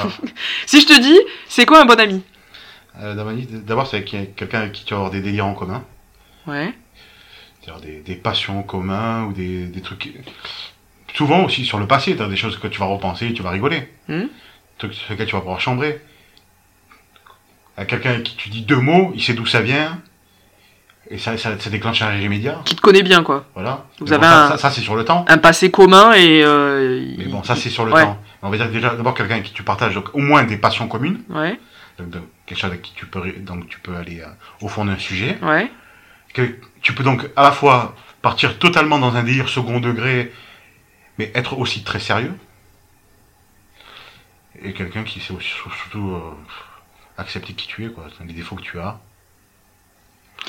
Si 0.66 0.80
je 0.80 0.86
te 0.86 1.00
dis, 1.00 1.16
c'est 1.48 1.64
quoi 1.64 1.80
un 1.80 1.84
bon 1.84 2.00
ami? 2.00 2.22
Euh, 3.00 3.14
d'abord, 3.14 3.86
c'est 3.86 3.98
avec 3.98 4.34
quelqu'un 4.36 4.60
avec 4.60 4.72
qui 4.72 4.84
tu 4.84 4.94
vas 4.94 4.98
avoir 4.98 5.10
des 5.12 5.20
délires 5.20 5.46
en 5.46 5.54
commun, 5.54 5.84
Ouais. 6.48 6.74
c'est-à-dire 7.60 7.80
des, 7.82 8.00
des 8.00 8.16
passions 8.16 8.58
en 8.58 8.62
commun 8.64 9.24
ou 9.26 9.32
des, 9.32 9.66
des 9.66 9.80
trucs. 9.80 10.12
Souvent 11.14 11.44
aussi 11.44 11.64
sur 11.64 11.78
le 11.78 11.86
passé, 11.86 12.16
tu 12.16 12.22
as 12.22 12.26
des 12.28 12.36
choses 12.36 12.58
que 12.58 12.68
tu 12.68 12.78
vas 12.80 12.86
repenser 12.86 13.32
tu 13.34 13.42
vas 13.42 13.50
rigoler. 13.50 13.88
Des 14.08 14.28
trucs 14.78 14.94
sur 14.94 15.10
lesquels 15.10 15.26
tu 15.26 15.32
vas 15.34 15.40
pouvoir 15.40 15.60
chambrer. 15.60 16.00
À 17.76 17.84
quelqu'un 17.84 18.20
qui 18.20 18.36
tu 18.36 18.48
dis 18.50 18.62
deux 18.62 18.76
mots, 18.80 19.12
il 19.14 19.22
sait 19.22 19.34
d'où 19.34 19.46
ça 19.46 19.60
vient. 19.62 19.98
Et 21.10 21.18
ça, 21.18 21.36
ça, 21.36 21.58
ça 21.58 21.68
déclenche 21.70 22.00
un 22.02 22.08
rire 22.08 22.22
immédiat. 22.22 22.60
Qui 22.64 22.76
te 22.76 22.80
connaît 22.80 23.02
bien, 23.02 23.22
quoi. 23.22 23.44
Voilà. 23.54 23.84
Vous 23.98 24.06
Mais 24.06 24.12
avez 24.14 24.22
ça, 24.24 24.44
un- 24.46 24.48
ça, 24.50 24.58
ça, 24.58 24.70
c'est 24.70 24.80
sur 24.80 24.94
le 24.94 25.04
temps. 25.04 25.24
Un 25.28 25.38
passé 25.38 25.70
commun 25.70 26.12
et. 26.12 26.42
euh, 26.44 27.04
Mais 27.18 27.24
bon, 27.26 27.42
ça 27.42 27.56
c'est 27.56 27.70
sur 27.70 27.84
le 27.84 27.92
Ouais. 27.92 28.02
temps. 28.04 28.18
On 28.42 28.50
va 28.50 28.56
dire 28.56 28.70
déjà 28.70 28.94
d'abord 28.94 29.14
quelqu'un 29.14 29.40
qui 29.40 29.52
tu 29.52 29.62
partages 29.62 29.94
donc, 29.94 30.14
au 30.14 30.18
moins 30.20 30.44
des 30.44 30.56
passions 30.56 30.88
communes, 30.88 31.20
Ouais, 31.28 31.58
donc, 31.98 32.10
donc, 32.10 32.22
quelque 32.46 32.58
chose 32.58 32.70
avec 32.70 32.82
qui 32.82 32.92
tu 32.94 33.06
peux 33.06 33.20
donc 33.40 33.68
tu 33.68 33.78
peux 33.80 33.94
aller 33.94 34.20
euh, 34.20 34.26
au 34.62 34.68
fond 34.68 34.84
d'un 34.84 34.98
sujet. 34.98 35.38
ouais. 35.42 35.70
Que 36.34 36.56
tu 36.80 36.94
peux 36.94 37.04
donc 37.04 37.28
à 37.36 37.42
la 37.42 37.52
fois 37.52 37.94
partir 38.22 38.58
totalement 38.58 38.98
dans 38.98 39.14
un 39.16 39.22
délire 39.22 39.48
second 39.48 39.80
degré, 39.80 40.32
mais 41.18 41.30
être 41.34 41.58
aussi 41.58 41.82
très 41.82 42.00
sérieux. 42.00 42.34
Et 44.62 44.72
quelqu'un 44.72 45.02
qui 45.02 45.20
sait 45.20 45.32
aussi 45.32 45.48
surtout 45.48 46.12
euh, 46.12 46.20
accepter 47.18 47.52
qui 47.54 47.66
tu 47.66 47.84
es, 47.86 47.88
quoi, 47.88 48.04
les 48.26 48.32
défauts 48.32 48.56
que 48.56 48.62
tu 48.62 48.78
as, 48.78 48.98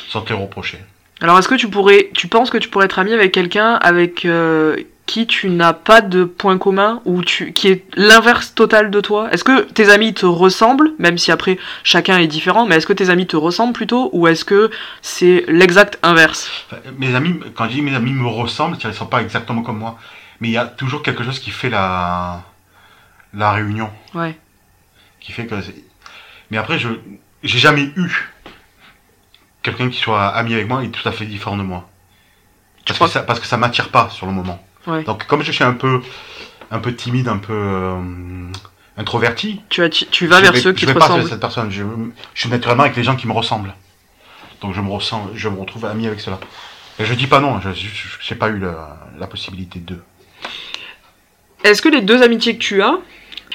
sans 0.10 0.22
te 0.22 0.30
les 0.34 0.40
reprocher. 0.40 0.80
Alors, 1.22 1.40
est-ce 1.40 1.48
que 1.48 1.56
tu 1.56 1.70
pourrais. 1.70 2.10
Tu 2.14 2.28
penses 2.28 2.50
que 2.50 2.58
tu 2.58 2.70
pourrais 2.70 2.86
être 2.86 3.00
ami 3.00 3.14
avec 3.14 3.32
quelqu'un 3.32 3.76
avec 3.76 4.26
euh, 4.26 4.76
qui 5.06 5.28
tu 5.28 5.50
n'as 5.50 5.74
pas 5.74 6.02
de 6.02 6.24
point 6.24 6.58
commun 6.58 7.02
ou 7.06 7.24
tu, 7.24 7.54
qui 7.54 7.68
est 7.68 7.86
l'inverse 7.96 8.56
total 8.56 8.92
de 8.92 9.02
toi? 9.02 9.30
Est-ce 9.32 9.44
que 9.44 9.62
tes 9.62 9.90
amis 9.90 10.14
te 10.14 10.26
ressemblent, 10.26 10.92
même 11.00 11.18
si 11.18 11.32
après 11.32 11.58
chacun 11.84 12.18
est 12.18 12.28
différent, 12.28 12.66
mais 12.66 12.76
est-ce 12.76 12.88
que 12.88 12.94
tes 12.94 13.10
amis 13.10 13.28
te 13.28 13.36
ressemblent 13.36 13.74
plutôt 13.74 14.10
ou 14.14 14.28
est-ce 14.28 14.46
que 14.46 14.72
c'est 15.02 15.46
l'exact 15.48 16.00
inverse? 16.04 16.50
Mes 16.98 17.16
amis, 17.16 17.40
quand 17.56 17.66
je 17.66 17.72
dis 17.72 17.82
mes 17.82 17.96
amis 17.96 18.12
me 18.12 18.28
ressemblent, 18.28 18.78
ils 18.82 18.88
ne 18.88 18.94
sont 18.94 19.06
pas 19.06 19.22
exactement 19.22 19.62
comme 19.62 19.80
moi. 19.80 19.98
Mais 20.44 20.50
il 20.50 20.52
y 20.52 20.58
a 20.58 20.66
toujours 20.66 21.04
quelque 21.04 21.24
chose 21.24 21.40
qui 21.40 21.52
fait 21.52 21.70
la, 21.70 22.44
la 23.34 23.54
réunion. 23.54 23.90
Ouais. 24.14 24.38
Qui 25.22 25.32
fait 25.32 25.46
que. 25.46 25.56
Mais 26.52 26.58
après, 26.58 26.78
je 26.78 26.90
j'ai 27.44 27.60
jamais 27.60 27.84
eu 27.96 28.30
quelqu'un 29.62 29.90
qui 29.90 29.98
soit 30.00 30.28
ami 30.28 30.54
avec 30.54 30.68
moi 30.68 30.84
et 30.84 30.90
tout 30.92 31.08
à 31.08 31.14
fait 31.14 31.26
différent 31.26 31.56
de 31.56 31.64
moi. 31.64 31.88
Parce 32.86 33.00
que, 33.00 33.08
ça, 33.08 33.24
parce 33.24 33.40
que 33.40 33.46
ça 33.48 33.56
m'attire 33.56 33.88
pas 33.88 34.10
sur 34.10 34.26
le 34.26 34.34
moment. 34.34 34.62
Ouais. 34.86 35.04
Donc, 35.06 35.26
comme 35.28 35.44
je 35.44 35.52
suis 35.54 35.64
un 35.64 35.72
peu, 35.74 36.02
un 36.72 36.80
peu 36.80 36.94
timide, 36.94 37.30
un 37.30 37.38
peu 37.38 37.54
euh, 37.54 38.52
introverti, 38.98 39.62
Tu, 39.70 39.82
atti- 39.82 40.10
tu 40.10 40.28
vas 40.28 40.40
je 40.40 40.42
vers 40.42 40.52
vais- 40.52 40.60
ceux 40.60 40.74
qui 40.74 40.82
je 40.82 40.88
te 40.88 40.92
vais 40.92 41.00
pas 41.00 41.08
vers 41.08 41.16
ressemblent. 41.16 41.30
cette 41.32 41.40
personne. 41.40 41.72
Je, 41.72 41.84
je 42.34 42.40
suis 42.42 42.50
naturellement 42.50 42.84
avec 42.84 42.98
les 42.98 43.04
gens 43.06 43.16
qui 43.16 43.28
me 43.28 43.32
ressemblent. 43.34 43.74
Donc 44.60 44.74
je 44.74 44.82
me 44.82 44.90
ressens, 44.90 45.30
je 45.36 45.48
me 45.48 45.58
retrouve 45.58 45.86
ami 45.86 46.06
avec 46.08 46.20
cela. 46.20 46.38
Et 47.00 47.06
je 47.06 47.14
dis 47.14 47.28
pas 47.28 47.40
non, 47.40 47.62
je 47.62 47.70
n'ai 47.70 48.38
pas 48.38 48.50
eu 48.50 48.60
la, 48.60 49.00
la 49.18 49.28
possibilité 49.28 49.80
de. 49.80 50.02
Est-ce 51.64 51.82
que 51.82 51.90
les 51.90 52.02
deux 52.02 52.22
amitiés 52.22 52.56
que 52.56 52.62
tu 52.62 52.82
as, 52.82 53.00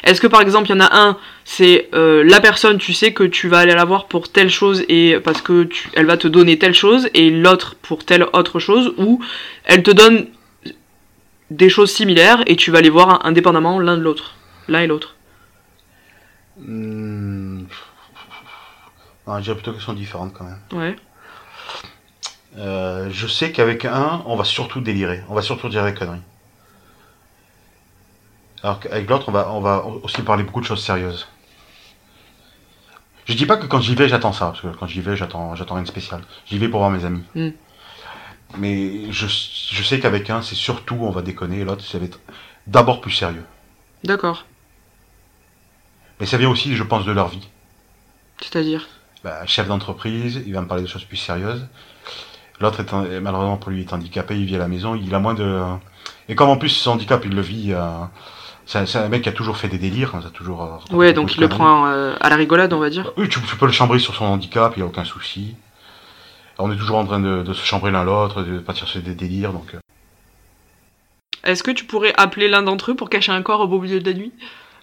est-ce 0.05 0.21
que 0.21 0.27
par 0.27 0.41
exemple 0.41 0.69
il 0.69 0.71
y 0.71 0.75
en 0.75 0.81
a 0.81 0.97
un, 0.97 1.19
c'est 1.45 1.89
euh, 1.93 2.23
la 2.25 2.41
personne, 2.41 2.79
tu 2.79 2.93
sais 2.93 3.13
que 3.13 3.25
tu 3.25 3.49
vas 3.49 3.59
aller 3.59 3.75
la 3.75 3.85
voir 3.85 4.07
pour 4.07 4.31
telle 4.31 4.51
chose 4.51 4.85
et 4.89 5.19
parce 5.21 5.43
que 5.43 5.65
tu, 5.65 5.89
elle 5.95 6.07
va 6.07 6.17
te 6.17 6.29
donner 6.29 6.59
telle 6.59 6.75
chose, 6.75 7.09
et 7.15 7.31
l'autre 7.31 7.77
pour 7.83 8.05
telle 8.05 8.27
autre 8.33 8.59
chose, 8.61 8.95
ou 8.97 9.23
elle 9.65 9.83
te 9.83 9.91
donne 9.91 10.29
des 11.51 11.69
choses 11.69 11.91
similaires 11.91 12.43
et 12.47 12.57
tu 12.57 12.71
vas 12.71 12.81
les 12.81 12.91
voir 12.91 13.25
indépendamment 13.27 13.79
l'un 13.79 13.97
de 13.97 14.03
l'autre, 14.03 14.35
l'un 14.69 14.81
et 14.81 14.87
l'autre? 14.87 15.17
Non, 16.61 17.67
je 19.37 19.43
dirais 19.43 19.55
plutôt 19.55 19.73
qu'elles 19.73 19.83
sont 19.83 19.93
différentes 19.93 20.33
quand 20.33 20.45
même. 20.45 20.61
Ouais. 20.73 20.97
Euh, 22.57 23.09
je 23.13 23.27
sais 23.27 23.53
qu'avec 23.53 23.85
un, 23.85 24.23
on 24.27 24.37
va 24.37 24.45
surtout 24.45 24.81
délirer. 24.81 25.23
On 25.29 25.35
va 25.35 25.43
surtout 25.43 25.69
dire 25.69 25.85
des 25.85 25.95
conneries. 25.95 26.23
Alors 28.63 28.81
qu'avec 28.81 29.09
l'autre, 29.09 29.29
on 29.29 29.33
va, 29.33 29.51
on 29.53 29.61
va 29.61 29.85
aussi 30.03 30.23
parler 30.23 30.43
beaucoup 30.43 30.61
de 30.61 30.67
choses 30.67 30.83
sérieuses. 30.83 31.27
Je 33.27 33.35
dis 33.35 33.47
pas 33.47 33.57
que 33.57 33.67
quand 33.67 33.81
j'y 33.81 33.95
vais, 33.95 34.09
j'attends 34.09 34.33
ça. 34.33 34.47
Parce 34.47 34.63
que 34.63 34.69
quand 34.69 34.87
j'y 34.87 35.01
vais, 35.01 35.17
j'attends, 35.17 35.55
j'attends 35.55 35.75
rien 35.75 35.85
de 35.85 35.89
spécial. 35.89 36.23
J'y 36.47 36.59
vais 36.59 36.69
pour 36.69 36.81
voir 36.81 36.91
mes 36.91 37.05
amis. 37.05 37.23
Mm. 37.35 37.51
Mais 38.57 39.13
je, 39.13 39.27
je 39.27 39.83
sais 39.83 40.01
qu'avec 40.01 40.31
un, 40.31 40.43
c'est 40.43 40.55
surtout 40.55 40.97
on 41.01 41.11
va 41.11 41.23
déconner. 41.23 41.61
Et 41.61 41.65
l'autre, 41.65 41.85
ça 41.85 41.99
va 41.99 42.07
être 42.07 42.21
d'abord 42.67 43.01
plus 43.01 43.13
sérieux. 43.13 43.45
D'accord. 44.03 44.47
Mais 46.19 46.27
ça 46.27 46.39
vient 46.39 46.49
aussi, 46.49 46.75
je 46.75 46.83
pense, 46.83 47.05
de 47.05 47.13
leur 47.13 47.29
vie. 47.29 47.47
C'est-à-dire? 48.41 48.89
Bah, 49.23 49.45
chef 49.47 49.69
d'entreprise, 49.69 50.43
il 50.47 50.55
va 50.55 50.63
me 50.63 50.67
parler 50.67 50.83
de 50.83 50.89
choses 50.89 51.05
plus 51.05 51.17
sérieuses. 51.17 51.67
L'autre, 52.61 52.81
est 52.81 53.21
malheureusement 53.21 53.57
pour 53.57 53.71
lui, 53.71 53.83
est 53.83 53.93
handicapé, 53.93 54.37
il 54.37 54.47
vit 54.47 54.57
à 54.57 54.59
la 54.59 54.69
maison, 54.69 54.97
il 54.97 55.15
a 55.15 55.21
moins 55.21 55.35
de... 55.35 55.63
Et 56.29 56.35
comme 56.35 56.49
en 56.49 56.57
plus 56.57 56.71
son 56.71 56.93
handicap, 56.93 57.25
il 57.25 57.35
le 57.35 57.43
vit... 57.43 57.73
euh, 57.73 58.05
C'est 58.71 58.97
un- 58.97 59.09
mec 59.09 59.23
qui 59.23 59.31
a 59.31 59.33
toujours 59.33 59.57
fait 59.57 59.69
des 59.69 59.79
délires, 59.79 60.15
hein, 60.15 60.21
ça 60.21 60.29
a 60.29 60.31
toujours... 60.31 60.63
euh, 60.63 60.95
Ouais, 60.95 61.15
donc 61.15 61.35
il 61.35 61.41
le 61.41 61.49
prend 61.49 61.87
euh, 61.87 62.15
à 62.21 62.29
la 62.29 62.37
rigolade, 62.37 62.71
on 62.75 62.79
va 62.79 62.91
dire. 62.91 63.11
Oui, 63.17 63.27
tu, 63.27 63.41
tu 63.41 63.57
peux 63.57 63.65
le 63.65 63.73
chambrer 63.73 63.99
sur 63.99 64.15
son 64.15 64.27
handicap, 64.27 64.75
il 64.77 64.81
n'y 64.81 64.83
a 64.83 64.87
aucun 64.87 65.05
souci. 65.07 65.57
On 66.59 66.71
est 66.71 66.77
toujours 66.77 66.99
en 66.99 67.07
train 67.07 67.19
de, 67.19 67.43
de 67.43 67.53
se 67.55 67.65
chambrer 67.65 67.91
l'un 67.91 68.05
l'autre, 68.05 68.43
de 68.43 68.59
partir 68.59 68.87
sur 68.87 69.01
des 69.01 69.15
délires, 69.15 69.55
donc... 69.55 69.75
euh, 69.75 69.79
Est-ce 71.45 71.63
que 71.63 71.71
tu 71.71 71.87
pourrais 71.87 72.13
appeler 72.19 72.49
l'un 72.49 72.63
d'entre 72.63 72.91
eux 72.91 72.95
pour 72.95 73.09
cacher 73.09 73.33
un 73.33 73.41
corps 73.41 73.61
au 73.61 73.69
beau 73.69 73.81
milieu 73.81 74.01
de 74.01 74.11
la 74.11 74.15
nuit? 74.17 74.33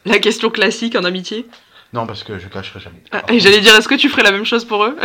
La 0.06 0.18
question 0.18 0.50
classique 0.50 0.96
en 0.96 1.04
amitié? 1.04 1.46
Non, 1.94 2.08
parce 2.08 2.24
que 2.24 2.40
je 2.40 2.48
cacherai 2.48 2.80
jamais. 2.80 3.04
Ah, 3.12 3.22
et 3.32 3.40
j'allais 3.40 3.62
dire, 3.62 3.76
est-ce 3.76 3.88
que 3.88 3.94
tu 3.96 4.10
ferais 4.10 4.24
la 4.24 4.32
même 4.32 4.46
chose 4.46 4.66
pour 4.66 4.84
eux? 4.84 4.98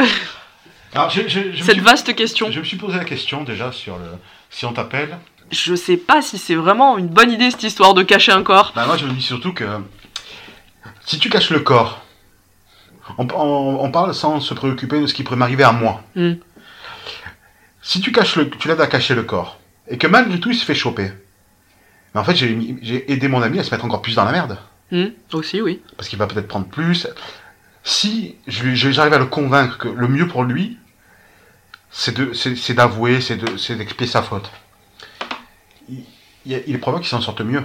Alors, 0.95 1.11
je, 1.11 1.21
je- 1.29 1.29
je 1.29 1.39
me 1.49 1.53
Cette 1.57 1.75
suis- 1.75 1.81
vaste 1.81 2.15
question. 2.17 2.51
Je 2.51 2.61
me 2.61 2.65
suis 2.65 2.79
posé 2.79 2.97
la 2.97 3.05
question 3.05 3.45
déjà 3.45 3.73
sur 3.73 3.99
le... 3.99 4.05
Si 4.49 4.65
on 4.65 4.73
t'appelle... 4.73 5.19
Je 5.51 5.75
sais 5.75 5.97
pas 5.97 6.23
si 6.23 6.39
c'est 6.39 6.55
vraiment 6.55 6.97
une 6.99 7.09
bonne 7.09 7.31
idée 7.33 7.51
cette 7.51 7.63
histoire 7.65 7.95
de 7.95 8.03
cacher 8.03 8.33
un 8.33 8.43
corps. 8.43 8.73
Bah 8.75 8.87
moi 8.87 8.97
je 8.97 9.07
me 9.07 9.13
dis 9.13 9.23
surtout 9.23 9.53
que 9.53 9.65
si 11.05 11.19
tu 11.19 11.29
caches 11.29 11.51
le 11.51 11.61
corps, 11.61 12.03
on, 13.19 13.27
on- 13.35 13.85
on 13.85 13.91
parle 13.91 14.15
sans 14.15 14.41
se 14.41 14.55
préoccuper 14.55 15.01
de 15.01 15.07
ce 15.07 15.15
qui 15.15 15.23
pourrait 15.25 15.37
m'arriver 15.37 15.65
à 15.65 15.73
moi. 15.73 16.03
Hmm. 16.15 16.35
Si 17.83 18.01
tu 18.01 18.13
caches 18.13 18.37
le, 18.37 18.49
tu 18.51 18.69
l'aides 18.69 18.81
à 18.81 18.87
cacher 18.87 19.15
le 19.15 19.23
corps 19.25 19.59
et 19.89 19.99
que 19.99 20.07
malgré 20.07 20.39
tout 20.39 20.51
il 20.51 20.57
se 20.57 20.65
fait 20.65 20.75
choper, 20.75 21.11
mais 22.15 22.21
en 22.21 22.25
fait 22.25 22.37
j'ai 22.37 23.11
aidé 23.13 23.27
mon 23.29 23.43
ami 23.43 23.59
à 23.59 23.65
se 23.65 23.71
mettre 23.71 23.85
encore 23.85 24.03
plus 24.03 24.15
dans 24.17 24.25
la 24.25 24.33
merde 24.33 24.59
Hmm, 24.93 25.07
aussi, 25.35 25.61
oui. 25.63 25.81
parce 25.97 26.09
qu'il 26.09 26.19
va 26.19 26.27
peut-être 26.27 26.49
prendre 26.49 26.67
plus. 26.67 27.07
Si 27.85 28.35
j'arrive 28.49 29.13
à 29.15 29.19
le 29.19 29.27
convaincre 29.27 29.79
que 29.79 29.87
le 29.89 30.09
mieux 30.09 30.27
pour 30.27 30.43
lui, 30.43 30.79
c'est 31.93 32.13
de, 32.17 32.33
d'avouer, 32.73 33.21
c'est 33.21 33.37
de, 33.37 33.75
d'expier 33.77 34.09
sa 34.09 34.21
faute. 34.23 34.51
Il, 36.47 36.53
est 36.55 36.79
probable 36.79 37.03
qu'il 37.03 37.11
s'en 37.11 37.21
sorte 37.21 37.41
mieux. 37.41 37.63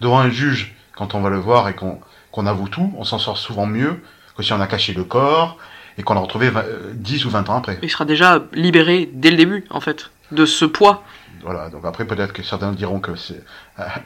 Devant 0.00 0.18
un 0.18 0.30
juge, 0.30 0.74
quand 0.96 1.14
on 1.14 1.20
va 1.20 1.30
le 1.30 1.38
voir 1.38 1.68
et 1.68 1.74
qu'on, 1.74 2.46
avoue 2.46 2.68
tout, 2.68 2.92
on 2.96 3.04
s'en 3.04 3.18
sort 3.18 3.38
souvent 3.38 3.66
mieux 3.66 4.02
que 4.36 4.42
si 4.42 4.52
on 4.52 4.60
a 4.60 4.66
caché 4.66 4.92
le 4.92 5.04
corps 5.04 5.58
et 5.98 6.02
qu'on 6.02 6.14
l'a 6.14 6.20
retrouvé 6.20 6.50
20, 6.50 6.60
euh, 6.60 6.90
10 6.94 7.24
ou 7.26 7.30
20 7.30 7.48
ans 7.50 7.56
après. 7.58 7.78
Il 7.82 7.90
sera 7.90 8.04
déjà 8.04 8.42
libéré 8.52 9.08
dès 9.12 9.30
le 9.30 9.36
début, 9.36 9.64
en 9.70 9.80
fait, 9.80 10.10
de 10.32 10.44
ce 10.46 10.64
poids. 10.64 11.02
Voilà, 11.42 11.70
donc 11.70 11.84
après 11.84 12.04
peut-être 12.04 12.32
que 12.32 12.42
certains 12.42 12.70
diront 12.72 13.00
que 13.00 13.16
c'est 13.16 13.42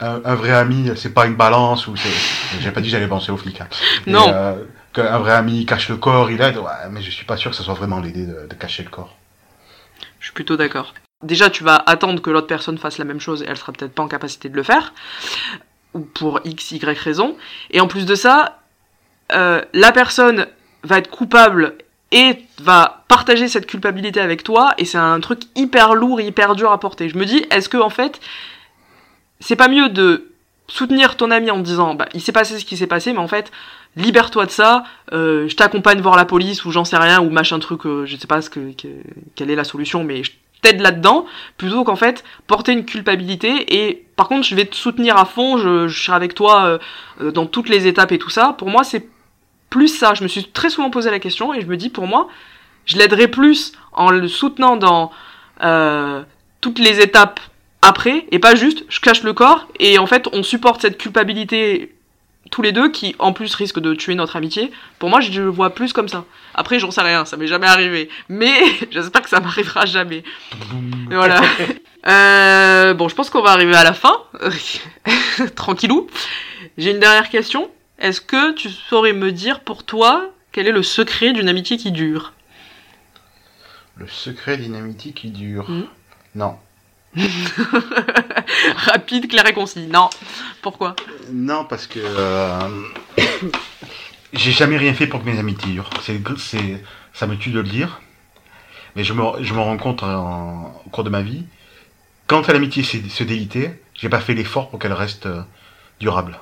un, 0.01 0.21
un 0.25 0.35
vrai 0.35 0.53
ami, 0.53 0.91
c'est 0.97 1.13
pas 1.13 1.27
une 1.27 1.35
balance 1.35 1.87
ou 1.87 1.95
c'est. 1.97 2.09
J'ai 2.61 2.71
pas 2.71 2.81
dit 2.81 2.89
j'allais 2.89 3.07
balancer 3.07 3.31
aux 3.31 3.37
flics. 3.37 3.61
hein. 3.61 3.69
Non. 4.07 4.27
euh, 4.33 4.55
Qu'un 4.95 5.19
vrai 5.19 5.33
ami 5.33 5.67
cache 5.67 5.91
le 5.91 5.97
corps, 5.97 6.31
il 6.31 6.41
aide, 6.41 6.57
ouais, 6.57 6.89
mais 6.91 7.03
je 7.03 7.11
suis 7.11 7.27
pas 7.27 7.37
sûr 7.37 7.51
que 7.51 7.57
ce 7.57 7.63
soit 7.63 7.75
vraiment 7.75 8.01
l'idée 8.01 8.25
de, 8.25 8.47
de 8.49 8.55
cacher 8.55 8.83
le 8.83 8.89
corps. 8.89 9.15
Je 10.19 10.27
suis 10.27 10.33
plutôt 10.33 10.57
d'accord. 10.57 10.95
Déjà, 11.23 11.49
tu 11.49 11.65
vas 11.65 11.83
attendre 11.87 12.21
que 12.21 12.31
l'autre 12.31 12.47
personne 12.47 12.77
fasse 12.77 12.99
la 12.99 13.05
même 13.05 13.21
chose 13.21 13.43
et 13.43 13.47
elle 13.49 13.57
sera 13.57 13.73
peut-être 13.73 13.93
pas 13.93 14.03
en 14.03 14.09
capacité 14.09 14.49
de 14.49 14.57
le 14.57 14.63
faire. 14.63 14.93
Ou 15.95 16.01
pour 16.01 16.41
X, 16.45 16.73
Y 16.73 16.99
raison. 16.99 17.37
Et 17.71 17.81
en 17.81 17.89
plus 17.89 18.05
de 18.05 18.15
ça, 18.15 18.61
euh, 19.33 19.63
la 19.73 19.93
personne 19.93 20.47
va 20.83 20.99
être 20.99 21.11
coupable 21.11 21.77
et 22.13 22.39
va 22.61 23.05
partager 23.09 23.49
cette 23.49 23.67
culpabilité 23.67 24.21
avec 24.21 24.45
toi. 24.45 24.75
Et 24.77 24.85
c'est 24.85 24.99
un 24.99 25.19
truc 25.21 25.43
hyper 25.55 25.95
lourd 25.95 26.21
hyper 26.21 26.55
dur 26.55 26.71
à 26.71 26.79
porter. 26.79 27.09
Je 27.09 27.17
me 27.17 27.25
dis, 27.25 27.47
est-ce 27.51 27.71
que 27.71 27.79
en 27.79 27.91
fait, 27.91 28.21
c'est 29.41 29.57
pas 29.57 29.69
mieux 29.69 29.89
de 29.89 30.31
soutenir 30.69 31.17
ton 31.17 31.31
ami 31.31 31.51
en 31.51 31.57
te 31.59 31.63
disant, 31.63 31.95
bah, 31.95 32.09
il 32.13 32.21
s'est 32.21 32.33
passé 32.33 32.59
ce 32.59 32.65
qui 32.65 32.77
s'est 32.77 32.87
passé, 32.87 33.13
mais 33.13 33.21
en 33.21 33.29
fait, 33.29 33.51
libère-toi 33.95 34.47
de 34.47 34.51
ça, 34.51 34.85
euh, 35.13 35.49
je 35.49 35.57
t'accompagne 35.57 36.01
voir 36.01 36.17
la 36.17 36.25
police 36.25 36.65
ou 36.65 36.73
j'en 36.73 36.85
sais 36.85 36.97
rien, 36.97 37.23
ou 37.23 37.31
machin 37.31 37.59
truc, 37.59 37.87
euh, 37.87 38.05
je 38.05 38.17
sais 38.17 38.27
pas 38.27 38.43
ce 38.43 38.51
que- 38.51 38.73
quelle 39.37 39.51
est 39.51 39.55
la 39.55 39.65
solution, 39.65 40.03
mais 40.05 40.25
je 40.25 40.33
t'aide 40.63 40.81
là-dedans, 40.81 41.27
plutôt 41.59 41.85
qu'en 41.85 41.97
fait 41.97 42.25
porter 42.47 42.73
une 42.73 42.85
culpabilité 42.85 43.87
et 43.89 44.07
par 44.17 44.29
contre 44.29 44.47
je 44.47 44.55
vais 44.55 44.65
te 44.65 44.75
soutenir 44.75 45.17
à 45.17 45.25
fond, 45.25 45.59
je, 45.59 45.89
je 45.89 46.03
serai 46.05 46.17
avec 46.17 46.35
toi 46.35 46.65
euh, 46.65 46.79
euh, 47.21 47.31
dans 47.31 47.47
toutes 47.47 47.69
les 47.69 47.87
étapes 47.87 48.13
et 48.13 48.19
tout 48.19 48.31
ça. 48.31 48.55
Pour 48.59 48.69
moi 48.69 48.85
c'est 48.85 49.09
plus 49.71 49.89
ça, 49.89 50.15
je 50.15 50.23
me 50.23 50.29
suis 50.29 50.45
très 50.45 50.71
souvent 50.71 50.91
posé 50.91 51.11
la 51.11 51.19
question 51.19 51.53
et 51.53 51.61
je 51.61 51.67
me 51.67 51.77
dis 51.77 51.91
pour 51.91 52.07
moi 52.07 52.29
je 52.85 52.97
l'aiderai 52.97 53.29
plus 53.29 53.73
en 53.93 54.11
le 54.11 54.29
soutenant 54.29 54.77
dans 54.77 55.11
euh, 55.63 56.23
toutes 56.61 56.79
les 56.79 57.01
étapes 57.01 57.41
après 57.83 58.27
et 58.31 58.39
pas 58.39 58.55
juste 58.55 58.85
je 58.89 59.01
cache 59.01 59.23
le 59.23 59.33
corps 59.33 59.69
et 59.79 59.99
en 59.99 60.07
fait 60.07 60.29
on 60.33 60.43
supporte 60.43 60.83
cette 60.83 60.99
culpabilité 60.99 61.96
tous 62.51 62.63
les 62.63 62.73
deux 62.73 62.91
qui 62.91 63.15
en 63.19 63.33
plus 63.33 63.55
risque 63.55 63.81
de 63.81 63.95
tuer 63.95 64.15
notre 64.15 64.37
amitié. 64.37 64.71
Pour 64.99 65.11
moi 65.11 65.21
je 65.21 65.41
le 65.41 65.49
vois 65.49 65.75
plus 65.75 65.93
comme 65.93 66.09
ça. 66.09 66.25
Après 66.55 66.79
j'en 66.79 66.91
sais 66.91 67.03
rien, 67.03 67.25
ça 67.25 67.37
m'est 67.37 67.47
jamais 67.47 67.67
arrivé, 67.67 68.09
mais 68.29 68.53
j'espère 68.91 69.23
que 69.23 69.29
ça 69.29 69.41
m'arrivera 69.41 69.87
jamais. 69.87 70.19
Et 70.19 70.25
voilà. 71.15 71.41
Euh, 72.07 72.95
bon, 72.95 73.09
je 73.09 73.15
pense 73.15 73.31
qu'on 73.31 73.43
va 73.43 73.51
arriver 73.51 73.75
à 73.75 73.85
la 73.85 73.93
fin. 73.93 74.17
Tranquillou. 75.57 76.07
J'ai 76.79 76.91
une 76.91 77.01
dernière 77.01 77.31
question. 77.31 77.71
Est-ce 77.99 78.21
que 78.21 78.53
tu 78.53 78.69
saurais 78.69 79.13
me 79.13 79.33
dire 79.33 79.61
pour 79.61 79.85
toi 79.85 80.31
quel 80.53 80.67
est 80.67 80.73
le 80.73 80.83
secret 80.83 81.33
d'une 81.33 81.49
amitié 81.49 81.77
qui 81.77 81.93
dure? 81.93 82.33
Le 83.97 84.07
secret 84.07 84.57
d'une 84.57 84.75
amitié 84.75 85.13
qui 85.13 85.31
dure? 85.31 85.69
Mhm. 85.69 85.87
Non. 86.35 86.59
Rapide, 88.77 89.29
clair 89.29 89.47
et 89.47 89.53
concis. 89.53 89.87
Non. 89.87 90.09
Pourquoi? 90.63 90.97
Non, 91.33 91.65
parce 91.65 91.87
que. 91.87 91.99
euh, 92.03 92.59
J'ai 94.33 94.53
jamais 94.53 94.77
rien 94.77 94.93
fait 94.93 95.07
pour 95.07 95.21
que 95.23 95.27
mes 95.29 95.39
amitiés 95.39 95.73
durent. 95.73 95.89
C'est, 96.03 96.83
ça 97.15 97.27
me 97.27 97.37
tue 97.37 97.51
de 97.51 97.61
le 97.61 97.69
dire. 97.69 98.01
Mais 98.95 99.05
je 99.05 99.13
me, 99.13 99.23
je 99.43 99.55
me 99.55 99.61
rends 99.61 99.77
compte 99.79 100.03
en- 100.03 100.83
au 100.85 100.91
cours 100.91 101.05
de 101.05 101.11
ma 101.11 101.23
vie. 101.23 101.45
Quand 102.27 102.47
l'amitié 102.49 102.83
s'est- 102.83 103.09
se 103.09 103.25
délitait, 103.25 103.81
j'ai 103.95 104.09
pas 104.09 104.21
fait 104.21 104.35
l'effort 104.35 104.69
pour 104.69 104.79
qu'elle 104.79 104.93
reste 104.93 105.27
euh, 105.27 105.43
durable. 106.01 106.39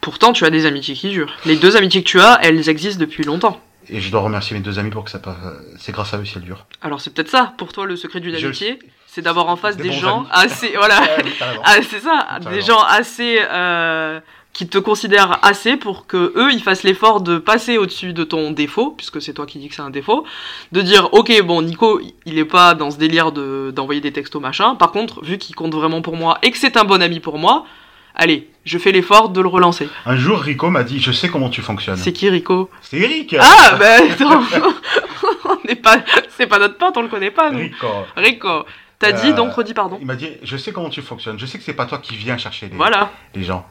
Pourtant, 0.00 0.32
tu 0.32 0.44
as 0.44 0.50
des 0.50 0.66
amitiés 0.66 0.94
qui 0.94 1.10
durent. 1.10 1.34
Les 1.46 1.56
deux 1.56 1.76
amitiés 1.76 2.02
que 2.02 2.08
tu 2.08 2.20
as, 2.20 2.38
elles 2.42 2.68
existent 2.68 3.00
depuis 3.00 3.24
longtemps. 3.24 3.60
Et 3.88 4.00
je 4.00 4.10
dois 4.10 4.20
remercier 4.20 4.56
mes 4.56 4.62
deux 4.62 4.78
amis 4.78 4.90
pour 4.90 5.04
que 5.04 5.10
ça 5.10 5.18
passe. 5.18 5.36
C'est 5.78 5.92
grâce 5.92 6.12
à 6.14 6.18
eux 6.18 6.24
si 6.24 6.34
elle 6.36 6.42
dure. 6.44 6.66
Alors 6.82 7.00
c'est 7.00 7.12
peut-être 7.12 7.30
ça, 7.30 7.54
pour 7.58 7.72
toi, 7.72 7.86
le 7.86 7.96
secret 7.96 8.20
d'une 8.20 8.34
amitié, 8.34 8.78
c'est 9.14 9.20
d'avoir 9.20 9.48
en 9.48 9.56
face 9.56 9.76
Des 9.76 9.92
gens 9.92 10.20
amis. 10.20 10.28
assez... 10.32 10.72
Voilà. 10.74 11.00
Ouais. 11.00 11.24
Ah, 11.64 11.76
c'est 11.82 12.00
ça, 12.00 12.38
des 12.50 12.62
gens 12.62 12.80
assez 12.80 13.38
euh, 13.40 14.20
qui 14.54 14.66
te 14.68 14.78
considèrent 14.78 15.38
assez 15.42 15.76
pour 15.76 16.06
que 16.06 16.32
eux 16.36 16.50
ils 16.52 16.62
fassent 16.62 16.82
l'effort 16.82 17.20
de 17.20 17.36
passer 17.36 17.76
au-dessus 17.76 18.14
de 18.14 18.24
ton 18.24 18.52
défaut, 18.52 18.90
puisque 18.96 19.20
c'est 19.20 19.34
toi 19.34 19.44
qui 19.44 19.58
dis 19.58 19.68
que 19.68 19.74
c'est 19.74 19.82
un 19.82 19.90
défaut, 19.90 20.24
de 20.72 20.80
dire 20.80 21.10
ok 21.12 21.42
bon 21.42 21.60
Nico 21.60 22.00
il 22.24 22.38
est 22.38 22.46
pas 22.46 22.74
dans 22.74 22.90
ce 22.90 22.96
délire 22.96 23.32
de 23.32 23.70
d'envoyer 23.74 24.00
des 24.00 24.12
textos 24.12 24.40
machin. 24.40 24.76
Par 24.76 24.92
contre 24.92 25.22
vu 25.22 25.36
qu'il 25.36 25.54
compte 25.54 25.74
vraiment 25.74 26.00
pour 26.00 26.16
moi 26.16 26.38
et 26.42 26.50
que 26.50 26.56
c'est 26.56 26.78
un 26.78 26.84
bon 26.84 27.02
ami 27.02 27.20
pour 27.20 27.38
moi, 27.38 27.66
allez 28.14 28.48
je 28.64 28.78
fais 28.78 28.92
l'effort 28.92 29.28
de 29.28 29.40
le 29.40 29.48
relancer. 29.48 29.88
Un 30.06 30.16
jour, 30.16 30.38
Rico 30.38 30.70
m'a 30.70 30.84
dit 30.84 31.00
Je 31.00 31.12
sais 31.12 31.28
comment 31.28 31.50
tu 31.50 31.60
fonctionnes. 31.62 31.96
C'est 31.96 32.12
qui 32.12 32.30
Rico? 32.30 32.70
C'est 32.80 32.98
Eric 32.98 33.36
Ah 33.38 33.76
bah 33.78 33.96
attends, 34.10 34.42
pas, 35.82 35.96
c'est 36.36 36.46
pas 36.46 36.58
notre 36.58 36.78
pote, 36.78 36.96
on 36.96 37.02
le 37.02 37.08
connaît 37.08 37.30
pas 37.30 37.50
nous. 37.50 37.58
Rico. 37.58 37.86
Rico, 38.16 38.64
t'as 39.02 39.16
Euh, 39.16 39.20
dit 39.20 39.34
donc 39.34 39.52
redis 39.52 39.74
pardon. 39.74 39.98
Il 40.00 40.06
m'a 40.06 40.16
dit 40.16 40.30
Je 40.42 40.56
sais 40.56 40.72
comment 40.72 40.88
tu 40.88 41.02
fonctionnes. 41.02 41.38
Je 41.38 41.46
sais 41.46 41.58
que 41.58 41.64
c'est 41.64 41.74
pas 41.74 41.86
toi 41.86 41.98
qui 41.98 42.16
viens 42.16 42.38
chercher 42.38 42.68
les, 42.68 42.76
Voilà. 42.76 43.10
les 43.34 43.44
gens. 43.44 43.66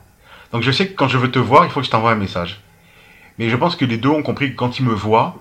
Donc 0.54 0.62
je 0.64 0.72
sais 0.72 0.88
que 0.88 0.94
quand 0.94 1.08
je 1.08 1.18
veux 1.18 1.32
te 1.32 1.40
voir, 1.40 1.66
il 1.66 1.72
faut 1.72 1.80
que 1.80 1.86
je 1.86 1.92
t'envoie 1.92 2.12
un 2.12 2.16
message. 2.16 2.62
Mais 3.40 3.50
je 3.50 3.56
pense 3.56 3.76
que 3.76 3.86
les 3.86 3.98
deux 3.98 4.10
ont 4.10 4.22
compris 4.24 4.52
que 4.52 4.56
quand 4.58 4.78
ils 4.80 4.86
me 4.86 4.94
voient, 4.94 5.36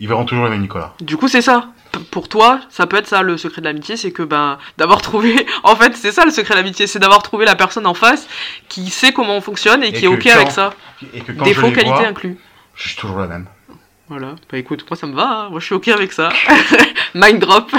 ils 0.00 0.08
verront 0.08 0.24
toujours 0.24 0.44
le 0.44 0.50
même 0.50 0.62
Nicolas. 0.62 0.94
Du 1.00 1.16
coup, 1.16 1.28
c'est 1.28 1.42
ça. 1.42 1.68
P- 1.92 2.00
pour 2.10 2.28
toi, 2.28 2.58
ça 2.70 2.86
peut 2.86 2.96
être 2.96 3.06
ça 3.06 3.22
le 3.22 3.36
secret 3.36 3.60
de 3.60 3.66
l'amitié, 3.66 3.96
c'est 3.96 4.10
que 4.10 4.22
ben 4.24 4.58
d'avoir 4.78 5.00
trouvé. 5.02 5.46
En 5.62 5.76
fait, 5.76 5.94
c'est 5.96 6.10
ça 6.10 6.24
le 6.24 6.30
secret 6.32 6.54
de 6.54 6.58
l'amitié, 6.58 6.86
c'est 6.86 6.98
d'avoir 6.98 7.22
trouvé 7.22 7.44
la 7.44 7.54
personne 7.54 7.86
en 7.86 7.94
face 7.94 8.26
qui 8.68 8.88
sait 8.90 9.12
comment 9.12 9.36
on 9.36 9.40
fonctionne 9.40 9.84
et, 9.84 9.88
Et 9.88 9.92
qui 9.92 10.04
est 10.06 10.08
ok 10.08 10.22
quand- 10.24 10.30
avec 10.34 10.50
ça. 10.50 10.72
Et 11.12 11.20
que 11.20 11.30
quand 11.32 11.44
Défaut, 11.44 11.60
je 11.60 11.66
les 11.66 11.72
qualité 11.74 11.92
vois, 11.98 12.06
inclus. 12.08 12.38
je 12.74 12.88
suis 12.88 12.96
toujours 12.96 13.18
le 13.18 13.28
même. 13.28 13.46
Voilà, 14.08 14.34
bah 14.52 14.58
écoute, 14.58 14.84
moi 14.90 14.98
ça 14.98 15.06
me 15.06 15.14
va, 15.14 15.44
hein. 15.46 15.48
moi 15.50 15.60
je 15.60 15.64
suis 15.64 15.74
ok 15.74 15.88
avec 15.88 16.12
ça. 16.12 16.28
Mind 17.14 17.38
drop. 17.40 17.70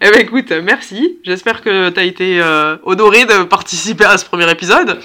Eh 0.00 0.10
ben 0.10 0.20
écoute, 0.20 0.50
merci. 0.50 1.18
J'espère 1.24 1.62
que 1.62 1.88
t'as 1.90 2.02
été 2.02 2.40
euh, 2.42 2.76
honoré 2.82 3.26
de 3.26 3.44
participer 3.44 4.04
à 4.04 4.18
ce 4.18 4.24
premier 4.24 4.50
épisode. 4.50 4.98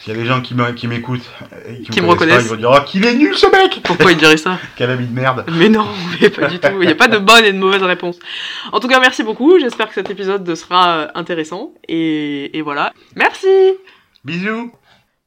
S'il 0.00 0.12
y 0.12 0.16
a 0.16 0.18
des 0.18 0.26
gens 0.26 0.40
qui 0.40 0.54
m'écoutent 0.88 1.30
et 1.68 1.82
qui, 1.82 1.90
Qui 1.90 2.00
me 2.00 2.08
me 2.08 2.14
connaissent 2.14 2.34
pas, 2.34 2.42
reconnaissent. 2.42 2.44
ils 2.46 2.48
vont 2.48 2.56
dire 2.56 2.70
Oh, 2.82 2.84
qu'il 2.84 3.06
est 3.06 3.14
nul 3.14 3.36
ce 3.36 3.46
mec 3.46 3.80
Pourquoi 3.84 4.10
il 4.10 4.18
dirait 4.18 4.36
ça? 4.36 4.58
Quel 4.76 4.90
ami 4.90 5.06
de 5.06 5.14
merde 5.14 5.44
Mais 5.52 5.68
non, 5.68 5.86
mais 6.20 6.28
pas 6.28 6.48
du 6.48 6.58
tout. 6.58 6.68
Il 6.80 6.86
n'y 6.86 6.92
a 6.92 6.96
pas 6.96 7.06
de 7.06 7.18
bonne 7.18 7.44
et 7.44 7.52
de 7.52 7.58
mauvaise 7.58 7.84
réponse. 7.84 8.18
En 8.72 8.80
tout 8.80 8.88
cas, 8.88 8.98
merci 8.98 9.22
beaucoup. 9.22 9.60
J'espère 9.60 9.86
que 9.86 9.94
cet 9.94 10.10
épisode 10.10 10.52
sera 10.56 10.88
euh, 10.96 11.08
intéressant. 11.14 11.74
Et, 11.86 12.58
et 12.58 12.62
voilà. 12.62 12.92
Merci 13.14 13.46
Bisous 14.24 14.72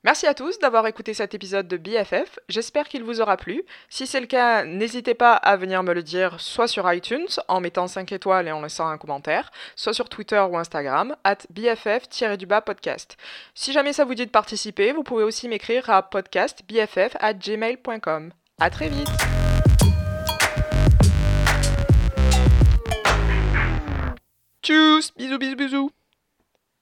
Merci 0.06 0.28
à 0.28 0.36
tous 0.36 0.60
d'avoir 0.60 0.86
écouté 0.86 1.16
cet 1.16 1.34
épisode 1.34 1.68
de 1.68 1.78
BFF. 1.78 2.38
J'espère 2.48 2.88
qu'il 2.88 3.04
vous 3.04 3.22
aura 3.22 3.38
plu. 3.38 3.64
Si 3.90 4.06
c'est 4.06 4.20
le 4.20 4.28
cas, 4.28 4.64
n'hésitez 4.64 5.16
pas 5.16 5.34
à 5.34 5.58
venir 5.58 5.82
me 5.82 5.96
le 5.96 6.04
dire 6.04 6.40
soit 6.40 6.68
sur 6.68 6.94
iTunes 6.94 7.26
en 7.48 7.60
mettant 7.60 7.88
5 7.88 8.12
étoiles 8.12 8.48
et 8.48 8.52
en 8.52 8.62
laissant 8.62 8.88
un 8.88 9.00
commentaire, 9.00 9.52
soit 9.76 9.96
sur 9.96 10.08
Twitter 10.08 10.40
ou 10.48 10.60
Instagram, 10.60 11.16
at 11.24 11.38
BFF-du-bas 11.50 12.62
podcast. 12.62 13.18
Si 13.56 13.74
jamais 13.74 13.94
ça 13.94 14.06
vous 14.06 14.14
dit 14.14 14.28
de 14.28 14.32
participer, 14.32 14.92
vous 14.92 15.02
pouvez 15.02 15.24
aussi 15.24 15.48
m'écrire 15.48 15.90
à 15.90 16.08
podcastbff 16.08 17.18
at 17.20 17.34
gmail.com. 17.34 18.32
À 18.60 18.70
très 18.70 18.90
vite 18.90 19.10
Tchuss 24.62 25.16
Bisous 25.18 25.40
bisous 25.40 25.56
bisous 25.56 25.92